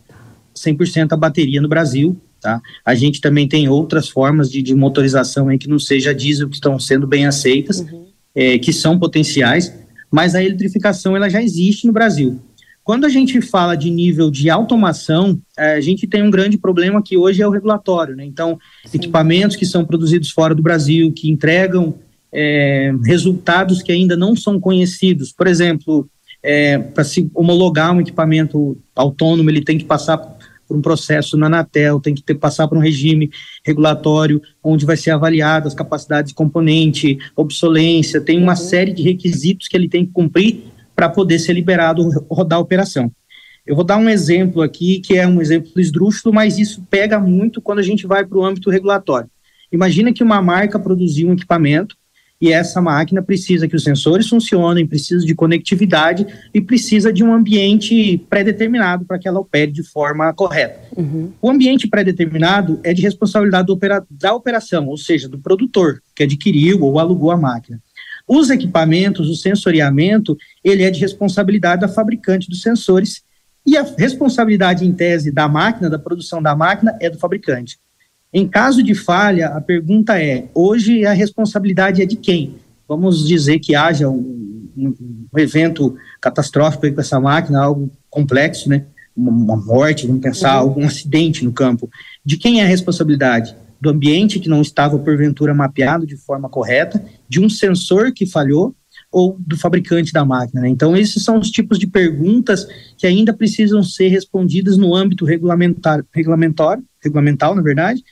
100% 0.55 1.13
a 1.13 1.17
bateria 1.17 1.61
no 1.61 1.69
Brasil. 1.69 2.17
Tá? 2.41 2.61
A 2.85 2.95
gente 2.95 3.21
também 3.21 3.49
tem 3.49 3.69
outras 3.69 4.09
formas 4.09 4.51
de, 4.51 4.61
de 4.61 4.75
motorização 4.75 5.49
aí 5.49 5.59
que 5.59 5.69
não 5.69 5.79
seja 5.79 6.15
diesel 6.15 6.49
que 6.49 6.57
estão 6.57 6.79
sendo 6.79 7.07
bem 7.07 7.27
aceitas, 7.27 7.81
uhum. 7.81 8.05
É, 8.37 8.59
que 8.59 8.73
são 8.73 8.99
potenciais, 8.99 9.73
mas 10.11 10.35
a 10.35 10.43
eletrificação 10.43 11.15
ela 11.17 11.29
já 11.29 11.41
existe 11.41 11.87
no 11.87 11.93
Brasil. 11.93 12.41
Quando 12.85 13.07
a 13.07 13.09
gente 13.09 13.41
fala 13.41 13.75
de 13.75 13.91
nível 13.91 14.31
de 14.31 14.51
automação, 14.51 15.41
é, 15.57 15.73
a 15.73 15.81
gente 15.81 16.07
tem 16.07 16.23
um 16.23 16.31
grande 16.31 16.59
problema 16.59 17.03
que 17.03 17.17
hoje 17.17 17.41
é 17.41 17.49
o 17.49 17.51
regulatório. 17.51 18.15
Né? 18.15 18.27
Então, 18.27 18.59
Sim. 18.85 18.99
equipamentos 18.99 19.57
que 19.57 19.65
são 19.65 19.87
produzidos 19.87 20.31
fora 20.31 20.55
do 20.55 20.63
Brasil, 20.63 21.11
que 21.11 21.31
entregam 21.31 21.95
é, 22.31 22.93
resultados 23.07 23.83
que 23.83 23.91
ainda 23.91 24.19
não 24.19 24.37
são 24.37 24.61
conhecidos. 24.61 25.33
Por 25.33 25.47
exemplo, 25.47 26.07
é, 26.43 26.77
para 26.77 27.05
se 27.05 27.31
homologar 27.35 27.91
um 27.91 28.03
equipamento 28.03 28.77
autônomo, 28.95 29.49
ele 29.49 29.65
tem 29.65 29.79
que 29.79 29.85
passar 29.87 30.19
por 30.19 30.77
um 30.77 30.83
processo 30.83 31.39
na 31.39 31.47
Anatel, 31.47 32.01
tem 32.01 32.15
que 32.15 32.23
ter, 32.23 32.35
passar 32.35 32.69
por 32.69 32.77
um 32.77 32.83
regime 32.83 33.31
regulatório, 33.65 34.43
onde 34.63 34.85
vai 34.85 34.97
ser 34.97 35.11
avaliado 35.11 35.69
as 35.69 35.75
capacidades 35.75 36.33
de 36.33 36.35
componente, 36.35 37.19
obsolência, 37.35 38.21
tem 38.21 38.39
uma 38.39 38.53
uhum. 38.53 38.59
série 38.59 38.93
de 38.93 39.03
requisitos 39.03 39.69
que 39.69 39.77
ele 39.77 39.89
tem 39.89 40.05
que 40.05 40.13
cumprir 40.13 40.74
para 40.95 41.09
poder 41.09 41.39
ser 41.39 41.53
liberado 41.53 42.09
rodar 42.31 42.59
a 42.59 42.63
operação. 42.63 43.11
Eu 43.67 43.75
vou 43.75 43.85
dar 43.85 43.97
um 43.97 44.09
exemplo 44.09 44.61
aqui, 44.61 45.01
que 45.01 45.17
é 45.17 45.27
um 45.27 45.41
exemplo 45.41 45.81
esdrúxulo, 45.81 46.35
mas 46.35 46.59
isso 46.59 46.87
pega 46.91 47.19
muito 47.19 47.63
quando 47.63 47.79
a 47.79 47.83
gente 47.83 48.07
vai 48.07 48.25
para 48.25 48.39
o 48.39 48.45
âmbito 48.45 48.69
regulatório. 48.69 49.31
Imagina 49.73 50.13
que 50.13 50.23
uma 50.23 50.43
marca 50.43 50.79
produziu 50.79 51.29
um 51.29 51.33
equipamento 51.33 51.97
e 52.41 52.53
essa 52.53 52.81
máquina 52.81 53.23
precisa 53.23 53.67
que 53.67 53.75
os 53.75 53.83
sensores 53.83 54.29
funcionem, 54.29 54.87
precisa 54.87 55.25
de 55.25 55.35
conectividade 55.35 56.27
e 56.53 56.61
precisa 56.61 57.11
de 57.11 57.25
um 57.25 57.33
ambiente 57.33 58.19
pré-determinado 58.29 59.07
para 59.07 59.19
que 59.19 59.27
ela 59.27 59.41
opere 59.41 59.73
de 59.73 59.83
forma 59.83 60.33
correta. 60.35 60.81
Uhum. 60.95 61.33
O 61.41 61.49
ambiente 61.49 61.89
pré-determinado 61.89 62.81
é 62.83 62.93
de 62.93 63.01
responsabilidade 63.01 63.73
opera 63.73 64.05
da 64.11 64.35
operação, 64.35 64.89
ou 64.89 64.99
seja, 64.99 65.27
do 65.27 65.39
produtor 65.39 66.03
que 66.15 66.25
adquiriu 66.25 66.83
ou 66.83 66.99
alugou 66.99 67.31
a 67.31 67.37
máquina. 67.37 67.81
Os 68.27 68.51
equipamentos, 68.51 69.29
o 69.29 69.35
sensoriamento, 69.35 70.37
ele 70.63 70.83
é 70.83 70.91
de 70.91 71.01
responsabilidade 71.01 71.83
da 71.83 71.89
fabricante 71.89 72.49
dos 72.49 72.63
sensores 72.63 73.23
e 73.67 73.77
a 73.77 73.83
responsabilidade 73.83 74.87
em 74.87 74.93
tese 74.93 75.31
da 75.31 75.49
máquina, 75.49 75.89
da 75.89 75.99
produção 75.99 76.43
da 76.43 76.55
máquina, 76.55 76.97
é 77.01 77.09
do 77.09 77.19
fabricante. 77.19 77.79
Em 78.33 78.49
caso 78.49 78.83
de 78.83 78.95
falha, 78.95 79.49
a 79.49 79.61
pergunta 79.61 80.21
é: 80.21 80.49
hoje 80.55 81.07
a 81.07 81.13
responsabilidade 81.13 82.03
é 82.03 82.07
de 82.07 82.17
quem? 82.17 82.57
Vamos 82.87 83.27
dizer 83.27 83.59
que 83.61 83.75
haja 83.75 84.09
um, 84.09 84.69
um, 84.77 85.27
um 85.33 85.39
evento 85.39 85.97
catastrófico 86.21 86.93
com 86.93 87.01
essa 87.01 87.21
máquina, 87.21 87.63
algo 87.63 87.91
complexo, 88.11 88.69
né? 88.69 88.85
Uma 89.17 89.57
morte, 89.57 90.07
vamos 90.07 90.21
pensar, 90.21 90.55
uhum. 90.55 90.69
algum 90.69 90.87
acidente 90.87 91.45
no 91.45 91.53
campo. 91.53 91.89
De 92.25 92.37
quem 92.37 92.61
é 92.61 92.65
a 92.65 92.69
responsabilidade? 92.69 93.55
Do 93.85 93.91
ambiente 93.91 94.41
que 94.41 94.49
não 94.49 94.63
estava 94.63 94.99
porventura 94.99 95.53
mapeado 95.53 96.07
de 96.07 96.17
forma 96.17 96.49
correta, 96.49 97.05
de 97.29 97.39
um 97.39 97.51
sensor 97.51 98.13
que 98.13 98.25
falhou 98.25 98.75
ou 99.13 99.37
do 99.39 99.59
fabricante 99.59 100.11
da 100.11 100.25
máquina. 100.25 100.63
Né? 100.63 100.69
Então, 100.71 100.97
esses 100.97 101.23
são 101.23 101.39
os 101.39 101.51
tipos 101.51 101.79
de 101.79 101.87
perguntas 101.87 102.67
que 102.97 103.07
ainda 103.07 103.35
precisam 103.35 103.83
ser 103.83 104.09
respondidas 104.09 104.79
no 104.79 104.95
âmbito 104.95 105.27
regulamentar, 105.27 106.03
regulamentar, 106.13 106.81
regulamental, 107.03 107.55
na 107.55 107.63
verdade, 107.63 108.03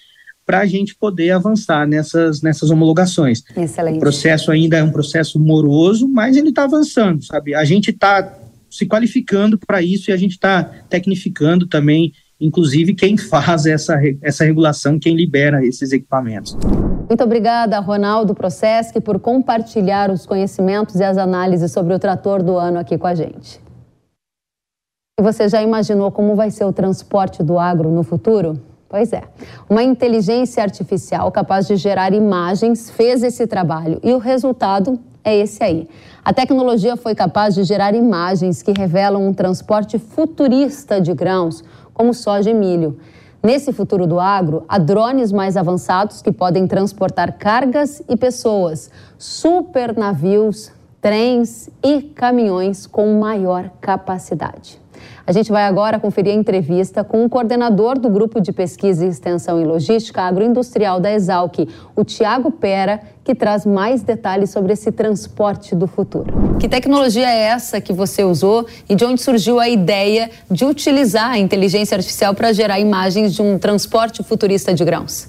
para 0.44 0.60
a 0.60 0.66
gente 0.66 0.94
poder 0.94 1.30
avançar 1.30 1.88
nessas, 1.88 2.42
nessas 2.42 2.68
homologações. 2.70 3.42
Excelente. 3.56 3.96
O 3.96 4.00
processo 4.00 4.50
ainda 4.50 4.76
é 4.76 4.82
um 4.82 4.92
processo 4.92 5.40
moroso, 5.40 6.06
mas 6.06 6.36
ele 6.36 6.50
está 6.50 6.64
avançando, 6.64 7.24
sabe? 7.24 7.54
A 7.54 7.64
gente 7.64 7.90
está 7.90 8.38
se 8.70 8.84
qualificando 8.84 9.58
para 9.58 9.80
isso 9.80 10.10
e 10.10 10.12
a 10.12 10.16
gente 10.16 10.32
está 10.32 10.64
tecnificando 10.64 11.66
também 11.66 12.12
inclusive 12.42 12.94
quem 12.94 13.16
faz 13.16 13.66
essa, 13.66 13.98
essa 14.20 14.44
regulação, 14.44 14.98
quem 14.98 15.14
libera 15.14 15.64
esses 15.64 15.92
equipamentos. 15.92 16.56
Muito 17.08 17.22
obrigada, 17.22 17.78
Ronaldo 17.78 18.34
Procesc, 18.34 19.00
por 19.00 19.20
compartilhar 19.20 20.10
os 20.10 20.26
conhecimentos 20.26 20.96
e 20.96 21.04
as 21.04 21.16
análises 21.16 21.70
sobre 21.70 21.94
o 21.94 21.98
trator 21.98 22.42
do 22.42 22.56
ano 22.56 22.78
aqui 22.78 22.98
com 22.98 23.06
a 23.06 23.14
gente. 23.14 23.60
E 25.18 25.22
você 25.22 25.48
já 25.48 25.62
imaginou 25.62 26.10
como 26.10 26.34
vai 26.34 26.50
ser 26.50 26.64
o 26.64 26.72
transporte 26.72 27.42
do 27.42 27.58
agro 27.58 27.90
no 27.90 28.02
futuro? 28.02 28.58
Pois 28.88 29.12
é. 29.12 29.22
Uma 29.70 29.82
inteligência 29.82 30.62
artificial 30.62 31.30
capaz 31.30 31.66
de 31.66 31.76
gerar 31.76 32.12
imagens 32.12 32.90
fez 32.90 33.22
esse 33.22 33.46
trabalho 33.46 34.00
e 34.02 34.12
o 34.12 34.18
resultado 34.18 34.98
é 35.24 35.36
esse 35.36 35.62
aí. 35.62 35.88
A 36.24 36.32
tecnologia 36.32 36.96
foi 36.96 37.14
capaz 37.14 37.54
de 37.54 37.62
gerar 37.64 37.94
imagens 37.94 38.62
que 38.62 38.72
revelam 38.72 39.26
um 39.26 39.32
transporte 39.32 39.98
futurista 39.98 41.00
de 41.00 41.14
grãos 41.14 41.62
como 41.94 42.12
soja 42.12 42.50
e 42.50 42.54
milho. 42.54 42.98
Nesse 43.42 43.72
futuro 43.72 44.06
do 44.06 44.20
agro, 44.20 44.64
há 44.68 44.78
drones 44.78 45.32
mais 45.32 45.56
avançados 45.56 46.20
que 46.20 46.32
podem 46.32 46.66
transportar 46.66 47.38
cargas 47.38 48.02
e 48.08 48.16
pessoas, 48.16 48.90
super 49.18 49.96
navios, 49.96 50.72
trens 51.00 51.70
e 51.82 52.02
caminhões 52.02 52.86
com 52.86 53.18
maior 53.18 53.70
capacidade. 53.80 54.81
A 55.26 55.32
gente 55.32 55.50
vai 55.50 55.64
agora 55.64 55.98
conferir 55.98 56.32
a 56.32 56.36
entrevista 56.36 57.04
com 57.04 57.24
o 57.24 57.28
coordenador 57.28 57.98
do 57.98 58.08
Grupo 58.08 58.40
de 58.40 58.52
Pesquisa 58.52 59.04
e 59.04 59.08
Extensão 59.08 59.60
em 59.60 59.64
Logística 59.64 60.22
Agroindustrial 60.22 61.00
da 61.00 61.12
Exalc, 61.12 61.68
o 61.94 62.04
Tiago 62.04 62.50
Pera, 62.50 63.00
que 63.24 63.34
traz 63.34 63.64
mais 63.64 64.02
detalhes 64.02 64.50
sobre 64.50 64.72
esse 64.72 64.90
transporte 64.90 65.74
do 65.74 65.86
futuro. 65.86 66.56
Que 66.58 66.68
tecnologia 66.68 67.28
é 67.28 67.42
essa 67.42 67.80
que 67.80 67.92
você 67.92 68.24
usou 68.24 68.66
e 68.88 68.94
de 68.94 69.04
onde 69.04 69.20
surgiu 69.20 69.60
a 69.60 69.68
ideia 69.68 70.30
de 70.50 70.64
utilizar 70.64 71.30
a 71.30 71.38
inteligência 71.38 71.96
artificial 71.96 72.34
para 72.34 72.52
gerar 72.52 72.80
imagens 72.80 73.34
de 73.34 73.42
um 73.42 73.58
transporte 73.58 74.22
futurista 74.22 74.74
de 74.74 74.84
grãos? 74.84 75.28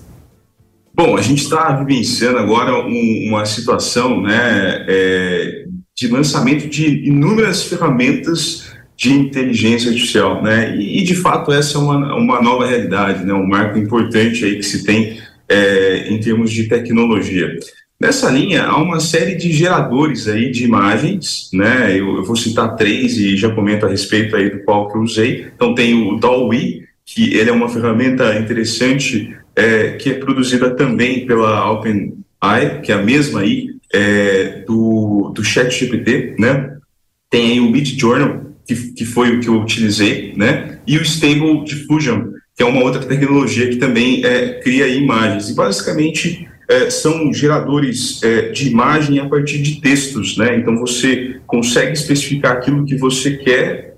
Bom, 0.95 1.17
a 1.17 1.21
gente 1.21 1.41
está 1.41 1.75
vivenciando 1.83 2.37
agora 2.37 2.85
um, 2.85 3.27
uma 3.27 3.45
situação 3.45 4.21
né, 4.21 4.85
é, 4.87 5.65
de 5.95 6.07
lançamento 6.07 6.69
de 6.69 7.07
inúmeras 7.07 7.63
ferramentas 7.63 8.72
de 8.95 9.11
inteligência 9.11 9.89
artificial, 9.89 10.41
né? 10.41 10.75
E, 10.77 10.99
e, 10.99 11.03
de 11.03 11.15
fato 11.15 11.51
essa 11.51 11.77
é 11.77 11.81
uma, 11.81 12.15
uma 12.15 12.41
nova 12.41 12.65
realidade, 12.67 13.25
né? 13.25 13.33
Um 13.33 13.47
marco 13.47 13.77
importante 13.77 14.45
aí 14.45 14.57
que 14.57 14.63
se 14.63 14.83
tem 14.83 15.17
é, 15.49 16.09
em 16.09 16.19
termos 16.19 16.51
de 16.51 16.67
tecnologia. 16.67 17.57
Nessa 17.99 18.29
linha 18.29 18.65
há 18.65 18.77
uma 18.77 18.99
série 18.99 19.35
de 19.35 19.51
geradores 19.51 20.27
aí 20.27 20.51
de 20.51 20.65
imagens, 20.65 21.49
né? 21.53 21.91
Eu, 21.91 22.17
eu 22.17 22.23
vou 22.23 22.35
citar 22.35 22.75
três 22.75 23.17
e 23.17 23.37
já 23.37 23.49
comento 23.49 23.85
a 23.85 23.89
respeito 23.89 24.35
aí 24.35 24.49
do 24.49 24.63
qual 24.63 24.89
que 24.89 24.97
eu 24.97 25.01
usei. 25.01 25.47
Então 25.55 25.73
tem 25.73 25.93
o 25.93 26.19
DALL-E, 26.19 26.83
que 27.05 27.33
ele 27.33 27.49
é 27.49 27.53
uma 27.53 27.69
ferramenta 27.69 28.37
interessante 28.37 29.35
é, 29.55 29.91
que 29.91 30.09
é 30.09 30.13
produzida 30.15 30.75
também 30.75 31.25
pela 31.25 31.71
OpenAI, 31.71 32.81
que 32.81 32.91
é 32.91 32.95
a 32.95 33.01
mesma 33.01 33.41
aí 33.41 33.69
é, 33.93 34.63
do, 34.67 35.31
do 35.33 35.43
ChatGPT, 35.43 36.35
né? 36.39 36.75
Tem 37.29 37.51
aí 37.51 37.59
o 37.59 37.69
Midjourney, 37.69 38.42
que, 38.65 38.93
que 38.93 39.05
foi 39.05 39.35
o 39.35 39.39
que 39.39 39.47
eu 39.47 39.61
utilizei, 39.61 40.33
né? 40.35 40.79
E 40.87 40.97
o 40.97 41.01
Stable 41.01 41.63
Diffusion, 41.65 42.31
que 42.55 42.63
é 42.63 42.65
uma 42.65 42.83
outra 42.83 43.01
tecnologia 43.01 43.69
que 43.69 43.77
também 43.77 44.23
é, 44.25 44.59
cria 44.61 44.87
imagens. 44.87 45.49
E 45.49 45.55
basicamente 45.55 46.47
é, 46.69 46.89
são 46.89 47.33
geradores 47.33 48.21
é, 48.23 48.49
de 48.49 48.69
imagem 48.69 49.19
a 49.19 49.27
partir 49.27 49.61
de 49.61 49.81
textos, 49.81 50.37
né? 50.37 50.57
Então 50.57 50.77
você 50.77 51.37
consegue 51.45 51.93
especificar 51.93 52.53
aquilo 52.53 52.85
que 52.85 52.95
você 52.95 53.37
quer 53.37 53.92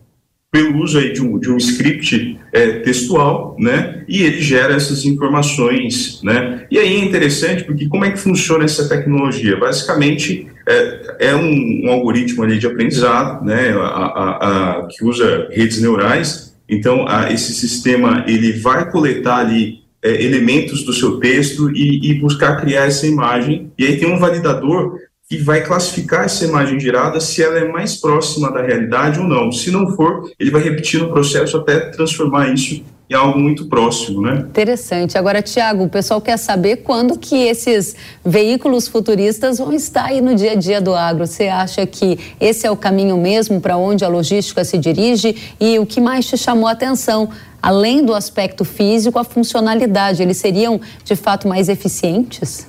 pelo 0.51 0.81
uso 0.81 0.97
aí 0.97 1.11
de 1.11 1.21
um, 1.21 1.37
de 1.37 1.51
um 1.51 1.57
script 1.57 2.39
é, 2.53 2.79
textual, 2.79 3.57
né, 3.59 4.05
e 4.07 4.23
ele 4.23 4.41
gera 4.41 4.73
essas 4.73 5.03
informações, 5.03 6.21
né, 6.23 6.65
e 6.71 6.79
aí 6.79 6.95
é 6.95 6.99
interessante 6.99 7.63
porque 7.65 7.87
como 7.87 8.05
é 8.05 8.11
que 8.11 8.19
funciona 8.19 8.63
essa 8.63 8.87
tecnologia? 8.87 9.57
Basicamente 9.57 10.47
é, 10.65 11.15
é 11.31 11.35
um, 11.35 11.81
um, 11.83 11.91
algoritmo 11.91 12.43
ali 12.43 12.57
de 12.57 12.67
aprendizado, 12.67 13.45
né, 13.45 13.71
a, 13.71 13.81
a, 13.81 14.79
a 14.79 14.87
que 14.87 15.03
usa 15.03 15.49
redes 15.51 15.81
neurais, 15.81 16.55
então 16.69 17.05
esse 17.29 17.53
sistema 17.53 18.23
ele 18.27 18.53
vai 18.53 18.89
coletar 18.89 19.39
ali 19.39 19.83
é, 20.01 20.23
elementos 20.23 20.83
do 20.83 20.93
seu 20.93 21.19
texto 21.19 21.69
e, 21.75 22.11
e 22.11 22.13
buscar 22.13 22.61
criar 22.61 22.85
essa 22.85 23.05
imagem, 23.07 23.71
e 23.77 23.85
aí 23.85 23.97
tem 23.97 24.07
um 24.07 24.19
validador 24.19 24.99
que 25.27 25.37
vai 25.37 25.63
classificar 25.63 26.25
essa 26.25 26.45
imagem 26.45 26.79
gerada 26.79 27.19
se 27.19 27.41
ela 27.41 27.57
é 27.57 27.67
mais 27.67 27.95
próxima 27.95 28.51
da 28.51 28.61
realidade 28.61 29.19
ou 29.19 29.27
não. 29.27 29.51
Se 29.51 29.71
não 29.71 29.95
for, 29.95 30.31
ele 30.39 30.51
vai 30.51 30.61
repetir 30.61 31.01
o 31.01 31.09
processo 31.09 31.57
até 31.57 31.79
transformar 31.89 32.53
isso 32.53 32.83
em 33.09 33.13
algo 33.13 33.39
muito 33.39 33.67
próximo, 33.67 34.21
né? 34.21 34.45
Interessante. 34.49 35.17
Agora, 35.17 35.41
Tiago, 35.41 35.83
o 35.83 35.89
pessoal 35.89 36.19
quer 36.19 36.37
saber 36.37 36.77
quando 36.77 37.17
que 37.17 37.35
esses 37.35 37.95
veículos 38.23 38.87
futuristas 38.87 39.57
vão 39.59 39.73
estar 39.73 40.05
aí 40.05 40.21
no 40.21 40.35
dia 40.35 40.53
a 40.53 40.55
dia 40.55 40.81
do 40.81 40.93
agro. 40.93 41.25
Você 41.25 41.47
acha 41.47 41.85
que 41.85 42.19
esse 42.39 42.65
é 42.65 42.71
o 42.71 42.75
caminho 42.75 43.17
mesmo 43.17 43.61
para 43.61 43.77
onde 43.77 44.03
a 44.03 44.07
logística 44.07 44.63
se 44.63 44.77
dirige? 44.77 45.35
E 45.59 45.77
o 45.77 45.85
que 45.85 46.01
mais 46.01 46.25
te 46.25 46.37
chamou 46.37 46.67
a 46.67 46.71
atenção? 46.71 47.29
Além 47.61 48.03
do 48.03 48.13
aspecto 48.13 48.63
físico, 48.63 49.17
a 49.17 49.23
funcionalidade, 49.23 50.21
eles 50.21 50.37
seriam 50.37 50.79
de 51.03 51.15
fato 51.15 51.47
mais 51.47 51.69
eficientes? 51.69 52.67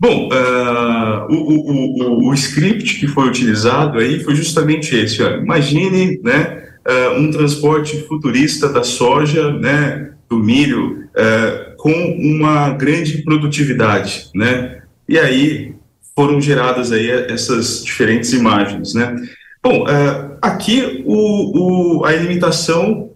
Bom, 0.00 0.28
uh, 0.28 1.32
o, 1.32 1.36
o, 1.36 2.26
o, 2.26 2.28
o, 2.28 2.34
script 2.34 2.98
que 2.98 3.06
foi 3.06 3.28
utilizado 3.28 3.98
aí 3.98 4.22
foi 4.24 4.34
justamente 4.34 4.94
esse. 4.94 5.22
Ó. 5.22 5.36
Imagine 5.36 6.20
né, 6.22 6.64
uh, 6.86 7.20
um 7.20 7.30
transporte 7.30 8.02
futurista 8.02 8.68
da 8.68 8.82
soja, 8.82 9.52
né, 9.52 10.10
do 10.28 10.36
milho, 10.38 11.04
uh, 11.10 11.76
com 11.76 11.92
uma 11.92 12.70
grande 12.70 13.22
produtividade. 13.22 14.30
Né? 14.34 14.82
E 15.08 15.16
aí 15.18 15.74
foram 16.14 16.40
geradas 16.40 16.90
aí 16.90 17.08
essas 17.10 17.84
diferentes 17.84 18.32
imagens. 18.32 18.94
Né? 18.94 19.14
Bom, 19.62 19.84
aqui 20.40 21.02
o, 21.06 22.04
a 22.04 22.12
limitação, 22.12 23.10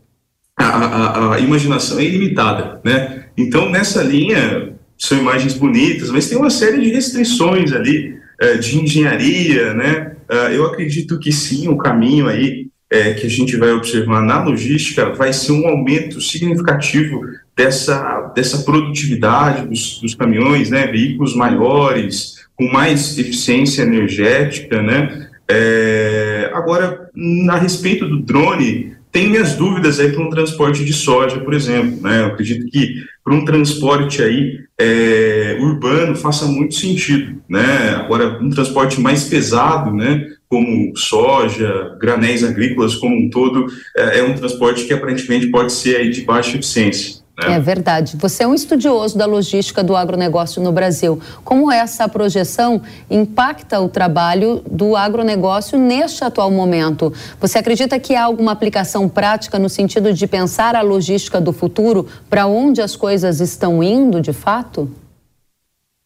a, 0.57 0.65
a, 0.65 1.35
a 1.35 1.41
imaginação 1.41 1.99
é 1.99 2.05
ilimitada. 2.05 2.81
Né? 2.85 3.27
Então, 3.37 3.71
nessa 3.71 4.03
linha, 4.03 4.78
são 4.99 5.17
imagens 5.17 5.55
bonitas, 5.55 6.11
mas 6.11 6.29
tem 6.29 6.37
uma 6.37 6.51
série 6.51 6.81
de 6.81 6.91
restrições 6.91 7.73
ali 7.73 8.19
é, 8.41 8.57
de 8.57 8.79
engenharia, 8.79 9.73
né? 9.75 10.13
Uh, 10.29 10.53
eu 10.53 10.67
acredito 10.67 11.19
que 11.19 11.33
sim, 11.33 11.69
o 11.69 11.77
caminho 11.77 12.27
aí 12.27 12.69
é, 12.91 13.15
que 13.15 13.27
a 13.27 13.31
gente 13.31 13.57
vai 13.57 13.71
observar 13.73 14.23
na 14.23 14.43
logística 14.43 15.11
vai 15.11 15.33
ser 15.33 15.53
um 15.53 15.67
aumento 15.67 16.21
significativo 16.21 17.21
dessa, 17.57 18.33
dessa 18.35 18.59
produtividade 18.59 19.67
dos, 19.67 20.01
dos 20.01 20.15
caminhões, 20.15 20.71
né? 20.71 20.87
Veículos 20.87 21.35
maiores, 21.35 22.47
com 22.57 22.69
mais 22.71 23.17
eficiência 23.19 23.83
energética, 23.83 24.83
né? 24.83 25.29
É, 25.49 26.51
agora, 26.53 27.09
a 27.49 27.57
respeito 27.57 28.07
do 28.07 28.21
drone, 28.21 28.98
tem 29.19 29.29
minhas 29.29 29.55
dúvidas 29.55 29.99
aí 29.99 30.13
para 30.13 30.23
um 30.23 30.31
transporte 30.31 30.85
de 30.85 30.93
soja, 30.93 31.41
por 31.41 31.53
exemplo, 31.53 32.01
né? 32.01 32.21
Eu 32.21 32.27
acredito 32.27 32.71
que 32.71 33.03
para 33.25 33.35
um 33.35 33.45
transporte 33.45 34.23
aí 34.23 34.61
é, 34.79 35.59
urbano 35.59 36.15
faça 36.15 36.47
muito 36.47 36.77
sentido, 36.77 37.43
né? 37.49 37.97
Agora, 37.97 38.39
um 38.41 38.49
transporte 38.49 39.01
mais 39.01 39.25
pesado, 39.25 39.93
né? 39.93 40.25
Como 40.49 40.97
soja, 40.97 41.97
granéis 42.01 42.45
agrícolas 42.45 42.95
como 42.95 43.17
um 43.17 43.29
todo, 43.29 43.67
é, 43.97 44.21
é 44.21 44.23
um 44.23 44.35
transporte 44.35 44.85
que 44.85 44.93
aparentemente 44.93 45.49
pode 45.49 45.73
ser 45.73 45.97
aí 45.97 46.11
de 46.11 46.21
baixa 46.23 46.57
eficiência. 46.57 47.21
Né? 47.39 47.55
É 47.55 47.61
verdade. 47.61 48.17
Você 48.17 48.43
é 48.43 48.49
um 48.49 48.55
estudioso 48.55 49.17
da 49.17 49.25
logística 49.25 49.85
do 49.85 49.95
agronegócio 49.95 50.61
no 50.61 50.73
Brasil. 50.73 51.21
Como 51.45 51.71
essa 51.71 52.09
projeção 52.09 52.83
impacta 53.09 53.79
o 53.81 53.89
trabalho 53.89 54.61
do 54.69 54.97
agronegócio 54.97 55.79
neste 55.79 56.25
atual 56.25 56.51
momento? 56.51 57.13
Você 57.41 57.59
acredita 57.59 57.99
que 58.01 58.17
há 58.17 58.25
alguma 58.25 58.51
aplicação 58.51 59.09
prática 59.09 59.57
no 59.57 59.69
sentido 59.69 60.13
de 60.13 60.27
pensar 60.27 60.75
a 60.75 60.83
logística 60.83 61.41
do 61.41 61.53
futuro 61.53 62.09
para 62.29 62.47
onde 62.47 62.83
as 62.83 62.97
coisas 62.97 63.41
estão 63.41 63.83
indo 63.83 64.21
de 64.21 64.33
fato? 64.33 64.91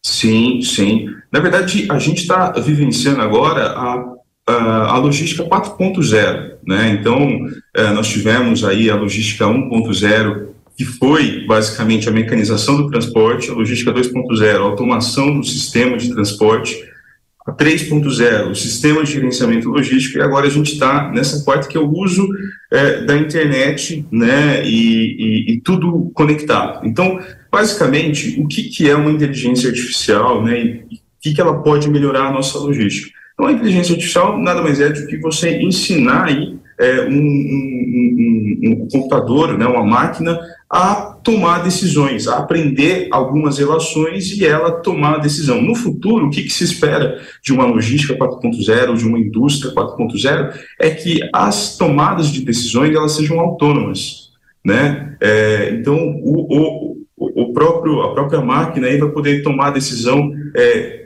Sim, 0.04 0.60
sim. 0.60 1.06
Na 1.32 1.40
verdade, 1.40 1.86
a 1.90 1.98
gente 1.98 2.20
está 2.20 2.50
vivenciando 2.50 3.22
agora 3.22 3.68
a 3.68 4.12
a, 4.44 4.98
logística 4.98 5.44
4.0, 5.44 6.54
né? 6.66 6.90
Então, 6.90 7.46
eh, 7.76 7.90
nós 7.90 8.08
tivemos 8.08 8.64
aí 8.64 8.90
a 8.90 8.96
logística 8.96 9.46
1.0 9.46 10.51
que 10.76 10.84
foi 10.84 11.44
basicamente 11.46 12.08
a 12.08 12.12
mecanização 12.12 12.76
do 12.76 12.90
transporte, 12.90 13.50
a 13.50 13.54
logística 13.54 13.92
2.0, 13.92 14.56
a 14.56 14.60
automação 14.60 15.38
do 15.38 15.44
sistema 15.44 15.96
de 15.96 16.10
transporte, 16.10 16.90
a 17.46 17.52
3.0, 17.52 18.50
o 18.50 18.54
sistema 18.54 19.02
de 19.02 19.12
gerenciamento 19.12 19.68
logístico, 19.68 20.18
e 20.18 20.22
agora 20.22 20.46
a 20.46 20.50
gente 20.50 20.72
está 20.72 21.10
nessa 21.10 21.44
parte 21.44 21.68
que 21.68 21.76
é 21.76 21.80
o 21.80 21.90
uso 21.90 22.28
é, 22.70 23.04
da 23.04 23.16
internet 23.16 24.06
né, 24.12 24.64
e, 24.64 25.48
e, 25.48 25.52
e, 25.52 25.60
tudo 25.60 26.10
conectado. 26.14 26.86
Então, 26.86 27.18
basicamente, 27.50 28.40
o 28.40 28.46
que, 28.46 28.64
que 28.64 28.88
é 28.88 28.94
uma 28.94 29.10
inteligência 29.10 29.70
artificial 29.70 30.42
né, 30.42 30.60
e 30.60 30.94
o 30.94 30.98
que, 31.20 31.34
que 31.34 31.40
ela 31.40 31.62
pode 31.62 31.90
melhorar 31.90 32.28
a 32.28 32.32
nossa 32.32 32.58
logística? 32.58 33.10
Então, 33.34 33.46
a 33.46 33.52
inteligência 33.52 33.94
artificial 33.94 34.38
nada 34.38 34.62
mais 34.62 34.80
é 34.80 34.90
do 34.90 35.06
que 35.06 35.16
você 35.18 35.60
ensinar 35.60 36.26
aí 36.26 36.56
é, 36.78 37.02
um, 37.02 37.12
um, 37.12 38.60
um, 38.62 38.70
um, 38.70 38.88
computador, 38.88 39.56
né, 39.58 39.66
uma 39.66 39.84
máquina, 39.84 40.38
a 40.72 41.18
tomar 41.22 41.62
decisões, 41.62 42.26
a 42.26 42.38
aprender 42.38 43.08
algumas 43.10 43.58
relações 43.58 44.32
e 44.32 44.46
ela 44.46 44.70
tomar 44.72 45.16
a 45.16 45.18
decisão. 45.18 45.60
No 45.60 45.74
futuro, 45.74 46.26
o 46.26 46.30
que, 46.30 46.44
que 46.44 46.50
se 46.50 46.64
espera 46.64 47.20
de 47.42 47.52
uma 47.52 47.66
logística 47.66 48.16
4.0, 48.16 48.96
de 48.96 49.06
uma 49.06 49.18
indústria 49.18 49.74
4.0, 49.74 50.58
é 50.80 50.90
que 50.90 51.20
as 51.30 51.76
tomadas 51.76 52.28
de 52.28 52.42
decisões 52.42 52.96
elas 52.96 53.12
sejam 53.12 53.38
autônomas. 53.38 54.30
Né? 54.64 55.14
É, 55.20 55.74
então, 55.74 55.94
o, 56.22 56.96
o, 57.18 57.42
o 57.44 57.52
próprio, 57.52 58.00
a 58.00 58.14
própria 58.14 58.40
máquina 58.40 58.86
aí 58.86 58.96
vai 58.96 59.10
poder 59.10 59.42
tomar 59.42 59.68
a 59.68 59.72
decisão 59.72 60.32
é, 60.56 61.01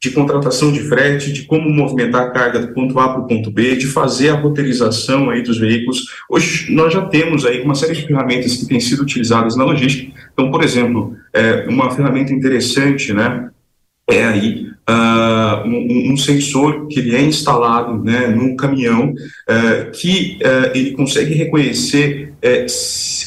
de 0.00 0.10
contratação 0.10 0.70
de 0.70 0.80
frete, 0.80 1.32
de 1.32 1.42
como 1.42 1.68
movimentar 1.68 2.22
a 2.22 2.30
carga 2.30 2.60
do 2.60 2.72
ponto 2.72 2.98
A 3.00 3.08
para 3.08 3.20
o 3.20 3.26
ponto 3.26 3.50
B, 3.50 3.74
de 3.76 3.86
fazer 3.86 4.28
a 4.28 4.34
roteirização 4.34 5.28
aí 5.28 5.42
dos 5.42 5.58
veículos. 5.58 6.04
Hoje 6.30 6.72
nós 6.72 6.92
já 6.92 7.02
temos 7.02 7.44
aí 7.44 7.60
uma 7.62 7.74
série 7.74 7.94
de 7.94 8.06
ferramentas 8.06 8.56
que 8.56 8.66
têm 8.66 8.78
sido 8.78 9.02
utilizadas 9.02 9.56
na 9.56 9.64
logística. 9.64 10.12
Então, 10.32 10.50
por 10.50 10.62
exemplo, 10.62 11.16
é, 11.32 11.66
uma 11.68 11.90
ferramenta 11.90 12.32
interessante, 12.32 13.12
né, 13.12 13.50
é 14.08 14.24
aí 14.24 14.68
uh, 14.88 15.68
um, 15.68 16.12
um, 16.12 16.16
sensor 16.16 16.86
que 16.86 16.98
ele 16.98 17.14
é 17.14 17.20
instalado 17.20 18.02
né, 18.02 18.28
num 18.28 18.56
caminhão 18.56 19.10
uh, 19.10 19.90
que 19.92 20.38
uh, 20.42 20.70
ele 20.74 20.92
consegue 20.92 21.34
reconhecer 21.34 22.32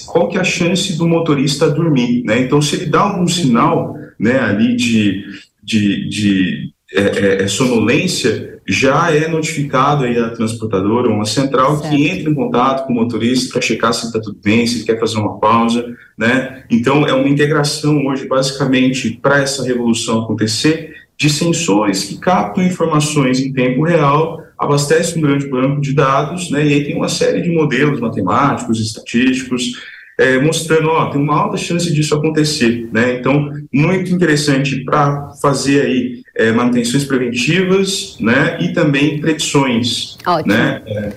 qual 0.08 0.28
que 0.28 0.38
é 0.38 0.42
a 0.42 0.46
chance 0.46 0.98
do 0.98 1.08
motorista 1.08 1.70
dormir, 1.70 2.24
né? 2.24 2.40
Então, 2.40 2.62
se 2.62 2.76
ele 2.76 2.86
dá 2.86 3.02
algum 3.02 3.28
sinal, 3.28 3.98
né, 4.18 4.40
ali 4.40 4.76
de 4.76 5.26
de, 5.64 6.10
de 6.10 6.74
é, 6.94 7.02
é, 7.02 7.44
é, 7.44 7.48
sonolência, 7.48 8.60
já 8.68 9.12
é 9.12 9.28
notificado 9.28 10.04
aí 10.04 10.18
a 10.18 10.30
transportadora 10.30 11.08
ou 11.08 11.16
uma 11.16 11.26
central 11.26 11.78
certo. 11.78 11.96
que 11.96 12.08
entra 12.08 12.30
em 12.30 12.36
contato 12.36 12.86
com 12.86 12.94
o 12.94 12.96
motorista 12.96 13.54
para 13.54 13.62
checar 13.62 13.94
se 13.94 14.08
está 14.08 14.20
tudo 14.20 14.38
bem, 14.44 14.68
se 14.68 14.78
ele 14.78 14.86
quer 14.86 15.00
fazer 15.00 15.18
uma 15.18 15.40
pausa, 15.40 15.86
né? 16.18 16.64
Então 16.70 17.08
é 17.08 17.14
uma 17.14 17.30
integração 17.30 18.06
hoje 18.06 18.28
basicamente 18.28 19.20
para 19.22 19.42
essa 19.42 19.64
revolução 19.64 20.24
acontecer 20.24 20.94
de 21.18 21.30
sensores 21.30 22.04
que 22.04 22.18
captam 22.18 22.64
informações 22.64 23.40
em 23.40 23.54
tempo 23.54 23.84
real, 23.84 24.42
abastecem 24.58 25.18
um 25.18 25.22
grande 25.22 25.48
banco 25.48 25.80
de 25.80 25.94
dados, 25.94 26.52
né? 26.52 26.66
E 26.68 26.74
aí 26.74 26.84
tem 26.84 26.96
uma 26.96 27.10
série 27.10 27.42
de 27.42 27.50
modelos 27.50 28.00
matemáticos, 28.00 28.80
estatísticos 28.80 29.74
é, 30.22 30.40
mostrando, 30.40 30.88
ó, 30.90 31.08
tem 31.08 31.20
uma 31.20 31.36
alta 31.36 31.58
chance 31.58 31.92
disso 31.92 32.14
acontecer, 32.14 32.88
né? 32.94 33.16
Então, 33.16 33.50
muito 33.74 34.14
interessante 34.14 34.86
para 34.86 35.34
fazer 35.42 35.82
aí 35.82 36.22
é, 36.36 36.52
manutenções 36.52 37.04
preventivas, 37.04 38.18
né? 38.20 38.60
E 38.62 38.72
também 38.72 39.20
predições, 39.20 40.18
Ótimo. 40.24 40.54
né? 40.54 40.82
É, 40.86 41.14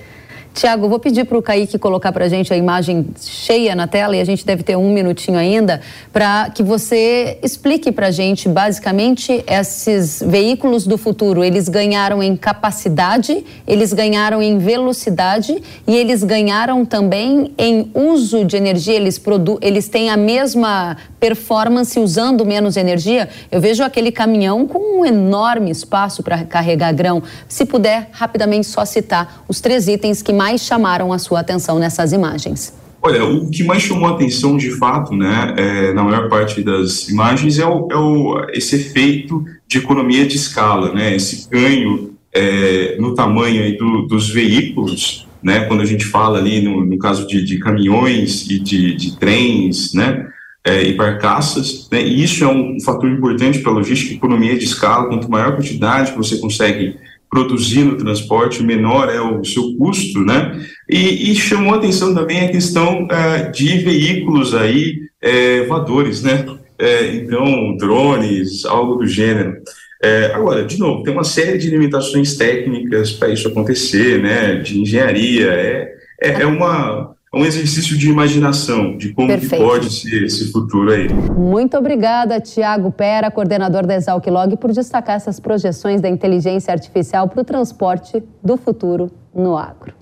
Tiago, 0.55 0.87
vou 0.87 0.99
pedir 0.99 1.25
para 1.25 1.37
o 1.37 1.41
Kaique 1.41 1.77
colocar 1.77 2.13
para 2.13 2.23
a 2.23 2.29
gente 2.29 2.53
a 2.53 2.55
imagem 2.55 3.05
cheia 3.19 3.75
na 3.75 3.87
tela 3.87 4.15
e 4.15 4.21
a 4.21 4.23
gente 4.23 4.45
deve 4.45 4.63
ter 4.63 4.77
um 4.77 4.89
minutinho 4.89 5.37
ainda 5.37 5.81
para 6.13 6.49
que 6.49 6.63
você 6.63 7.37
explique 7.43 7.91
para 7.91 8.07
a 8.07 8.11
gente 8.11 8.47
basicamente 8.47 9.43
esses 9.45 10.23
veículos 10.25 10.87
do 10.87 10.97
futuro. 10.97 11.43
Eles 11.43 11.67
ganharam 11.67 12.23
em 12.23 12.37
capacidade, 12.37 13.43
eles 13.67 13.91
ganharam 13.91 14.41
em 14.41 14.57
velocidade 14.57 15.61
e 15.85 15.93
eles 15.93 16.23
ganharam 16.23 16.85
também 16.85 17.53
em 17.57 17.91
uso 17.93 18.45
de 18.45 18.55
energia. 18.55 18.95
Eles, 18.95 19.19
produ 19.19 19.59
eles 19.61 19.89
têm 19.89 20.09
a 20.09 20.15
mesma 20.15 20.95
performance 21.19 21.99
usando 21.99 22.45
menos 22.45 22.77
energia. 22.77 23.27
Eu 23.51 23.59
vejo 23.59 23.83
aquele 23.83 24.09
caminhão 24.09 24.65
com 24.65 25.01
um 25.01 25.05
enorme 25.05 25.69
espaço 25.69 26.23
para 26.23 26.45
carregar 26.45 26.93
grão. 26.93 27.21
Se 27.45 27.65
puder, 27.65 28.07
rapidamente 28.13 28.67
só 28.67 28.85
citar 28.85 29.43
os 29.49 29.59
três 29.59 29.89
itens 29.89 30.21
que 30.21 30.31
mais 30.31 30.44
mais 30.45 30.61
chamaram 30.61 31.11
a 31.11 31.17
sua 31.17 31.39
atenção 31.39 31.79
nessas 31.79 32.13
imagens? 32.13 32.71
Olha, 33.01 33.23
o 33.25 33.49
que 33.49 33.63
mais 33.63 33.81
chamou 33.81 34.07
a 34.07 34.11
atenção 34.11 34.57
de 34.57 34.69
fato, 34.71 35.15
né, 35.15 35.55
é, 35.57 35.93
na 35.93 36.03
maior 36.03 36.29
parte 36.29 36.61
das 36.61 37.09
imagens, 37.09 37.57
é, 37.57 37.65
o, 37.65 37.87
é 37.91 37.97
o, 37.97 38.45
esse 38.53 38.75
efeito 38.75 39.43
de 39.67 39.79
economia 39.79 40.25
de 40.25 40.35
escala, 40.35 40.93
né, 40.93 41.15
esse 41.15 41.49
ganho 41.49 42.13
é, 42.31 42.95
no 42.99 43.15
tamanho 43.15 43.75
do, 43.75 44.03
dos 44.03 44.29
veículos, 44.29 45.27
né, 45.41 45.65
quando 45.65 45.81
a 45.81 45.85
gente 45.85 46.05
fala 46.05 46.37
ali 46.37 46.61
no, 46.61 46.85
no 46.85 46.97
caso 46.99 47.27
de, 47.27 47.43
de, 47.43 47.57
caminhões 47.57 48.47
e 48.47 48.59
de, 48.59 48.95
de 48.95 49.17
trens, 49.17 49.93
né, 49.95 50.27
é, 50.63 50.83
e 50.83 50.93
barcaças, 50.93 51.87
né, 51.91 52.03
e 52.03 52.23
isso 52.23 52.43
é 52.43 52.47
um 52.47 52.79
fator 52.81 53.09
importante 53.09 53.59
para 53.59 53.71
a 53.71 53.75
logística, 53.75 54.13
economia 54.13 54.55
de 54.55 54.65
escala, 54.65 55.07
quanto 55.07 55.29
maior 55.29 55.55
quantidade 55.55 56.15
você 56.15 56.37
consegue 56.37 56.97
produzir 57.29 57.83
no 57.83 57.97
transporte, 57.97 58.63
menor 58.63 59.09
é 59.09 59.19
o 59.19 59.43
seu 59.43 59.75
custo, 59.77 60.19
né, 60.21 60.65
e, 60.89 61.31
e 61.31 61.35
chamou 61.35 61.73
atenção 61.73 62.13
também 62.13 62.41
a 62.41 62.51
questão 62.51 63.07
é, 63.09 63.49
de 63.49 63.79
veículos 63.79 64.53
aí 64.53 64.99
é, 65.21 65.65
voadores, 65.65 66.21
né, 66.21 66.45
é, 66.77 67.15
então 67.15 67.75
drones, 67.77 68.65
algo 68.65 68.95
do 68.95 69.07
gênero. 69.07 69.55
É, 70.03 70.31
agora, 70.33 70.63
de 70.63 70.77
novo, 70.77 71.03
tem 71.03 71.13
uma 71.13 71.23
série 71.23 71.57
de 71.57 71.69
limitações 71.69 72.35
técnicas 72.35 73.11
para 73.11 73.29
isso 73.29 73.47
acontecer, 73.47 74.21
né, 74.21 74.55
de 74.55 74.79
engenharia, 74.79 75.47
é, 75.51 75.95
é, 76.21 76.41
é 76.41 76.45
uma, 76.45 77.14
é 77.35 77.37
um 77.37 77.45
exercício 77.45 77.97
de 77.97 78.09
imaginação 78.09 78.95
de 78.97 79.13
como 79.13 79.27
pode 79.57 79.91
ser 79.91 80.23
esse 80.23 80.53
futuro 80.53 80.89
aí. 80.89 81.09
Muito 81.13 81.77
obrigada, 81.77 82.39
Tiago 82.39 82.93
Pera, 82.93 83.29
coordenador 83.29 83.85
da 83.85 83.95
Exalc 83.95 84.25
Log, 84.27 84.55
por 84.55 84.71
destacar 84.71 85.17
essas 85.17 85.37
projeções 85.37 85.99
da 85.99 86.07
inteligência 86.07 86.71
artificial 86.71 87.27
para 87.27 87.41
o 87.41 87.43
transporte 87.43 88.23
do 88.41 88.55
futuro 88.55 89.11
no 89.33 89.57
agro. 89.57 89.93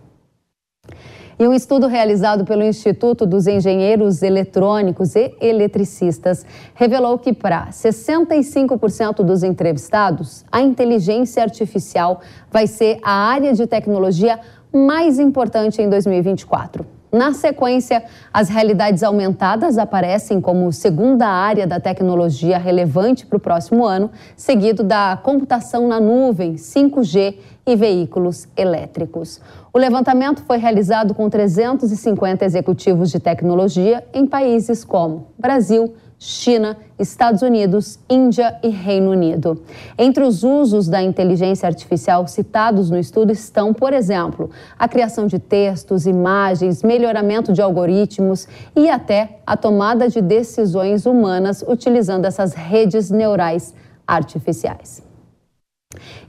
E 1.40 1.48
um 1.48 1.54
estudo 1.54 1.88
realizado 1.88 2.46
pelo 2.46 2.62
Instituto 2.62 3.26
dos 3.26 3.48
Engenheiros 3.48 4.22
Eletrônicos 4.22 5.16
e 5.16 5.34
Eletricistas 5.42 6.46
revelou 6.76 7.18
que, 7.18 7.34
para 7.34 7.70
65% 7.70 9.24
dos 9.24 9.42
entrevistados, 9.42 10.46
a 10.52 10.62
inteligência 10.62 11.42
artificial 11.42 12.22
vai 12.52 12.68
ser 12.68 13.00
a 13.02 13.12
área 13.12 13.54
de 13.54 13.66
tecnologia 13.66 14.40
mais 14.72 15.18
importante 15.18 15.82
em 15.82 15.90
2024. 15.90 16.86
Na 17.14 17.32
sequência, 17.32 18.04
as 18.34 18.50
realidades 18.50 19.04
aumentadas 19.04 19.78
aparecem 19.78 20.42
como 20.42 20.74
segunda 20.74 21.28
área 21.28 21.68
da 21.68 21.80
tecnologia 21.80 22.58
relevante 22.58 23.24
para 23.24 23.38
o 23.38 23.40
próximo 23.40 23.86
ano, 23.86 24.10
seguido 24.36 24.84
da 24.84 25.16
computação 25.22 25.88
na 25.88 26.00
nuvem, 26.00 26.56
5G 26.56 27.36
e 27.68 27.76
veículos 27.76 28.48
elétricos. 28.58 29.40
O 29.76 29.80
levantamento 29.80 30.44
foi 30.44 30.60
realizado 30.60 31.16
com 31.16 31.28
350 31.28 32.46
executivos 32.46 33.10
de 33.10 33.20
tecnologia 33.20 34.06
em 34.14 34.24
países 34.24 34.84
como 34.84 35.30
Brasil, 35.36 35.96
China, 36.20 36.78
Estados 37.00 37.42
Unidos, 37.42 37.98
Índia 38.08 38.56
e 38.62 38.70
Reino 38.70 39.10
Unido. 39.10 39.64
Entre 39.98 40.24
os 40.24 40.44
usos 40.44 40.88
da 40.88 41.02
inteligência 41.02 41.66
artificial 41.66 42.28
citados 42.28 42.92
no 42.92 43.00
estudo 43.00 43.32
estão, 43.32 43.74
por 43.74 43.94
exemplo, 43.94 44.52
a 44.78 44.88
criação 44.88 45.26
de 45.26 45.40
textos, 45.40 46.06
imagens, 46.06 46.84
melhoramento 46.84 47.52
de 47.52 47.60
algoritmos 47.60 48.48
e 48.76 48.88
até 48.92 49.40
a 49.44 49.58
tomada 49.58 50.08
de 50.08 50.22
decisões 50.22 51.08
humanas 51.08 51.66
utilizando 51.68 52.26
essas 52.26 52.54
redes 52.54 53.10
neurais 53.10 53.74
artificiais. 54.06 55.02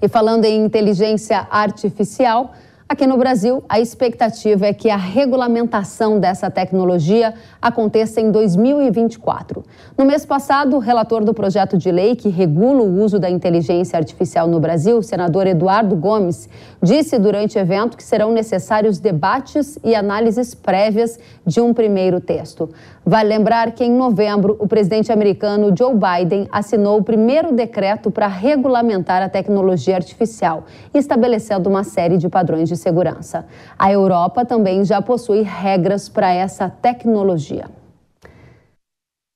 E 0.01 0.09
falando 0.09 0.47
em 0.47 0.65
inteligência 0.65 1.47
artificial, 1.51 2.53
Aqui 2.95 3.09
no 3.09 3.17
Brasil, 3.17 3.65
a 3.69 3.81
expectativa 3.81 4.67
é 4.67 4.73
que 4.73 4.89
a 4.89 4.97
regulamentação 4.97 6.21
dessa 6.21 6.49
tecnologia 6.49 7.35
aconteça 7.61 8.21
em 8.21 8.31
2024. 8.31 9.65
No 9.99 10.05
mês 10.05 10.25
passado, 10.25 10.77
o 10.77 10.79
relator 10.79 11.25
do 11.25 11.35
projeto 11.35 11.77
de 11.77 11.91
lei 11.91 12.15
que 12.15 12.29
regula 12.29 12.83
o 12.83 13.03
uso 13.03 13.19
da 13.19 13.29
inteligência 13.29 13.97
artificial 13.97 14.47
no 14.47 14.61
Brasil, 14.61 14.97
o 14.97 15.03
senador 15.03 15.45
Eduardo 15.49 15.97
Gomes, 15.97 16.49
disse 16.81 17.19
durante 17.19 17.59
o 17.59 17.61
evento 17.61 17.97
que 17.97 18.05
serão 18.05 18.31
necessários 18.31 19.01
debates 19.01 19.77
e 19.83 19.93
análises 19.93 20.55
prévias 20.55 21.19
de 21.45 21.61
um 21.61 21.75
primeiro 21.75 22.21
texto. 22.21 22.71
Vale 23.07 23.29
lembrar 23.29 23.73
que 23.73 23.85
em 23.85 23.93
novembro, 23.93 24.57
o 24.59 24.67
presidente 24.67 25.13
americano 25.13 25.75
Joe 25.77 25.95
Biden 25.95 26.49
assinou 26.51 26.99
o 26.99 27.05
primeiro 27.05 27.53
decreto 27.53 28.11
para 28.11 28.27
regulamentar 28.27 29.23
a 29.23 29.29
tecnologia 29.29 29.97
artificial, 29.97 30.65
estabelecendo 30.95 31.69
uma 31.69 31.85
série 31.85 32.17
de 32.17 32.31
padrões 32.31 32.67
de 32.67 32.79
segurança. 32.79 33.47
A 33.79 33.93
Europa 33.93 34.47
também 34.47 34.87
já 34.87 35.03
possui 35.03 35.43
regras 35.43 36.09
para 36.09 36.33
essa 36.33 36.71
tecnologia. 36.71 37.67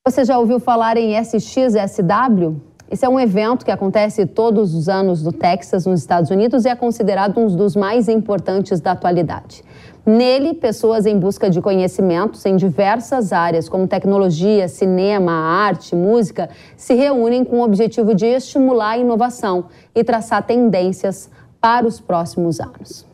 Você 0.06 0.24
já 0.24 0.38
ouviu 0.38 0.58
falar 0.58 0.96
em 0.96 1.14
SXSW? 1.22 2.67
Esse 2.90 3.04
é 3.04 3.08
um 3.08 3.20
evento 3.20 3.66
que 3.66 3.70
acontece 3.70 4.24
todos 4.24 4.74
os 4.74 4.88
anos 4.88 5.22
no 5.22 5.30
Texas, 5.30 5.84
nos 5.84 6.00
Estados 6.00 6.30
Unidos, 6.30 6.64
e 6.64 6.68
é 6.68 6.74
considerado 6.74 7.38
um 7.38 7.46
dos 7.46 7.76
mais 7.76 8.08
importantes 8.08 8.80
da 8.80 8.92
atualidade. 8.92 9.62
Nele, 10.06 10.54
pessoas 10.54 11.04
em 11.04 11.18
busca 11.18 11.50
de 11.50 11.60
conhecimentos 11.60 12.46
em 12.46 12.56
diversas 12.56 13.30
áreas, 13.30 13.68
como 13.68 13.86
tecnologia, 13.86 14.68
cinema, 14.68 15.32
arte, 15.32 15.94
música, 15.94 16.48
se 16.78 16.94
reúnem 16.94 17.44
com 17.44 17.58
o 17.58 17.62
objetivo 17.62 18.14
de 18.14 18.24
estimular 18.24 18.92
a 18.92 18.98
inovação 18.98 19.66
e 19.94 20.02
traçar 20.02 20.46
tendências 20.46 21.30
para 21.60 21.86
os 21.86 22.00
próximos 22.00 22.58
anos. 22.58 23.07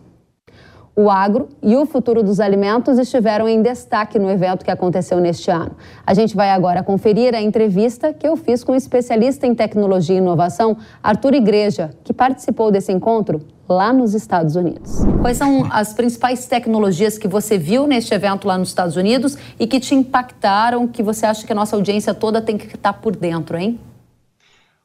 O 0.97 1.11
agro 1.11 1.49
e 1.61 1.75
o 1.75 1.85
futuro 1.87 2.23
dos 2.23 2.39
alimentos 2.39 2.99
estiveram 2.99 3.49
em 3.49 3.61
destaque 3.61 4.17
no 4.17 4.31
evento 4.31 4.65
que 4.65 4.71
aconteceu 4.71 5.19
neste 5.19 5.51
ano. 5.51 5.73
A 6.07 6.15
gente 6.15 6.37
vai 6.37 6.51
agora 6.51 6.85
conferir 6.85 7.35
a 7.35 7.43
entrevista 7.43 8.13
que 8.13 8.29
eu 8.29 8.37
fiz 8.37 8.63
com 8.63 8.71
o 8.71 8.77
especialista 8.77 9.45
em 9.45 9.57
tecnologia 9.57 10.15
e 10.15 10.19
inovação, 10.19 10.77
Arthur 11.03 11.35
Igreja, 11.35 11.91
que 12.05 12.13
participou 12.13 12.71
desse 12.71 12.93
encontro 12.93 13.41
lá 13.69 13.93
nos 13.93 14.15
Estados 14.15 14.55
Unidos. 14.55 15.01
Quais 15.21 15.37
são 15.37 15.67
as 15.69 15.93
principais 15.93 16.47
tecnologias 16.47 17.19
que 17.19 17.27
você 17.27 17.59
viu 17.59 17.89
neste 17.89 18.15
evento 18.15 18.47
lá 18.47 18.57
nos 18.57 18.69
Estados 18.69 18.95
Unidos 18.95 19.37
e 19.59 19.67
que 19.67 19.81
te 19.81 19.97
impactaram, 19.97 20.87
que 20.87 21.03
você 21.03 21.27
acha 21.27 21.45
que 21.45 21.51
a 21.51 21.57
nossa 21.57 21.75
audiência 21.75 22.15
toda 22.15 22.41
tem 22.41 22.57
que 22.57 22.73
estar 22.73 22.93
por 22.93 23.17
dentro, 23.17 23.57
hein? 23.57 23.81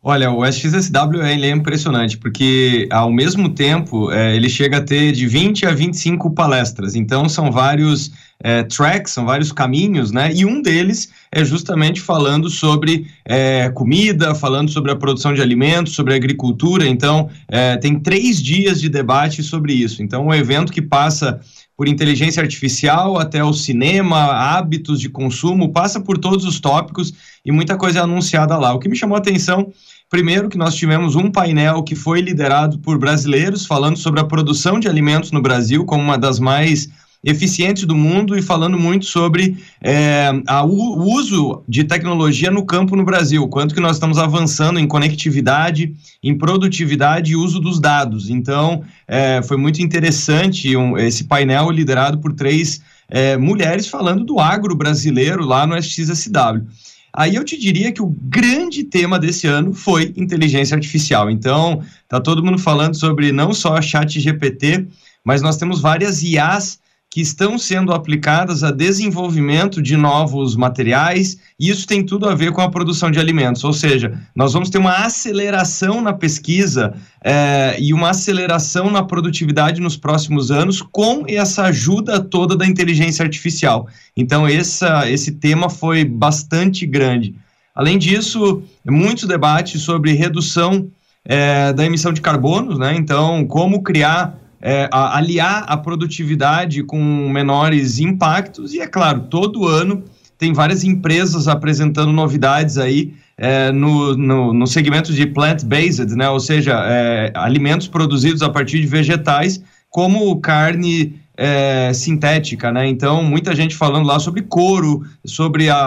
Olha, 0.01 0.31
o 0.31 0.45
SXSW 0.45 1.21
ele 1.25 1.45
é 1.45 1.49
impressionante, 1.49 2.17
porque 2.17 2.87
ao 2.89 3.11
mesmo 3.11 3.49
tempo 3.49 4.09
é, 4.09 4.33
ele 4.33 4.47
chega 4.47 4.77
a 4.77 4.81
ter 4.81 5.11
de 5.11 5.27
20 5.27 5.65
a 5.65 5.71
25 5.71 6.31
palestras, 6.31 6.95
então 6.95 7.27
são 7.27 7.51
vários 7.51 8.09
é, 8.41 8.63
tracks, 8.63 9.11
são 9.11 9.25
vários 9.25 9.51
caminhos, 9.51 10.13
né? 10.13 10.31
E 10.33 10.45
um 10.45 10.61
deles 10.61 11.09
é 11.29 11.43
justamente 11.43 11.99
falando 11.99 12.49
sobre 12.49 13.07
é, 13.25 13.69
comida, 13.71 14.33
falando 14.33 14.71
sobre 14.71 14.89
a 14.89 14.95
produção 14.95 15.33
de 15.33 15.41
alimentos, 15.41 15.93
sobre 15.93 16.13
agricultura. 16.13 16.87
Então, 16.87 17.29
é, 17.49 17.75
tem 17.75 17.99
três 17.99 18.41
dias 18.41 18.79
de 18.79 18.87
debate 18.87 19.43
sobre 19.43 19.73
isso. 19.73 20.01
Então, 20.01 20.27
um 20.27 20.33
evento 20.33 20.71
que 20.71 20.81
passa 20.81 21.41
por 21.79 21.87
inteligência 21.87 22.43
artificial 22.43 23.17
até 23.17 23.41
o 23.41 23.53
cinema, 23.53 24.17
hábitos 24.17 24.99
de 24.99 25.07
consumo, 25.07 25.71
passa 25.71 26.01
por 26.01 26.17
todos 26.17 26.43
os 26.43 26.59
tópicos 26.59 27.13
e 27.45 27.53
muita 27.53 27.77
coisa 27.77 27.99
é 27.99 28.01
anunciada 28.01 28.57
lá. 28.57 28.73
O 28.73 28.79
que 28.79 28.89
me 28.89 28.97
chamou 28.97 29.15
a 29.15 29.19
atenção 29.19 29.71
Primeiro, 30.09 30.49
que 30.49 30.57
nós 30.57 30.73
tivemos 30.73 31.15
um 31.15 31.31
painel 31.31 31.83
que 31.83 31.95
foi 31.95 32.19
liderado 32.19 32.79
por 32.79 32.97
brasileiros, 32.97 33.65
falando 33.67 33.95
sobre 33.95 34.19
a 34.19 34.23
produção 34.23 34.79
de 34.79 34.89
alimentos 34.89 35.31
no 35.31 35.39
Brasil 35.39 35.85
como 35.85 36.03
uma 36.03 36.17
das 36.17 36.39
mais 36.39 36.89
eficientes 37.23 37.85
do 37.85 37.95
mundo 37.95 38.37
e 38.37 38.41
falando 38.41 38.79
muito 38.79 39.05
sobre 39.05 39.57
é, 39.81 40.31
a, 40.47 40.63
o 40.63 41.03
uso 41.13 41.63
de 41.67 41.83
tecnologia 41.83 42.49
no 42.49 42.65
campo 42.65 42.95
no 42.95 43.03
Brasil, 43.03 43.47
quanto 43.49 43.75
que 43.75 43.81
nós 43.81 43.97
estamos 43.97 44.17
avançando 44.17 44.79
em 44.79 44.87
conectividade, 44.87 45.93
em 46.23 46.37
produtividade 46.37 47.33
e 47.33 47.35
uso 47.35 47.59
dos 47.59 47.79
dados. 47.79 48.29
Então, 48.29 48.83
é, 49.07 49.41
foi 49.41 49.57
muito 49.57 49.81
interessante 49.81 50.75
um, 50.77 50.97
esse 50.97 51.25
painel 51.25 51.69
liderado 51.69 52.19
por 52.19 52.33
três 52.33 52.81
é, 53.09 53.35
mulheres 53.35 53.87
falando 53.87 54.23
do 54.23 54.39
agro 54.39 54.75
brasileiro 54.75 55.45
lá 55.45 55.67
no 55.67 55.75
SXSW. 55.75 56.67
Aí 57.11 57.35
eu 57.35 57.43
te 57.43 57.57
diria 57.57 57.91
que 57.91 58.01
o 58.01 58.15
grande 58.21 58.83
tema 58.83 59.19
desse 59.19 59.47
ano 59.47 59.73
foi 59.73 60.13
inteligência 60.15 60.75
artificial. 60.75 61.29
Então, 61.29 61.81
tá 62.07 62.21
todo 62.21 62.43
mundo 62.43 62.59
falando 62.59 62.95
sobre 62.95 63.31
não 63.31 63.51
só 63.51 63.75
a 63.75 63.81
chat 63.81 64.19
GPT, 64.19 64.87
mas 65.23 65.41
nós 65.41 65.57
temos 65.57 65.81
várias 65.81 66.23
IAs 66.23 66.78
que 67.09 67.21
estão 67.21 67.57
sendo 67.57 67.91
aplicadas 67.91 68.63
a 68.63 68.69
desenvolvimento 68.69 69.81
de 69.81 69.97
novos 69.97 70.55
materiais, 70.55 71.39
e 71.59 71.67
isso 71.69 71.87
tem 71.87 72.05
tudo 72.05 72.29
a 72.29 72.35
ver 72.35 72.51
com 72.51 72.61
a 72.61 72.69
produção 72.69 73.09
de 73.09 73.19
alimentos. 73.19 73.63
Ou 73.63 73.73
seja, 73.73 74.21
nós 74.35 74.53
vamos 74.53 74.69
ter 74.69 74.77
uma 74.77 75.05
aceleração 75.05 76.01
na 76.01 76.13
pesquisa 76.13 76.93
é, 77.23 77.75
e 77.79 77.93
uma 77.93 78.11
aceleração 78.11 78.91
na 78.91 79.01
produtividade 79.01 79.81
nos 79.81 79.97
próximos 79.97 80.51
anos 80.51 80.83
com 80.83 81.23
essa 81.27 81.63
ajuda 81.63 82.19
toda 82.19 82.55
da 82.55 82.67
inteligência 82.67 83.23
artificial. 83.23 83.87
Então, 84.15 84.47
essa, 84.47 85.09
esse 85.09 85.31
tema 85.31 85.67
foi 85.67 86.05
bastante 86.05 86.85
grande. 86.85 87.33
Além 87.73 87.97
disso, 87.97 88.61
muitos 88.85 89.25
debates 89.25 89.81
sobre 89.81 90.13
redução 90.13 90.91
é, 91.25 91.73
da 91.73 91.85
emissão 91.85 92.13
de 92.13 92.21
carbono, 92.21 92.77
né? 92.77 92.95
Então, 92.95 93.45
como 93.45 93.81
criar 93.81 94.37
é, 94.61 94.89
a, 94.91 95.17
aliar 95.17 95.65
a 95.67 95.77
produtividade 95.77 96.83
com 96.83 96.99
menores 97.29 97.99
impactos, 97.99 98.73
e 98.73 98.79
é 98.79 98.87
claro, 98.87 99.21
todo 99.29 99.67
ano 99.67 100.03
tem 100.37 100.53
várias 100.53 100.83
empresas 100.83 101.47
apresentando 101.47 102.11
novidades 102.11 102.77
aí 102.77 103.13
é, 103.37 103.71
no, 103.71 104.15
no, 104.15 104.53
no, 104.53 104.67
segmento 104.67 105.13
de 105.13 105.25
plant-based, 105.25 106.15
né? 106.15 106.29
ou 106.29 106.39
seja, 106.39 106.81
é, 106.85 107.31
alimentos 107.35 107.87
produzidos 107.87 108.41
a 108.41 108.49
partir 108.49 108.79
de 108.79 108.87
vegetais, 108.87 109.61
como 109.89 110.39
carne 110.39 111.19
é, 111.41 111.93
sintética, 111.93 112.69
né? 112.69 112.85
Então, 112.85 113.23
muita 113.23 113.55
gente 113.55 113.73
falando 113.73 114.05
lá 114.05 114.19
sobre 114.19 114.41
couro, 114.41 115.05
sobre 115.25 115.69
a, 115.69 115.77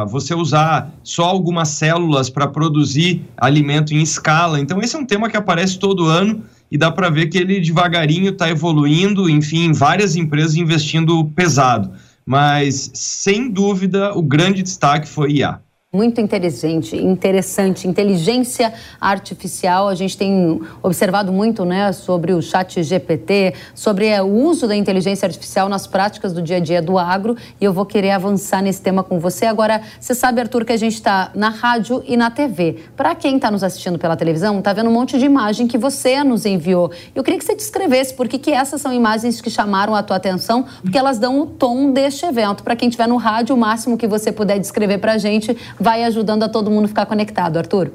a 0.00 0.04
você 0.04 0.34
usar 0.34 0.92
só 1.04 1.24
algumas 1.24 1.68
células 1.68 2.28
para 2.28 2.48
produzir 2.48 3.22
alimento 3.36 3.94
em 3.94 4.02
escala. 4.02 4.58
Então, 4.58 4.80
esse 4.80 4.96
é 4.96 4.98
um 4.98 5.06
tema 5.06 5.30
que 5.30 5.36
aparece 5.36 5.78
todo 5.78 6.06
ano 6.06 6.42
e 6.70 6.76
dá 6.76 6.90
para 6.90 7.10
ver 7.10 7.28
que 7.28 7.38
ele 7.38 7.60
devagarinho 7.60 8.30
está 8.30 8.48
evoluindo, 8.48 9.28
enfim, 9.28 9.72
várias 9.72 10.16
empresas 10.16 10.56
investindo 10.56 11.24
pesado. 11.34 11.92
Mas, 12.24 12.90
sem 12.94 13.50
dúvida, 13.50 14.12
o 14.14 14.22
grande 14.22 14.62
destaque 14.62 15.08
foi 15.08 15.32
IA. 15.32 15.60
Muito 15.90 16.20
inteligente, 16.20 16.94
interessante, 16.98 17.88
inteligência 17.88 18.74
artificial. 19.00 19.88
A 19.88 19.94
gente 19.94 20.18
tem 20.18 20.60
observado 20.82 21.32
muito, 21.32 21.64
né, 21.64 21.90
sobre 21.94 22.34
o 22.34 22.42
Chat 22.42 22.82
GPT, 22.82 23.54
sobre 23.74 24.04
é, 24.04 24.20
o 24.20 24.26
uso 24.26 24.68
da 24.68 24.76
inteligência 24.76 25.24
artificial 25.24 25.66
nas 25.66 25.86
práticas 25.86 26.34
do 26.34 26.42
dia 26.42 26.58
a 26.58 26.60
dia 26.60 26.82
do 26.82 26.98
agro. 26.98 27.38
E 27.58 27.64
eu 27.64 27.72
vou 27.72 27.86
querer 27.86 28.10
avançar 28.10 28.60
nesse 28.60 28.82
tema 28.82 29.02
com 29.02 29.18
você. 29.18 29.46
Agora, 29.46 29.80
você 29.98 30.14
sabe, 30.14 30.42
Arthur, 30.42 30.66
que 30.66 30.74
a 30.74 30.76
gente 30.76 30.92
está 30.92 31.30
na 31.34 31.48
rádio 31.48 32.04
e 32.06 32.18
na 32.18 32.30
TV. 32.30 32.80
Para 32.94 33.14
quem 33.14 33.36
está 33.36 33.50
nos 33.50 33.64
assistindo 33.64 33.98
pela 33.98 34.14
televisão, 34.14 34.58
está 34.58 34.74
vendo 34.74 34.90
um 34.90 34.92
monte 34.92 35.18
de 35.18 35.24
imagem 35.24 35.66
que 35.66 35.78
você 35.78 36.22
nos 36.22 36.44
enviou. 36.44 36.92
Eu 37.14 37.24
queria 37.24 37.38
que 37.38 37.46
você 37.46 37.54
descrevesse 37.54 38.12
por 38.12 38.28
que, 38.28 38.36
que 38.38 38.52
essas 38.52 38.82
são 38.82 38.92
imagens 38.92 39.40
que 39.40 39.48
chamaram 39.48 39.94
a 39.94 40.02
tua 40.02 40.18
atenção, 40.18 40.66
porque 40.82 40.98
elas 40.98 41.18
dão 41.18 41.40
o 41.40 41.46
tom 41.46 41.92
deste 41.92 42.26
evento. 42.26 42.62
Para 42.62 42.76
quem 42.76 42.90
estiver 42.90 43.08
no 43.08 43.16
rádio, 43.16 43.56
o 43.56 43.58
máximo 43.58 43.96
que 43.96 44.06
você 44.06 44.30
puder 44.30 44.58
descrever 44.58 44.98
para 44.98 45.12
a 45.12 45.18
gente 45.18 45.56
ajudando 45.94 46.42
a 46.42 46.48
todo 46.48 46.70
mundo 46.70 46.88
ficar 46.88 47.06
conectado, 47.06 47.56
Arthur? 47.56 47.90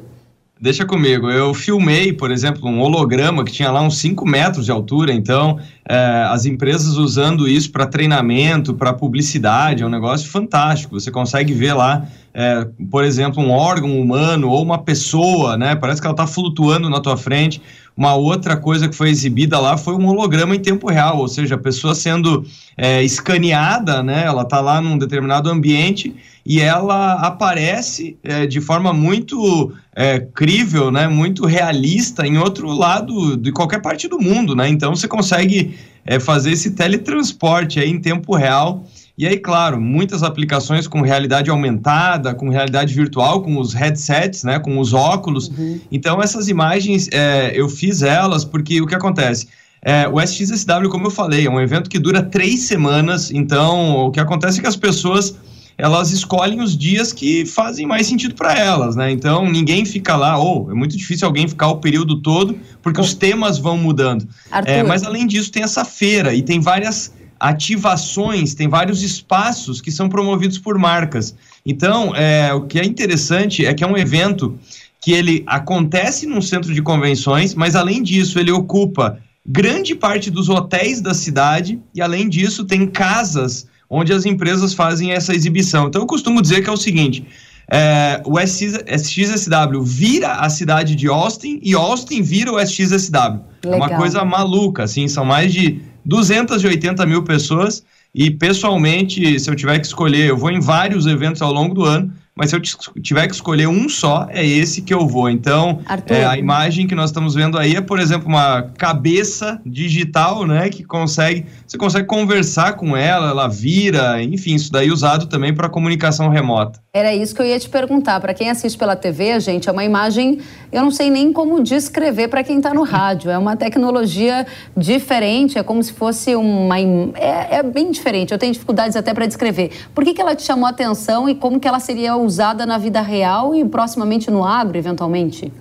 Deixa 0.63 0.85
comigo. 0.85 1.29
Eu 1.29 1.53
filmei, 1.53 2.13
por 2.13 2.31
exemplo, 2.31 2.69
um 2.69 2.79
holograma 2.79 3.43
que 3.43 3.51
tinha 3.51 3.69
lá 3.69 3.81
uns 3.81 3.97
5 3.97 4.25
metros 4.25 4.63
de 4.63 4.71
altura. 4.71 5.11
Então, 5.11 5.59
é, 5.85 6.25
as 6.29 6.45
empresas 6.45 6.95
usando 6.95 7.45
isso 7.49 7.69
para 7.69 7.85
treinamento, 7.85 8.73
para 8.73 8.93
publicidade, 8.93 9.83
é 9.83 9.85
um 9.85 9.89
negócio 9.89 10.29
fantástico. 10.29 10.97
Você 10.97 11.11
consegue 11.11 11.53
ver 11.53 11.73
lá, 11.73 12.07
é, 12.33 12.65
por 12.89 13.03
exemplo, 13.03 13.43
um 13.43 13.51
órgão 13.51 13.99
humano 13.99 14.49
ou 14.49 14.63
uma 14.63 14.77
pessoa, 14.77 15.57
né? 15.57 15.75
Parece 15.75 15.99
que 15.99 16.07
ela 16.07 16.13
está 16.13 16.25
flutuando 16.25 16.89
na 16.89 17.01
tua 17.01 17.17
frente. 17.17 17.61
Uma 17.95 18.15
outra 18.15 18.57
coisa 18.57 18.89
que 18.89 18.95
foi 18.95 19.09
exibida 19.09 19.59
lá 19.59 19.77
foi 19.77 19.93
um 19.93 20.07
holograma 20.07 20.55
em 20.55 20.59
tempo 20.59 20.89
real, 20.89 21.19
ou 21.19 21.27
seja, 21.27 21.55
a 21.55 21.59
pessoa 21.59 21.93
sendo 21.93 22.43
é, 22.75 23.03
escaneada, 23.03 24.01
né? 24.01 24.23
Ela 24.25 24.41
está 24.41 24.59
lá 24.59 24.81
num 24.81 24.97
determinado 24.97 25.49
ambiente 25.49 26.15
e 26.43 26.59
ela 26.59 27.13
aparece 27.13 28.17
é, 28.23 28.47
de 28.47 28.59
forma 28.59 28.91
muito 28.91 29.71
é, 29.95 30.19
crível, 30.19 30.89
né? 30.89 31.07
Muito 31.07 31.45
realista 31.45 32.25
em 32.25 32.37
outro 32.39 32.67
lado 32.67 33.37
de 33.37 33.51
qualquer 33.51 33.81
parte 33.81 34.07
do 34.07 34.19
mundo, 34.19 34.55
né? 34.55 34.67
Então 34.67 34.95
você 34.95 35.07
consegue 35.07 35.75
é, 36.03 36.19
fazer 36.19 36.51
esse 36.51 36.71
teletransporte 36.71 37.79
aí 37.79 37.89
em 37.89 37.99
tempo 37.99 38.35
real 38.35 38.83
e 39.15 39.27
aí, 39.27 39.37
claro, 39.37 39.79
muitas 39.79 40.23
aplicações 40.23 40.87
com 40.87 41.01
realidade 41.01 41.49
aumentada, 41.49 42.33
com 42.33 42.49
realidade 42.49 42.93
virtual, 42.93 43.43
com 43.43 43.59
os 43.59 43.73
headsets, 43.73 44.43
né, 44.43 44.57
com 44.57 44.79
os 44.79 44.91
óculos. 44.91 45.49
Uhum. 45.49 45.79
Então, 45.91 46.21
essas 46.21 46.47
imagens, 46.47 47.07
é, 47.11 47.51
eu 47.53 47.69
fiz 47.69 48.01
elas 48.01 48.43
porque 48.43 48.81
o 48.81 48.87
que 48.87 48.95
acontece? 48.95 49.47
É, 49.83 50.07
o 50.07 50.19
SXSW, 50.19 50.89
como 50.89 51.07
eu 51.07 51.11
falei, 51.11 51.45
é 51.45 51.49
um 51.49 51.61
evento 51.61 51.89
que 51.89 51.99
dura 51.99 52.23
três 52.23 52.61
semanas. 52.61 53.29
Então, 53.29 54.07
o 54.07 54.11
que 54.11 54.19
acontece 54.19 54.57
é 54.57 54.61
que 54.61 54.67
as 54.67 54.77
pessoas 54.77 55.35
elas 55.77 56.11
escolhem 56.11 56.61
os 56.61 56.77
dias 56.77 57.11
que 57.11 57.45
fazem 57.45 57.85
mais 57.85 58.05
sentido 58.05 58.35
para 58.35 58.53
elas, 58.53 58.95
né? 58.95 59.11
Então 59.11 59.49
ninguém 59.49 59.85
fica 59.85 60.15
lá, 60.15 60.37
ou 60.37 60.67
oh, 60.67 60.71
é 60.71 60.73
muito 60.75 60.95
difícil 60.95 61.27
alguém 61.27 61.47
ficar 61.47 61.67
o 61.69 61.77
período 61.77 62.21
todo, 62.21 62.55
porque 62.81 63.01
os 63.01 63.15
temas 63.15 63.57
vão 63.57 63.75
mudando. 63.75 64.27
É, 64.65 64.83
mas 64.83 65.03
além 65.03 65.25
disso, 65.25 65.51
tem 65.51 65.63
essa 65.63 65.83
feira 65.83 66.33
e 66.33 66.43
tem 66.43 66.59
várias 66.59 67.11
ativações, 67.43 68.53
tem 68.53 68.69
vários 68.69 69.03
espaços 69.03 69.81
que 69.81 69.91
são 69.91 70.07
promovidos 70.07 70.57
por 70.57 70.79
marcas. 70.79 71.35
Então, 71.65 72.15
é, 72.15 72.53
o 72.53 72.61
que 72.61 72.79
é 72.79 72.85
interessante 72.85 73.65
é 73.65 73.73
que 73.73 73.83
é 73.83 73.87
um 73.87 73.97
evento 73.97 74.57
que 75.01 75.11
ele 75.11 75.43
acontece 75.45 76.25
num 76.25 76.41
centro 76.41 76.73
de 76.73 76.81
convenções, 76.81 77.53
mas 77.53 77.75
além 77.75 78.01
disso, 78.01 78.39
ele 78.39 78.49
ocupa 78.49 79.19
grande 79.45 79.93
parte 79.93 80.31
dos 80.31 80.47
hotéis 80.47 81.01
da 81.01 81.13
cidade 81.13 81.77
e 81.93 82.01
além 82.01 82.29
disso 82.29 82.63
tem 82.63 82.87
casas 82.87 83.67
onde 83.89 84.13
as 84.13 84.25
empresas 84.25 84.73
fazem 84.73 85.11
essa 85.11 85.35
exibição. 85.35 85.87
Então 85.87 86.01
eu 86.01 86.07
costumo 86.07 86.41
dizer 86.41 86.63
que 86.63 86.69
é 86.69 86.73
o 86.73 86.77
seguinte: 86.77 87.25
é, 87.69 88.21
o 88.25 88.39
SXSW 88.39 89.81
vira 89.83 90.35
a 90.35 90.49
cidade 90.49 90.95
de 90.95 91.09
Austin 91.09 91.59
e 91.61 91.73
Austin 91.73 92.21
vira 92.21 92.53
o 92.53 92.57
SXSW. 92.57 93.41
Legal. 93.65 93.73
É 93.73 93.75
uma 93.75 93.89
coisa 93.89 94.23
maluca, 94.23 94.83
assim, 94.83 95.09
são 95.09 95.25
mais 95.25 95.51
de 95.51 95.81
280 96.05 97.05
mil 97.05 97.23
pessoas. 97.23 97.83
E 98.13 98.29
pessoalmente, 98.29 99.39
se 99.39 99.49
eu 99.49 99.55
tiver 99.55 99.79
que 99.79 99.87
escolher, 99.87 100.29
eu 100.29 100.37
vou 100.37 100.51
em 100.51 100.59
vários 100.59 101.07
eventos 101.07 101.41
ao 101.41 101.51
longo 101.51 101.73
do 101.73 101.83
ano 101.83 102.13
mas 102.35 102.49
se 102.49 102.55
eu 102.55 102.61
tiver 103.01 103.27
que 103.27 103.33
escolher 103.33 103.67
um 103.67 103.87
só, 103.87 104.27
é 104.29 104.45
esse 104.45 104.81
que 104.81 104.93
eu 104.93 105.07
vou. 105.07 105.29
Então, 105.29 105.79
é, 106.07 106.25
a 106.25 106.37
imagem 106.37 106.87
que 106.87 106.95
nós 106.95 107.11
estamos 107.11 107.35
vendo 107.35 107.59
aí 107.59 107.75
é, 107.75 107.81
por 107.81 107.99
exemplo, 107.99 108.27
uma 108.27 108.63
cabeça 108.75 109.61
digital, 109.63 110.45
né, 110.47 110.69
que 110.69 110.83
consegue, 110.83 111.45
você 111.65 111.77
consegue 111.77 112.07
conversar 112.07 112.73
com 112.73 112.97
ela, 112.97 113.29
ela 113.29 113.47
vira, 113.47 114.21
enfim, 114.23 114.55
isso 114.55 114.71
daí 114.71 114.89
usado 114.89 115.27
também 115.27 115.53
para 115.53 115.69
comunicação 115.69 116.27
remota. 116.27 116.81
Era 116.95 117.11
isso 117.11 117.33
que 117.33 117.41
eu 117.41 117.45
ia 117.47 117.57
te 117.57 117.67
perguntar. 117.67 118.19
Para 118.19 118.35
quem 118.35 118.51
assiste 118.51 118.77
pela 118.77 118.95
TV, 118.95 119.39
gente, 119.39 119.67
é 119.67 119.71
uma 119.71 119.83
imagem, 119.83 120.39
eu 120.71 120.83
não 120.83 120.91
sei 120.91 121.09
nem 121.09 121.33
como 121.33 121.59
descrever 121.63 122.27
para 122.27 122.43
quem 122.43 122.57
está 122.57 122.71
no 122.71 122.83
rádio. 122.83 123.31
É 123.31 123.37
uma 123.39 123.57
tecnologia 123.57 124.45
diferente, 124.77 125.57
é 125.57 125.63
como 125.63 125.81
se 125.81 125.91
fosse 125.91 126.35
uma. 126.35 126.77
É, 127.15 127.55
é 127.55 127.63
bem 127.63 127.89
diferente. 127.89 128.31
Eu 128.31 128.37
tenho 128.37 128.53
dificuldades 128.53 128.95
até 128.95 129.11
para 129.11 129.25
descrever. 129.25 129.71
Por 129.91 130.03
que, 130.03 130.13
que 130.13 130.21
ela 130.21 130.35
te 130.35 130.43
chamou 130.43 130.67
a 130.67 130.69
atenção 130.69 131.27
e 131.27 131.33
como 131.33 131.59
que 131.59 131.67
ela 131.67 131.79
seria 131.79 132.15
usada 132.15 132.63
na 132.63 132.77
vida 132.77 133.01
real 133.01 133.55
e 133.55 133.65
proximamente 133.65 134.29
no 134.29 134.45
agro, 134.45 134.77
eventualmente? 134.77 135.51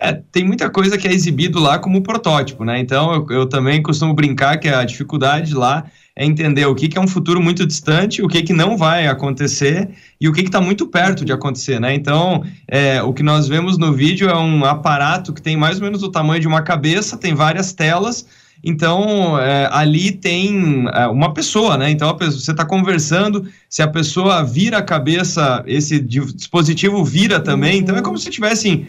É, 0.00 0.12
tem 0.12 0.44
muita 0.44 0.70
coisa 0.70 0.96
que 0.96 1.08
é 1.08 1.12
exibido 1.12 1.58
lá 1.58 1.78
como 1.78 2.02
protótipo, 2.02 2.64
né? 2.64 2.78
Então 2.78 3.12
eu, 3.12 3.26
eu, 3.30 3.46
também 3.46 3.82
costumo 3.82 4.14
brincar 4.14 4.58
que 4.58 4.68
a 4.68 4.84
dificuldade 4.84 5.54
lá 5.54 5.84
é 6.14 6.24
entender 6.24 6.66
o 6.66 6.74
que, 6.74 6.88
que 6.88 6.96
é 6.96 7.00
um 7.00 7.08
futuro 7.08 7.40
muito 7.40 7.66
distante, 7.66 8.22
o 8.22 8.28
que, 8.28 8.42
que 8.42 8.52
não 8.52 8.76
vai 8.76 9.06
acontecer 9.06 9.90
e 10.20 10.28
o 10.28 10.32
que 10.32 10.40
está 10.40 10.60
muito 10.60 10.86
perto 10.86 11.24
de 11.24 11.32
acontecer, 11.32 11.80
né? 11.80 11.94
Então, 11.94 12.42
é, 12.66 13.02
o 13.02 13.12
que 13.12 13.22
nós 13.22 13.48
vemos 13.48 13.76
no 13.76 13.92
vídeo 13.92 14.28
é 14.28 14.36
um 14.36 14.64
aparato 14.64 15.32
que 15.32 15.42
tem 15.42 15.56
mais 15.56 15.78
ou 15.78 15.84
menos 15.84 16.02
o 16.02 16.10
tamanho 16.10 16.40
de 16.40 16.48
uma 16.48 16.62
cabeça, 16.62 17.16
tem 17.16 17.34
várias 17.34 17.72
telas 17.72 18.26
então, 18.62 19.38
é, 19.38 19.68
ali 19.70 20.10
tem 20.10 20.86
é, 20.92 21.06
uma 21.06 21.32
pessoa, 21.32 21.76
né? 21.76 21.90
Então, 21.90 22.14
pessoa, 22.16 22.40
você 22.40 22.50
está 22.50 22.64
conversando, 22.64 23.46
se 23.68 23.82
a 23.82 23.88
pessoa 23.88 24.42
vira 24.42 24.78
a 24.78 24.82
cabeça, 24.82 25.62
esse 25.66 26.00
dispositivo 26.00 27.04
vira 27.04 27.38
também. 27.38 27.78
Então, 27.78 27.96
é 27.96 28.02
como 28.02 28.18
se 28.18 28.30
tivessem 28.30 28.86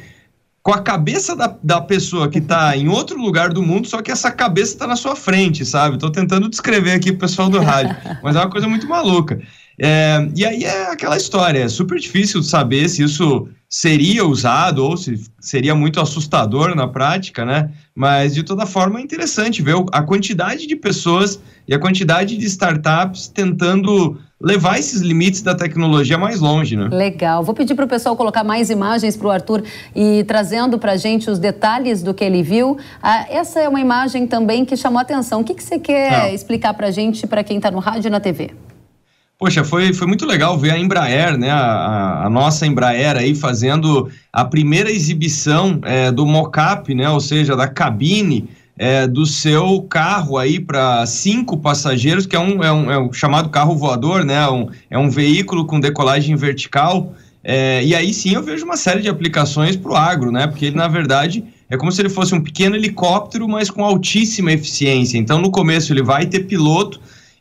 com 0.62 0.72
a 0.72 0.82
cabeça 0.82 1.36
da, 1.36 1.56
da 1.64 1.82
pessoa 1.82 2.30
que 2.30 2.40
está 2.40 2.76
em 2.76 2.88
outro 2.90 3.18
lugar 3.20 3.54
do 3.54 3.64
mundo, 3.64 3.88
só 3.88 4.02
que 4.02 4.12
essa 4.12 4.32
cabeça 4.32 4.74
está 4.74 4.86
na 4.86 4.96
sua 4.96 5.16
frente, 5.16 5.66
sabe? 5.66 5.96
Estou 5.96 6.12
tentando 6.12 6.50
descrever 6.50 6.92
aqui 6.92 7.12
pro 7.12 7.22
pessoal 7.22 7.50
do 7.50 7.60
rádio, 7.60 7.96
mas 8.22 8.36
é 8.36 8.40
uma 8.40 8.50
coisa 8.50 8.68
muito 8.68 8.88
maluca. 8.88 9.42
É, 9.82 10.28
e 10.36 10.46
aí 10.46 10.64
é 10.66 10.92
aquela 10.92 11.16
história, 11.16 11.60
é 11.60 11.70
super 11.70 11.98
difícil 11.98 12.44
saber 12.44 12.90
se 12.90 13.04
isso 13.04 13.48
seria 13.70 14.26
usado 14.26 14.84
ou 14.84 14.98
se 14.98 15.24
seria 15.40 15.76
muito 15.76 16.02
assustador 16.02 16.76
na 16.76 16.88
prática, 16.88 17.46
né? 17.46 17.70
Mas 17.96 18.34
de 18.34 18.42
toda 18.42 18.66
forma 18.66 19.00
é 19.00 19.04
interessante 19.04 19.62
ver 19.62 19.76
a 19.92 20.02
quantidade 20.02 20.66
de 20.66 20.76
pessoas 20.76 21.40
e 21.68 21.74
a 21.74 21.80
quantidade 21.80 22.36
de 22.36 22.46
startups 22.48 23.28
tentando 23.28 24.20
levar 24.42 24.80
esses 24.80 25.02
limites 25.02 25.44
da 25.44 25.54
tecnologia 25.54 26.18
mais 26.18 26.40
longe, 26.40 26.76
né? 26.76 26.88
Legal. 26.92 27.44
Vou 27.44 27.54
pedir 27.54 27.76
para 27.76 27.86
o 27.86 27.88
pessoal 27.88 28.16
colocar 28.16 28.44
mais 28.44 28.72
imagens 28.72 29.16
para 29.16 29.28
o 29.28 29.32
Arthur 29.32 29.64
e 29.96 30.24
trazendo 30.24 30.80
para 30.80 30.94
a 30.94 30.98
gente 30.98 31.30
os 31.30 31.38
detalhes 31.38 32.02
do 32.02 32.14
que 32.14 32.24
ele 32.24 32.42
viu. 32.42 32.78
Ah, 33.04 33.28
essa 33.30 33.60
é 33.60 33.70
uma 33.70 33.80
imagem 33.80 34.26
também 34.26 34.66
que 34.66 34.76
chamou 34.76 34.98
a 34.98 35.04
atenção. 35.04 35.42
O 35.42 35.44
que, 35.44 35.54
que 35.54 35.64
você 35.64 35.78
quer 35.78 36.14
ah. 36.14 36.34
explicar 36.34 36.74
para 36.74 36.88
a 36.88 36.92
gente, 36.92 37.28
para 37.28 37.44
quem 37.44 37.58
está 37.58 37.70
no 37.70 37.80
rádio 37.80 38.08
e 38.08 38.10
na 38.10 38.20
TV? 38.20 38.52
Poxa, 39.40 39.64
foi, 39.64 39.94
foi 39.94 40.06
muito 40.06 40.26
legal 40.26 40.58
ver 40.58 40.72
a 40.72 40.78
Embraer, 40.78 41.38
né, 41.38 41.50
a, 41.50 42.26
a 42.26 42.30
nossa 42.30 42.68
Embraer 42.68 43.16
aí 43.16 43.34
fazendo 43.34 44.10
a 44.34 44.44
primeira 44.44 44.92
exibição 44.92 45.80
é, 45.84 46.12
do 46.12 46.26
mocap, 46.26 46.94
né, 46.94 47.10
ou 47.10 47.22
seja, 47.22 47.56
da 47.56 47.66
cabine 47.66 48.50
é, 48.78 49.08
do 49.08 49.26
seu 49.26 49.82
carro 49.84 50.38
aí 50.38 50.60
para 50.60 51.06
cinco 51.06 51.56
passageiros, 51.56 52.26
que 52.26 52.36
é 52.36 52.40
um, 52.40 52.62
é 52.62 52.70
um, 52.70 52.92
é 52.92 53.00
um 53.00 53.14
chamado 53.14 53.48
carro 53.48 53.78
voador, 53.78 54.26
né, 54.26 54.46
um, 54.50 54.68
é 54.90 54.98
um 54.98 55.10
veículo 55.10 55.64
com 55.64 55.80
decolagem 55.80 56.36
vertical. 56.36 57.14
É, 57.42 57.82
e 57.86 57.96
aí 57.96 58.14
sim 58.14 58.34
eu 58.34 58.44
vejo 58.44 58.66
uma 58.66 58.76
série 58.76 59.02
de 59.02 59.08
aplicações 59.08 59.78
para 59.78 59.92
o 59.92 59.96
agro, 59.96 60.34
né, 60.34 60.48
porque 60.48 60.66
ele 60.66 60.76
na 60.76 60.90
verdade 60.90 61.46
é 61.70 61.78
como 61.78 61.94
se 61.94 62.02
ele 62.02 62.10
fosse 62.10 62.36
um 62.36 62.42
pequeno 62.42 62.76
helicóptero, 62.76 63.48
mas 63.48 63.70
com 63.70 63.86
altíssima 63.86 64.52
eficiência. 64.52 65.18
Então, 65.18 65.40
no 65.40 65.50
começo, 65.50 65.94
ele 65.94 66.02
vai 66.02 66.26
ter 66.26 66.42
piloto, 66.42 67.00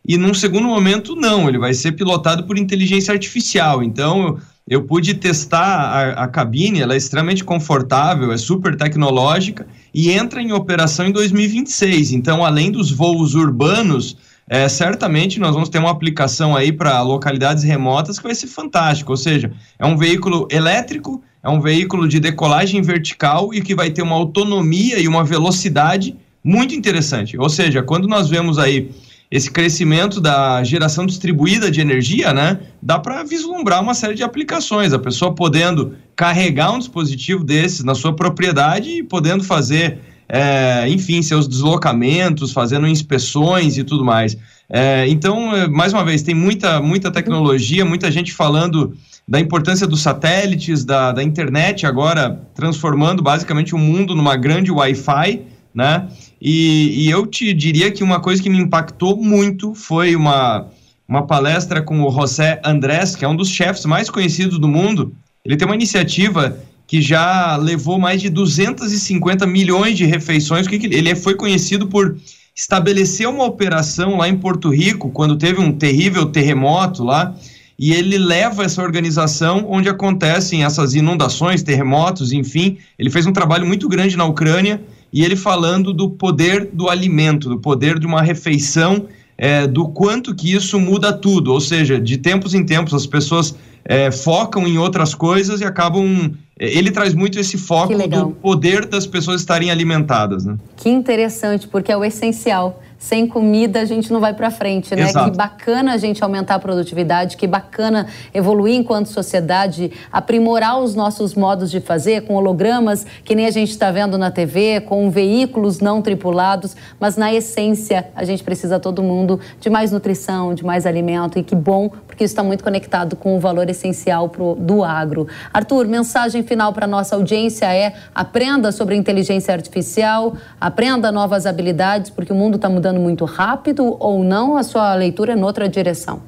e 0.08 0.16
num 0.16 0.32
segundo 0.32 0.66
momento, 0.66 1.14
não, 1.14 1.46
ele 1.46 1.58
vai 1.58 1.74
ser 1.74 1.92
pilotado 1.92 2.44
por 2.44 2.56
inteligência 2.56 3.12
artificial. 3.12 3.82
Então, 3.82 4.38
eu 4.66 4.82
pude 4.82 5.12
testar 5.12 5.66
a, 5.66 6.24
a, 6.24 6.28
cabine, 6.28 6.80
ela 6.80 6.94
é 6.94 6.96
extremamente 6.96 7.44
confortável, 7.44 8.32
é 8.32 8.38
super 8.38 8.74
tecnológica 8.74 9.66
e 9.92 10.10
entra 10.10 10.40
em 10.40 10.50
operação 10.50 11.06
em 11.06 11.12
2026. 11.12 12.12
Então, 12.12 12.42
além 12.42 12.70
dos 12.70 12.90
voos 12.90 13.34
urbanos, 13.34 14.16
é, 14.48 14.66
certamente 14.66 15.38
nós 15.38 15.52
vamos 15.52 15.68
ter 15.68 15.78
uma 15.78 15.90
aplicação 15.90 16.56
aí 16.56 16.72
para 16.72 17.02
localidades 17.02 17.62
remotas 17.62 18.18
que 18.18 18.24
vai 18.24 18.34
ser 18.34 18.46
fantástico. 18.46 19.10
Ou 19.12 19.16
seja, 19.18 19.52
é 19.78 19.84
um 19.84 19.98
veículo 19.98 20.48
elétrico, 20.50 21.22
é 21.42 21.50
um 21.50 21.60
veículo 21.60 22.08
de 22.08 22.18
decolagem 22.18 22.80
vertical 22.80 23.52
e 23.52 23.60
que 23.60 23.74
vai 23.74 23.90
ter 23.90 24.00
uma 24.00 24.16
autonomia 24.16 24.98
e 24.98 25.06
uma 25.06 25.22
velocidade 25.22 26.16
muito 26.42 26.74
interessante. 26.74 27.36
Ou 27.36 27.50
seja, 27.50 27.82
quando 27.82 28.08
nós 28.08 28.30
vemos 28.30 28.58
aí 28.58 28.90
esse 29.30 29.50
crescimento 29.50 30.20
da 30.20 30.62
geração 30.64 31.04
distribuída 31.04 31.70
de 31.70 31.80
energia, 31.80 32.32
né, 32.32 32.60
dá 32.80 32.98
para 32.98 33.22
vislumbrar 33.22 33.82
uma 33.82 33.94
série 33.94 34.14
de 34.14 34.22
aplicações. 34.22 34.92
A 34.92 34.98
pessoa 34.98 35.34
podendo 35.34 35.94
carregar 36.16 36.72
um 36.72 36.78
dispositivo 36.78 37.44
desses 37.44 37.84
na 37.84 37.94
sua 37.94 38.14
propriedade 38.14 38.88
e 38.90 39.02
podendo 39.02 39.44
fazer, 39.44 39.98
é, 40.28 40.88
enfim, 40.88 41.20
seus 41.20 41.46
deslocamentos, 41.46 42.52
fazendo 42.52 42.86
inspeções 42.86 43.76
e 43.76 43.84
tudo 43.84 44.04
mais. 44.04 44.36
É, 44.70 45.06
então, 45.08 45.54
é, 45.54 45.68
mais 45.68 45.92
uma 45.92 46.04
vez, 46.04 46.22
tem 46.22 46.34
muita, 46.34 46.80
muita 46.80 47.10
tecnologia, 47.10 47.84
muita 47.84 48.10
gente 48.10 48.32
falando 48.32 48.94
da 49.26 49.38
importância 49.38 49.86
dos 49.86 50.00
satélites, 50.00 50.86
da, 50.86 51.12
da 51.12 51.22
internet 51.22 51.84
agora 51.84 52.40
transformando 52.54 53.22
basicamente 53.22 53.74
o 53.74 53.78
mundo 53.78 54.14
numa 54.14 54.36
grande 54.36 54.72
Wi-Fi, 54.72 55.42
né? 55.74 56.08
E, 56.40 57.04
e, 57.04 57.10
eu 57.10 57.26
te 57.26 57.52
diria 57.52 57.90
que 57.90 58.04
uma 58.04 58.20
coisa 58.20 58.42
que 58.42 58.48
me 58.48 58.58
impactou 58.58 59.16
muito 59.16 59.74
foi 59.74 60.14
uma, 60.14 60.68
uma 61.08 61.26
palestra 61.26 61.82
com 61.82 62.00
o 62.02 62.10
José 62.10 62.60
Andrés, 62.64 63.16
que 63.16 63.24
é 63.24 63.28
um 63.28 63.36
dos 63.36 63.48
chefes 63.48 63.84
mais 63.84 64.08
conhecidos 64.08 64.58
do 64.58 64.68
mundo. 64.68 65.12
Ele 65.44 65.56
tem 65.56 65.66
uma 65.66 65.74
iniciativa 65.74 66.58
que 66.86 67.02
já 67.02 67.56
levou 67.56 67.98
mais 67.98 68.22
de 68.22 68.30
250 68.30 69.46
milhões 69.46 69.96
de 69.96 70.04
refeições. 70.04 70.66
Ele 70.70 71.14
foi 71.14 71.34
conhecido 71.34 71.86
por 71.88 72.16
estabelecer 72.56 73.28
uma 73.28 73.44
operação 73.44 74.16
lá 74.16 74.28
em 74.28 74.36
Porto 74.36 74.68
Rico, 74.70 75.10
quando 75.10 75.36
teve 75.36 75.60
um 75.60 75.72
terrível 75.72 76.26
terremoto 76.26 77.04
lá, 77.04 77.34
e 77.78 77.92
ele 77.92 78.18
leva 78.18 78.64
essa 78.64 78.82
organização 78.82 79.66
onde 79.68 79.88
acontecem 79.88 80.64
essas 80.64 80.94
inundações, 80.94 81.62
terremotos, 81.62 82.32
enfim. 82.32 82.78
Ele 82.98 83.10
fez 83.10 83.26
um 83.26 83.32
trabalho 83.32 83.66
muito 83.66 83.88
grande 83.88 84.16
na 84.16 84.24
Ucrânia 84.24 84.80
e 85.12 85.24
ele 85.24 85.36
falando 85.36 85.92
do 85.92 86.10
poder 86.10 86.68
do 86.72 86.88
alimento, 86.88 87.48
do 87.48 87.58
poder 87.58 87.98
de 87.98 88.06
uma 88.06 88.22
refeição, 88.22 89.06
é, 89.36 89.66
do 89.66 89.88
quanto 89.88 90.34
que 90.34 90.52
isso 90.52 90.78
muda 90.78 91.12
tudo. 91.12 91.52
Ou 91.52 91.60
seja, 91.60 92.00
de 92.00 92.18
tempos 92.18 92.54
em 92.54 92.64
tempos 92.64 92.92
as 92.92 93.06
pessoas 93.06 93.54
é, 93.84 94.10
focam 94.10 94.66
em 94.66 94.76
outras 94.76 95.14
coisas 95.14 95.60
e 95.60 95.64
acabam. 95.64 96.32
É, 96.58 96.76
ele 96.76 96.90
traz 96.90 97.14
muito 97.14 97.38
esse 97.38 97.56
foco 97.56 97.94
do 98.08 98.30
poder 98.30 98.84
das 98.84 99.06
pessoas 99.06 99.40
estarem 99.40 99.70
alimentadas. 99.70 100.44
Né? 100.44 100.56
Que 100.76 100.90
interessante, 100.90 101.66
porque 101.68 101.90
é 101.90 101.96
o 101.96 102.04
essencial 102.04 102.82
sem 102.98 103.26
comida 103.26 103.80
a 103.80 103.84
gente 103.84 104.12
não 104.12 104.20
vai 104.20 104.34
para 104.34 104.50
frente, 104.50 104.94
né? 104.94 105.02
Exato. 105.02 105.30
Que 105.30 105.36
bacana 105.36 105.92
a 105.92 105.96
gente 105.96 106.22
aumentar 106.22 106.56
a 106.56 106.58
produtividade, 106.58 107.36
que 107.36 107.46
bacana 107.46 108.06
evoluir 108.34 108.74
enquanto 108.74 109.06
sociedade, 109.06 109.92
aprimorar 110.12 110.80
os 110.80 110.94
nossos 110.94 111.34
modos 111.34 111.70
de 111.70 111.80
fazer 111.80 112.22
com 112.22 112.34
hologramas, 112.34 113.06
que 113.24 113.34
nem 113.34 113.46
a 113.46 113.50
gente 113.50 113.70
está 113.70 113.90
vendo 113.90 114.18
na 114.18 114.30
TV, 114.30 114.80
com 114.80 115.08
veículos 115.10 115.78
não 115.78 116.02
tripulados, 116.02 116.76
mas 116.98 117.16
na 117.16 117.32
essência 117.32 118.08
a 118.16 118.24
gente 118.24 118.42
precisa 118.42 118.80
todo 118.80 119.02
mundo 119.02 119.38
de 119.60 119.70
mais 119.70 119.92
nutrição, 119.92 120.52
de 120.52 120.64
mais 120.64 120.84
alimento 120.84 121.38
e 121.38 121.42
que 121.44 121.54
bom, 121.54 121.90
porque 122.18 122.24
isso 122.24 122.32
está 122.32 122.42
muito 122.42 122.64
conectado 122.64 123.14
com 123.14 123.36
o 123.36 123.40
valor 123.40 123.70
essencial 123.70 124.28
pro, 124.28 124.56
do 124.56 124.82
agro. 124.82 125.28
Arthur, 125.54 125.86
mensagem 125.86 126.42
final 126.42 126.72
para 126.72 126.84
nossa 126.84 127.14
audiência 127.14 127.72
é 127.72 127.94
aprenda 128.12 128.72
sobre 128.72 128.96
inteligência 128.96 129.54
artificial, 129.54 130.36
aprenda 130.60 131.12
novas 131.12 131.46
habilidades, 131.46 132.10
porque 132.10 132.32
o 132.32 132.34
mundo 132.34 132.56
está 132.56 132.68
mudando 132.68 132.98
muito 132.98 133.24
rápido 133.24 133.96
ou 134.00 134.24
não? 134.24 134.56
A 134.56 134.64
sua 134.64 134.96
leitura 134.96 135.34
é 135.34 135.36
noutra 135.36 135.68
direção? 135.68 136.20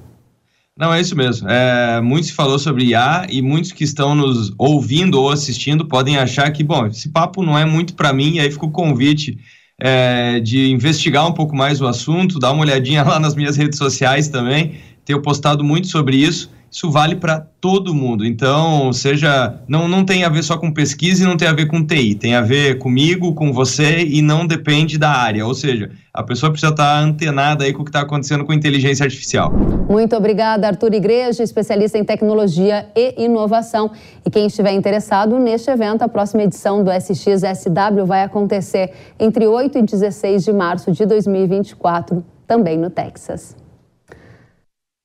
Não, 0.79 0.95
é 0.95 1.01
isso 1.01 1.17
mesmo. 1.17 1.51
É, 1.51 2.01
muito 2.01 2.29
se 2.29 2.33
falou 2.33 2.57
sobre 2.57 2.85
IA 2.85 3.27
e 3.29 3.43
muitos 3.43 3.73
que 3.73 3.83
estão 3.83 4.15
nos 4.15 4.55
ouvindo 4.57 5.21
ou 5.21 5.29
assistindo 5.29 5.85
podem 5.87 6.19
achar 6.19 6.53
que, 6.53 6.63
bom, 6.63 6.87
esse 6.87 7.09
papo 7.09 7.43
não 7.43 7.59
é 7.59 7.65
muito 7.65 7.95
para 7.95 8.13
mim, 8.13 8.35
e 8.35 8.41
aí 8.41 8.49
fica 8.49 8.65
o 8.65 8.71
convite 8.71 9.37
é, 9.81 10.39
de 10.39 10.71
investigar 10.71 11.27
um 11.27 11.33
pouco 11.33 11.57
mais 11.57 11.81
o 11.81 11.87
assunto, 11.89 12.39
dar 12.39 12.53
uma 12.53 12.63
olhadinha 12.63 13.03
lá 13.05 13.19
nas 13.19 13.35
minhas 13.35 13.57
redes 13.57 13.77
sociais 13.77 14.29
também. 14.29 14.79
Tenho 15.11 15.23
postado 15.23 15.65
muito 15.65 15.89
sobre 15.89 16.17
isso 16.17 16.49
isso 16.71 16.89
vale 16.89 17.17
para 17.17 17.45
todo 17.61 17.93
mundo. 17.93 18.25
Então, 18.25 18.93
seja, 18.93 19.57
não, 19.67 19.89
não 19.89 20.05
tem 20.05 20.23
a 20.23 20.29
ver 20.29 20.45
só 20.45 20.57
com 20.57 20.73
pesquisa 20.73 21.25
e 21.25 21.27
não 21.27 21.37
tem 21.37 21.49
a 21.49 21.53
ver 21.53 21.67
com 21.67 21.85
TI, 21.85 22.15
tem 22.15 22.37
a 22.37 22.41
ver 22.41 22.79
comigo, 22.79 23.35
com 23.35 23.53
você 23.53 24.05
e 24.05 24.23
não 24.23 24.47
depende 24.47 24.97
da 24.97 25.11
área. 25.11 25.45
Ou 25.45 25.53
seja, 25.53 25.91
a 26.15 26.23
pessoa 26.23 26.53
precisa 26.53 26.71
estar 26.71 27.01
antenada 27.01 27.65
aí 27.65 27.73
com 27.73 27.83
o 27.83 27.85
que 27.85 27.89
está 27.89 28.03
acontecendo 28.03 28.45
com 28.45 28.53
inteligência 28.53 29.03
artificial. 29.03 29.53
Muito 29.89 30.15
obrigada, 30.15 30.69
Arthur 30.69 30.95
Igreja, 30.95 31.43
especialista 31.43 31.99
em 31.99 32.05
tecnologia 32.05 32.87
e 32.95 33.25
inovação. 33.25 33.91
E 34.25 34.31
quem 34.31 34.47
estiver 34.47 34.73
interessado 34.73 35.41
neste 35.41 35.69
evento, 35.71 36.03
a 36.03 36.09
próxima 36.09 36.45
edição 36.45 36.85
do 36.85 36.93
SXSW 36.93 38.07
vai 38.07 38.23
acontecer 38.23 38.93
entre 39.19 39.45
8 39.45 39.79
e 39.79 39.83
16 39.83 40.45
de 40.45 40.53
março 40.53 40.93
de 40.93 41.05
2024, 41.05 42.25
também 42.47 42.79
no 42.79 42.91
Texas. 42.91 43.57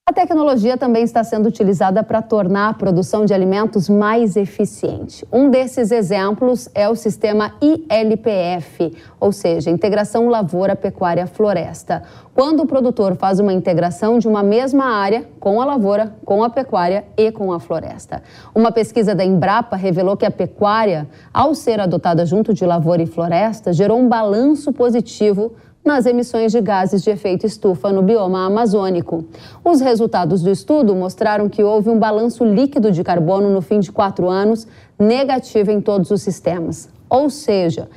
A 0.08 0.14
tecnologia 0.14 0.78
também 0.78 1.03
está 1.03 1.24
sendo 1.24 1.47
utilizada 1.47 2.03
para 2.03 2.22
tornar 2.22 2.70
a 2.70 2.74
produção 2.76 3.26
de 3.26 3.34
alimentos 3.34 3.89
mais 3.89 4.36
eficiente. 4.36 5.26
Um 5.34 5.49
desses 5.49 5.89
exemplos 5.89 6.70
é 6.76 6.88
o 6.88 6.95
sistema 6.95 7.56
ILPF, 7.60 8.95
ou 9.20 9.32
seja, 9.32 9.72
Integração 9.72 10.30
Lavoura 10.30 10.76
Pecuária 10.76 11.26
Floresta. 11.26 12.03
Quando 12.36 12.60
o 12.60 12.68
produtor 12.68 13.16
faz 13.16 13.39
uma 13.39 13.51
integração 13.51 14.20
de 14.20 14.28
uma 14.28 14.43
mesma 14.43 14.86
área 14.86 15.28
com 15.39 15.60
a 15.60 15.66
lavoura, 15.66 16.16
com 16.24 16.43
a 16.43 16.51
pecuária 16.51 17.03
e 17.18 17.32
com 17.32 17.51
a 17.51 17.60
floresta. 17.60 18.22
Uma 18.53 18.72
pesquisa 18.72 19.16
da 19.16 19.26
Embrapa 19.26 19.76
revelou 19.76 20.16
que 20.16 20.26
a 20.28 20.30
pecuária, 20.30 21.08
ao 21.34 21.56
ser 21.56 21.80
adotada 21.80 22.28
junto 22.28 22.53
de 22.53 22.64
lavoura 22.64 23.01
e 23.01 23.08
floresta, 23.08 23.74
gerou 23.74 23.97
um 23.97 24.08
balanço 24.08 24.72
positivo 24.72 25.53
nas 25.86 26.07
emissões 26.07 26.51
de 26.51 26.59
gases 26.59 27.03
de 27.03 27.11
efeito 27.11 27.45
estufa 27.45 27.91
no 27.91 28.01
bioma 28.01 28.47
amazônico. 28.47 29.23
Os 29.63 29.79
resultados 29.79 30.41
do 30.41 30.49
estudo 30.49 30.95
mostraram 30.95 31.47
que 31.47 31.63
houve 31.63 31.91
um 31.91 31.99
balanço 31.99 32.43
líquido 32.43 32.91
de 32.91 33.03
carbono 33.03 33.51
no 33.51 33.61
fim 33.61 33.79
de 33.79 33.91
quatro 33.91 34.27
anos 34.27 34.67
negativo 34.97 35.69
em 35.69 35.79
todos 35.79 36.09
os 36.09 36.23
sistemas. 36.23 36.89
Ou 37.07 37.29
seja, 37.29 37.88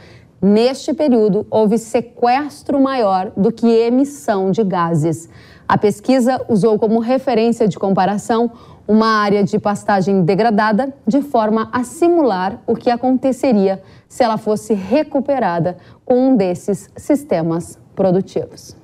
neste 0.40 0.92
período 0.92 1.46
houve 1.50 1.78
sequestro 1.78 2.78
maior 2.78 3.32
do 3.34 3.50
que 3.50 3.66
emissão 3.66 4.50
de 4.50 4.62
gases. 4.62 5.28
A 5.66 5.78
pesquisa 5.78 6.44
usou 6.48 6.78
como 6.78 7.00
referência 7.00 7.66
de 7.66 7.78
comparação 7.78 8.50
uma 8.88 9.20
área 9.20 9.44
de 9.44 9.58
pastagem 9.58 10.22
degradada, 10.22 10.94
de 11.06 11.20
forma 11.20 11.68
a 11.70 11.84
simular 11.84 12.62
o 12.66 12.74
que 12.74 12.90
aconteceria 12.90 13.82
se 14.08 14.24
ela 14.24 14.38
fosse 14.38 14.72
recuperada 14.72 15.76
com 16.06 16.30
um 16.30 16.36
desses 16.36 16.88
sistemas 16.96 17.78
produtivos. 17.94 18.74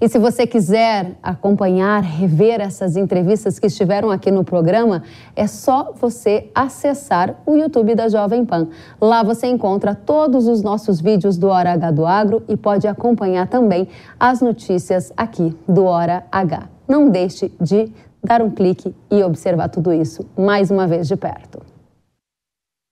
E 0.00 0.08
se 0.08 0.18
você 0.18 0.46
quiser 0.46 1.18
acompanhar, 1.22 2.02
rever 2.02 2.58
essas 2.62 2.96
entrevistas 2.96 3.58
que 3.58 3.66
estiveram 3.66 4.10
aqui 4.10 4.30
no 4.30 4.42
programa, 4.42 5.02
é 5.36 5.46
só 5.46 5.92
você 5.94 6.50
acessar 6.54 7.36
o 7.44 7.54
YouTube 7.54 7.94
da 7.94 8.08
Jovem 8.08 8.46
Pan. 8.46 8.68
Lá 8.98 9.22
você 9.22 9.46
encontra 9.46 9.94
todos 9.94 10.48
os 10.48 10.62
nossos 10.62 11.02
vídeos 11.02 11.36
do 11.36 11.48
Hora 11.48 11.72
H 11.72 11.90
do 11.90 12.06
Agro 12.06 12.42
e 12.48 12.56
pode 12.56 12.88
acompanhar 12.88 13.46
também 13.46 13.88
as 14.18 14.40
notícias 14.40 15.12
aqui 15.14 15.54
do 15.68 15.84
Hora 15.84 16.24
H. 16.32 16.70
Não 16.88 17.10
deixe 17.10 17.52
de 17.60 17.92
dar 18.22 18.42
um 18.42 18.50
clique 18.50 18.94
e 19.10 19.22
observar 19.22 19.68
tudo 19.68 19.92
isso 19.92 20.26
mais 20.36 20.70
uma 20.70 20.86
vez 20.86 21.08
de 21.08 21.16
perto. 21.16 21.60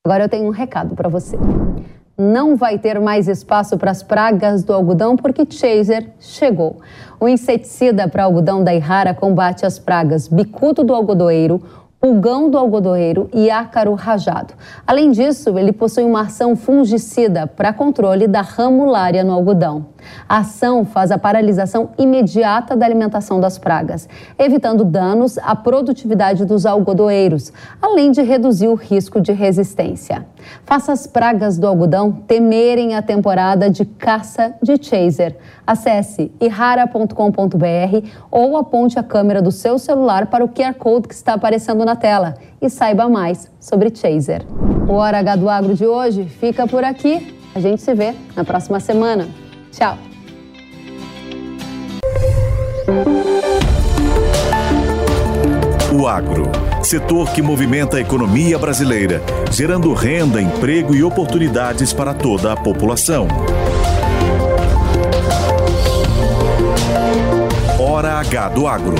Agora 0.07 0.24
eu 0.24 0.29
tenho 0.29 0.47
um 0.47 0.51
recado 0.51 0.95
para 0.95 1.09
você. 1.09 1.37
Não 2.16 2.57
vai 2.57 2.79
ter 2.79 2.99
mais 2.99 3.29
espaço 3.29 3.79
para 3.79 3.91
as 3.91 4.03
pragas 4.03 4.64
do 4.64 4.72
algodão 4.72 5.16
porque 5.16 5.47
Chaser 5.49 6.11
chegou. 6.18 6.81
O 7.20 7.29
inseticida 7.29 8.09
para 8.09 8.24
algodão 8.24 8.64
da 8.64 8.74
Irrara 8.74 9.14
combate 9.14 9.64
as 9.64 9.79
pragas 9.79 10.26
bicudo 10.26 10.83
do 10.83 10.95
algodoeiro, 10.95 11.62
pulgão 12.01 12.49
do 12.49 12.57
algodoeiro 12.57 13.28
e 13.34 13.51
ácaro 13.51 13.94
rajado. 13.94 14.55
Além 14.86 15.11
disso, 15.11 15.59
ele 15.59 15.72
possui 15.72 16.05
uma 16.05 16.22
ação 16.22 16.55
fungicida 16.55 17.46
para 17.46 17.72
controle 17.72 18.28
da 18.28 18.40
ramulária 18.40 19.24
no 19.24 19.32
algodão. 19.32 19.86
A 20.28 20.38
ação 20.38 20.84
faz 20.84 21.11
a 21.11 21.18
paralisação 21.18 21.90
imediata 21.99 22.76
da 22.76 22.86
alimentação 22.86 23.40
das 23.40 23.59
pragas, 23.59 24.09
evitando 24.38 24.84
danos 24.84 25.38
à 25.38 25.57
produtividade 25.57 26.44
dos 26.44 26.64
algodoeiros, 26.64 27.53
além 27.82 28.12
de 28.12 28.22
reduzir 28.22 28.68
o 28.68 28.74
risco 28.74 29.20
de 29.20 29.32
resistência. 29.32 30.24
Faça 30.64 30.92
as 30.92 31.07
pragas 31.07 31.59
do 31.59 31.66
algodão 31.66 32.12
temerem 32.12 32.94
a 32.94 33.03
temporada 33.03 33.68
de 33.68 33.84
caça 33.84 34.55
de 34.62 34.82
chaser. 34.82 35.36
Acesse 35.66 36.32
irara.com.br 36.40 38.09
ou 38.30 38.57
aponte 38.57 38.99
a 38.99 39.03
câmera 39.03 39.42
do 39.42 39.51
seu 39.51 39.78
celular 39.78 40.26
para 40.26 40.44
o 40.44 40.49
QR 40.49 40.74
Code 40.74 41.09
que 41.09 41.14
está 41.14 41.34
aparecendo 41.34 41.84
na 41.89 41.97
tela 41.97 42.34
e 42.61 42.68
saiba 42.68 43.09
mais 43.09 43.51
sobre 43.59 43.91
chaser. 43.95 44.45
O 44.86 44.93
Hora 44.93 45.18
H 45.20 45.36
do 45.36 45.49
Agro 45.49 45.74
de 45.74 45.86
hoje 45.86 46.24
fica 46.24 46.66
por 46.66 46.84
aqui. 46.84 47.34
A 47.55 47.61
gente 47.61 47.80
se 47.80 47.95
vê 47.95 48.14
na 48.36 48.45
próxima 48.45 48.78
semana. 48.78 49.26
Tchau. 49.72 49.97
O 55.91 56.07
agro, 56.07 56.45
setor 56.82 57.30
que 57.32 57.41
movimenta 57.41 57.97
a 57.97 58.01
economia 58.01 58.59
brasileira, 58.59 59.22
gerando 59.51 59.93
renda, 59.95 60.41
emprego 60.41 60.95
e 60.95 61.03
oportunidades 61.03 61.93
para 61.93 62.12
toda 62.12 62.53
a 62.53 62.57
população. 62.57 63.26
Hora 67.80 68.14
H 68.20 68.51
do 68.51 68.66
Agro, 68.66 68.97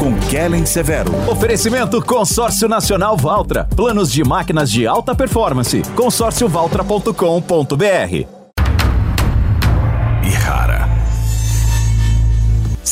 com 0.00 0.18
Kellen 0.18 0.64
Severo. 0.64 1.12
Oferecimento 1.30 2.02
Consórcio 2.02 2.66
Nacional 2.66 3.18
Valtra. 3.18 3.68
Planos 3.76 4.10
de 4.10 4.24
máquinas 4.24 4.70
de 4.70 4.86
alta 4.86 5.14
performance. 5.14 5.82
consórciovaltra.com.br 5.94 8.40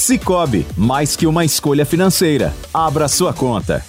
Cicobi, 0.09 0.66
mais 0.76 1.16
que 1.16 1.26
uma 1.26 1.44
escolha 1.44 1.84
financeira. 1.84 2.54
Abra 2.72 3.09
sua 3.09 3.34
conta. 3.34 3.84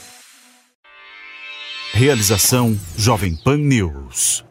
Realização 1.93 2.77
Jovem 2.97 3.35
Pan 3.35 3.57
News. 3.57 4.48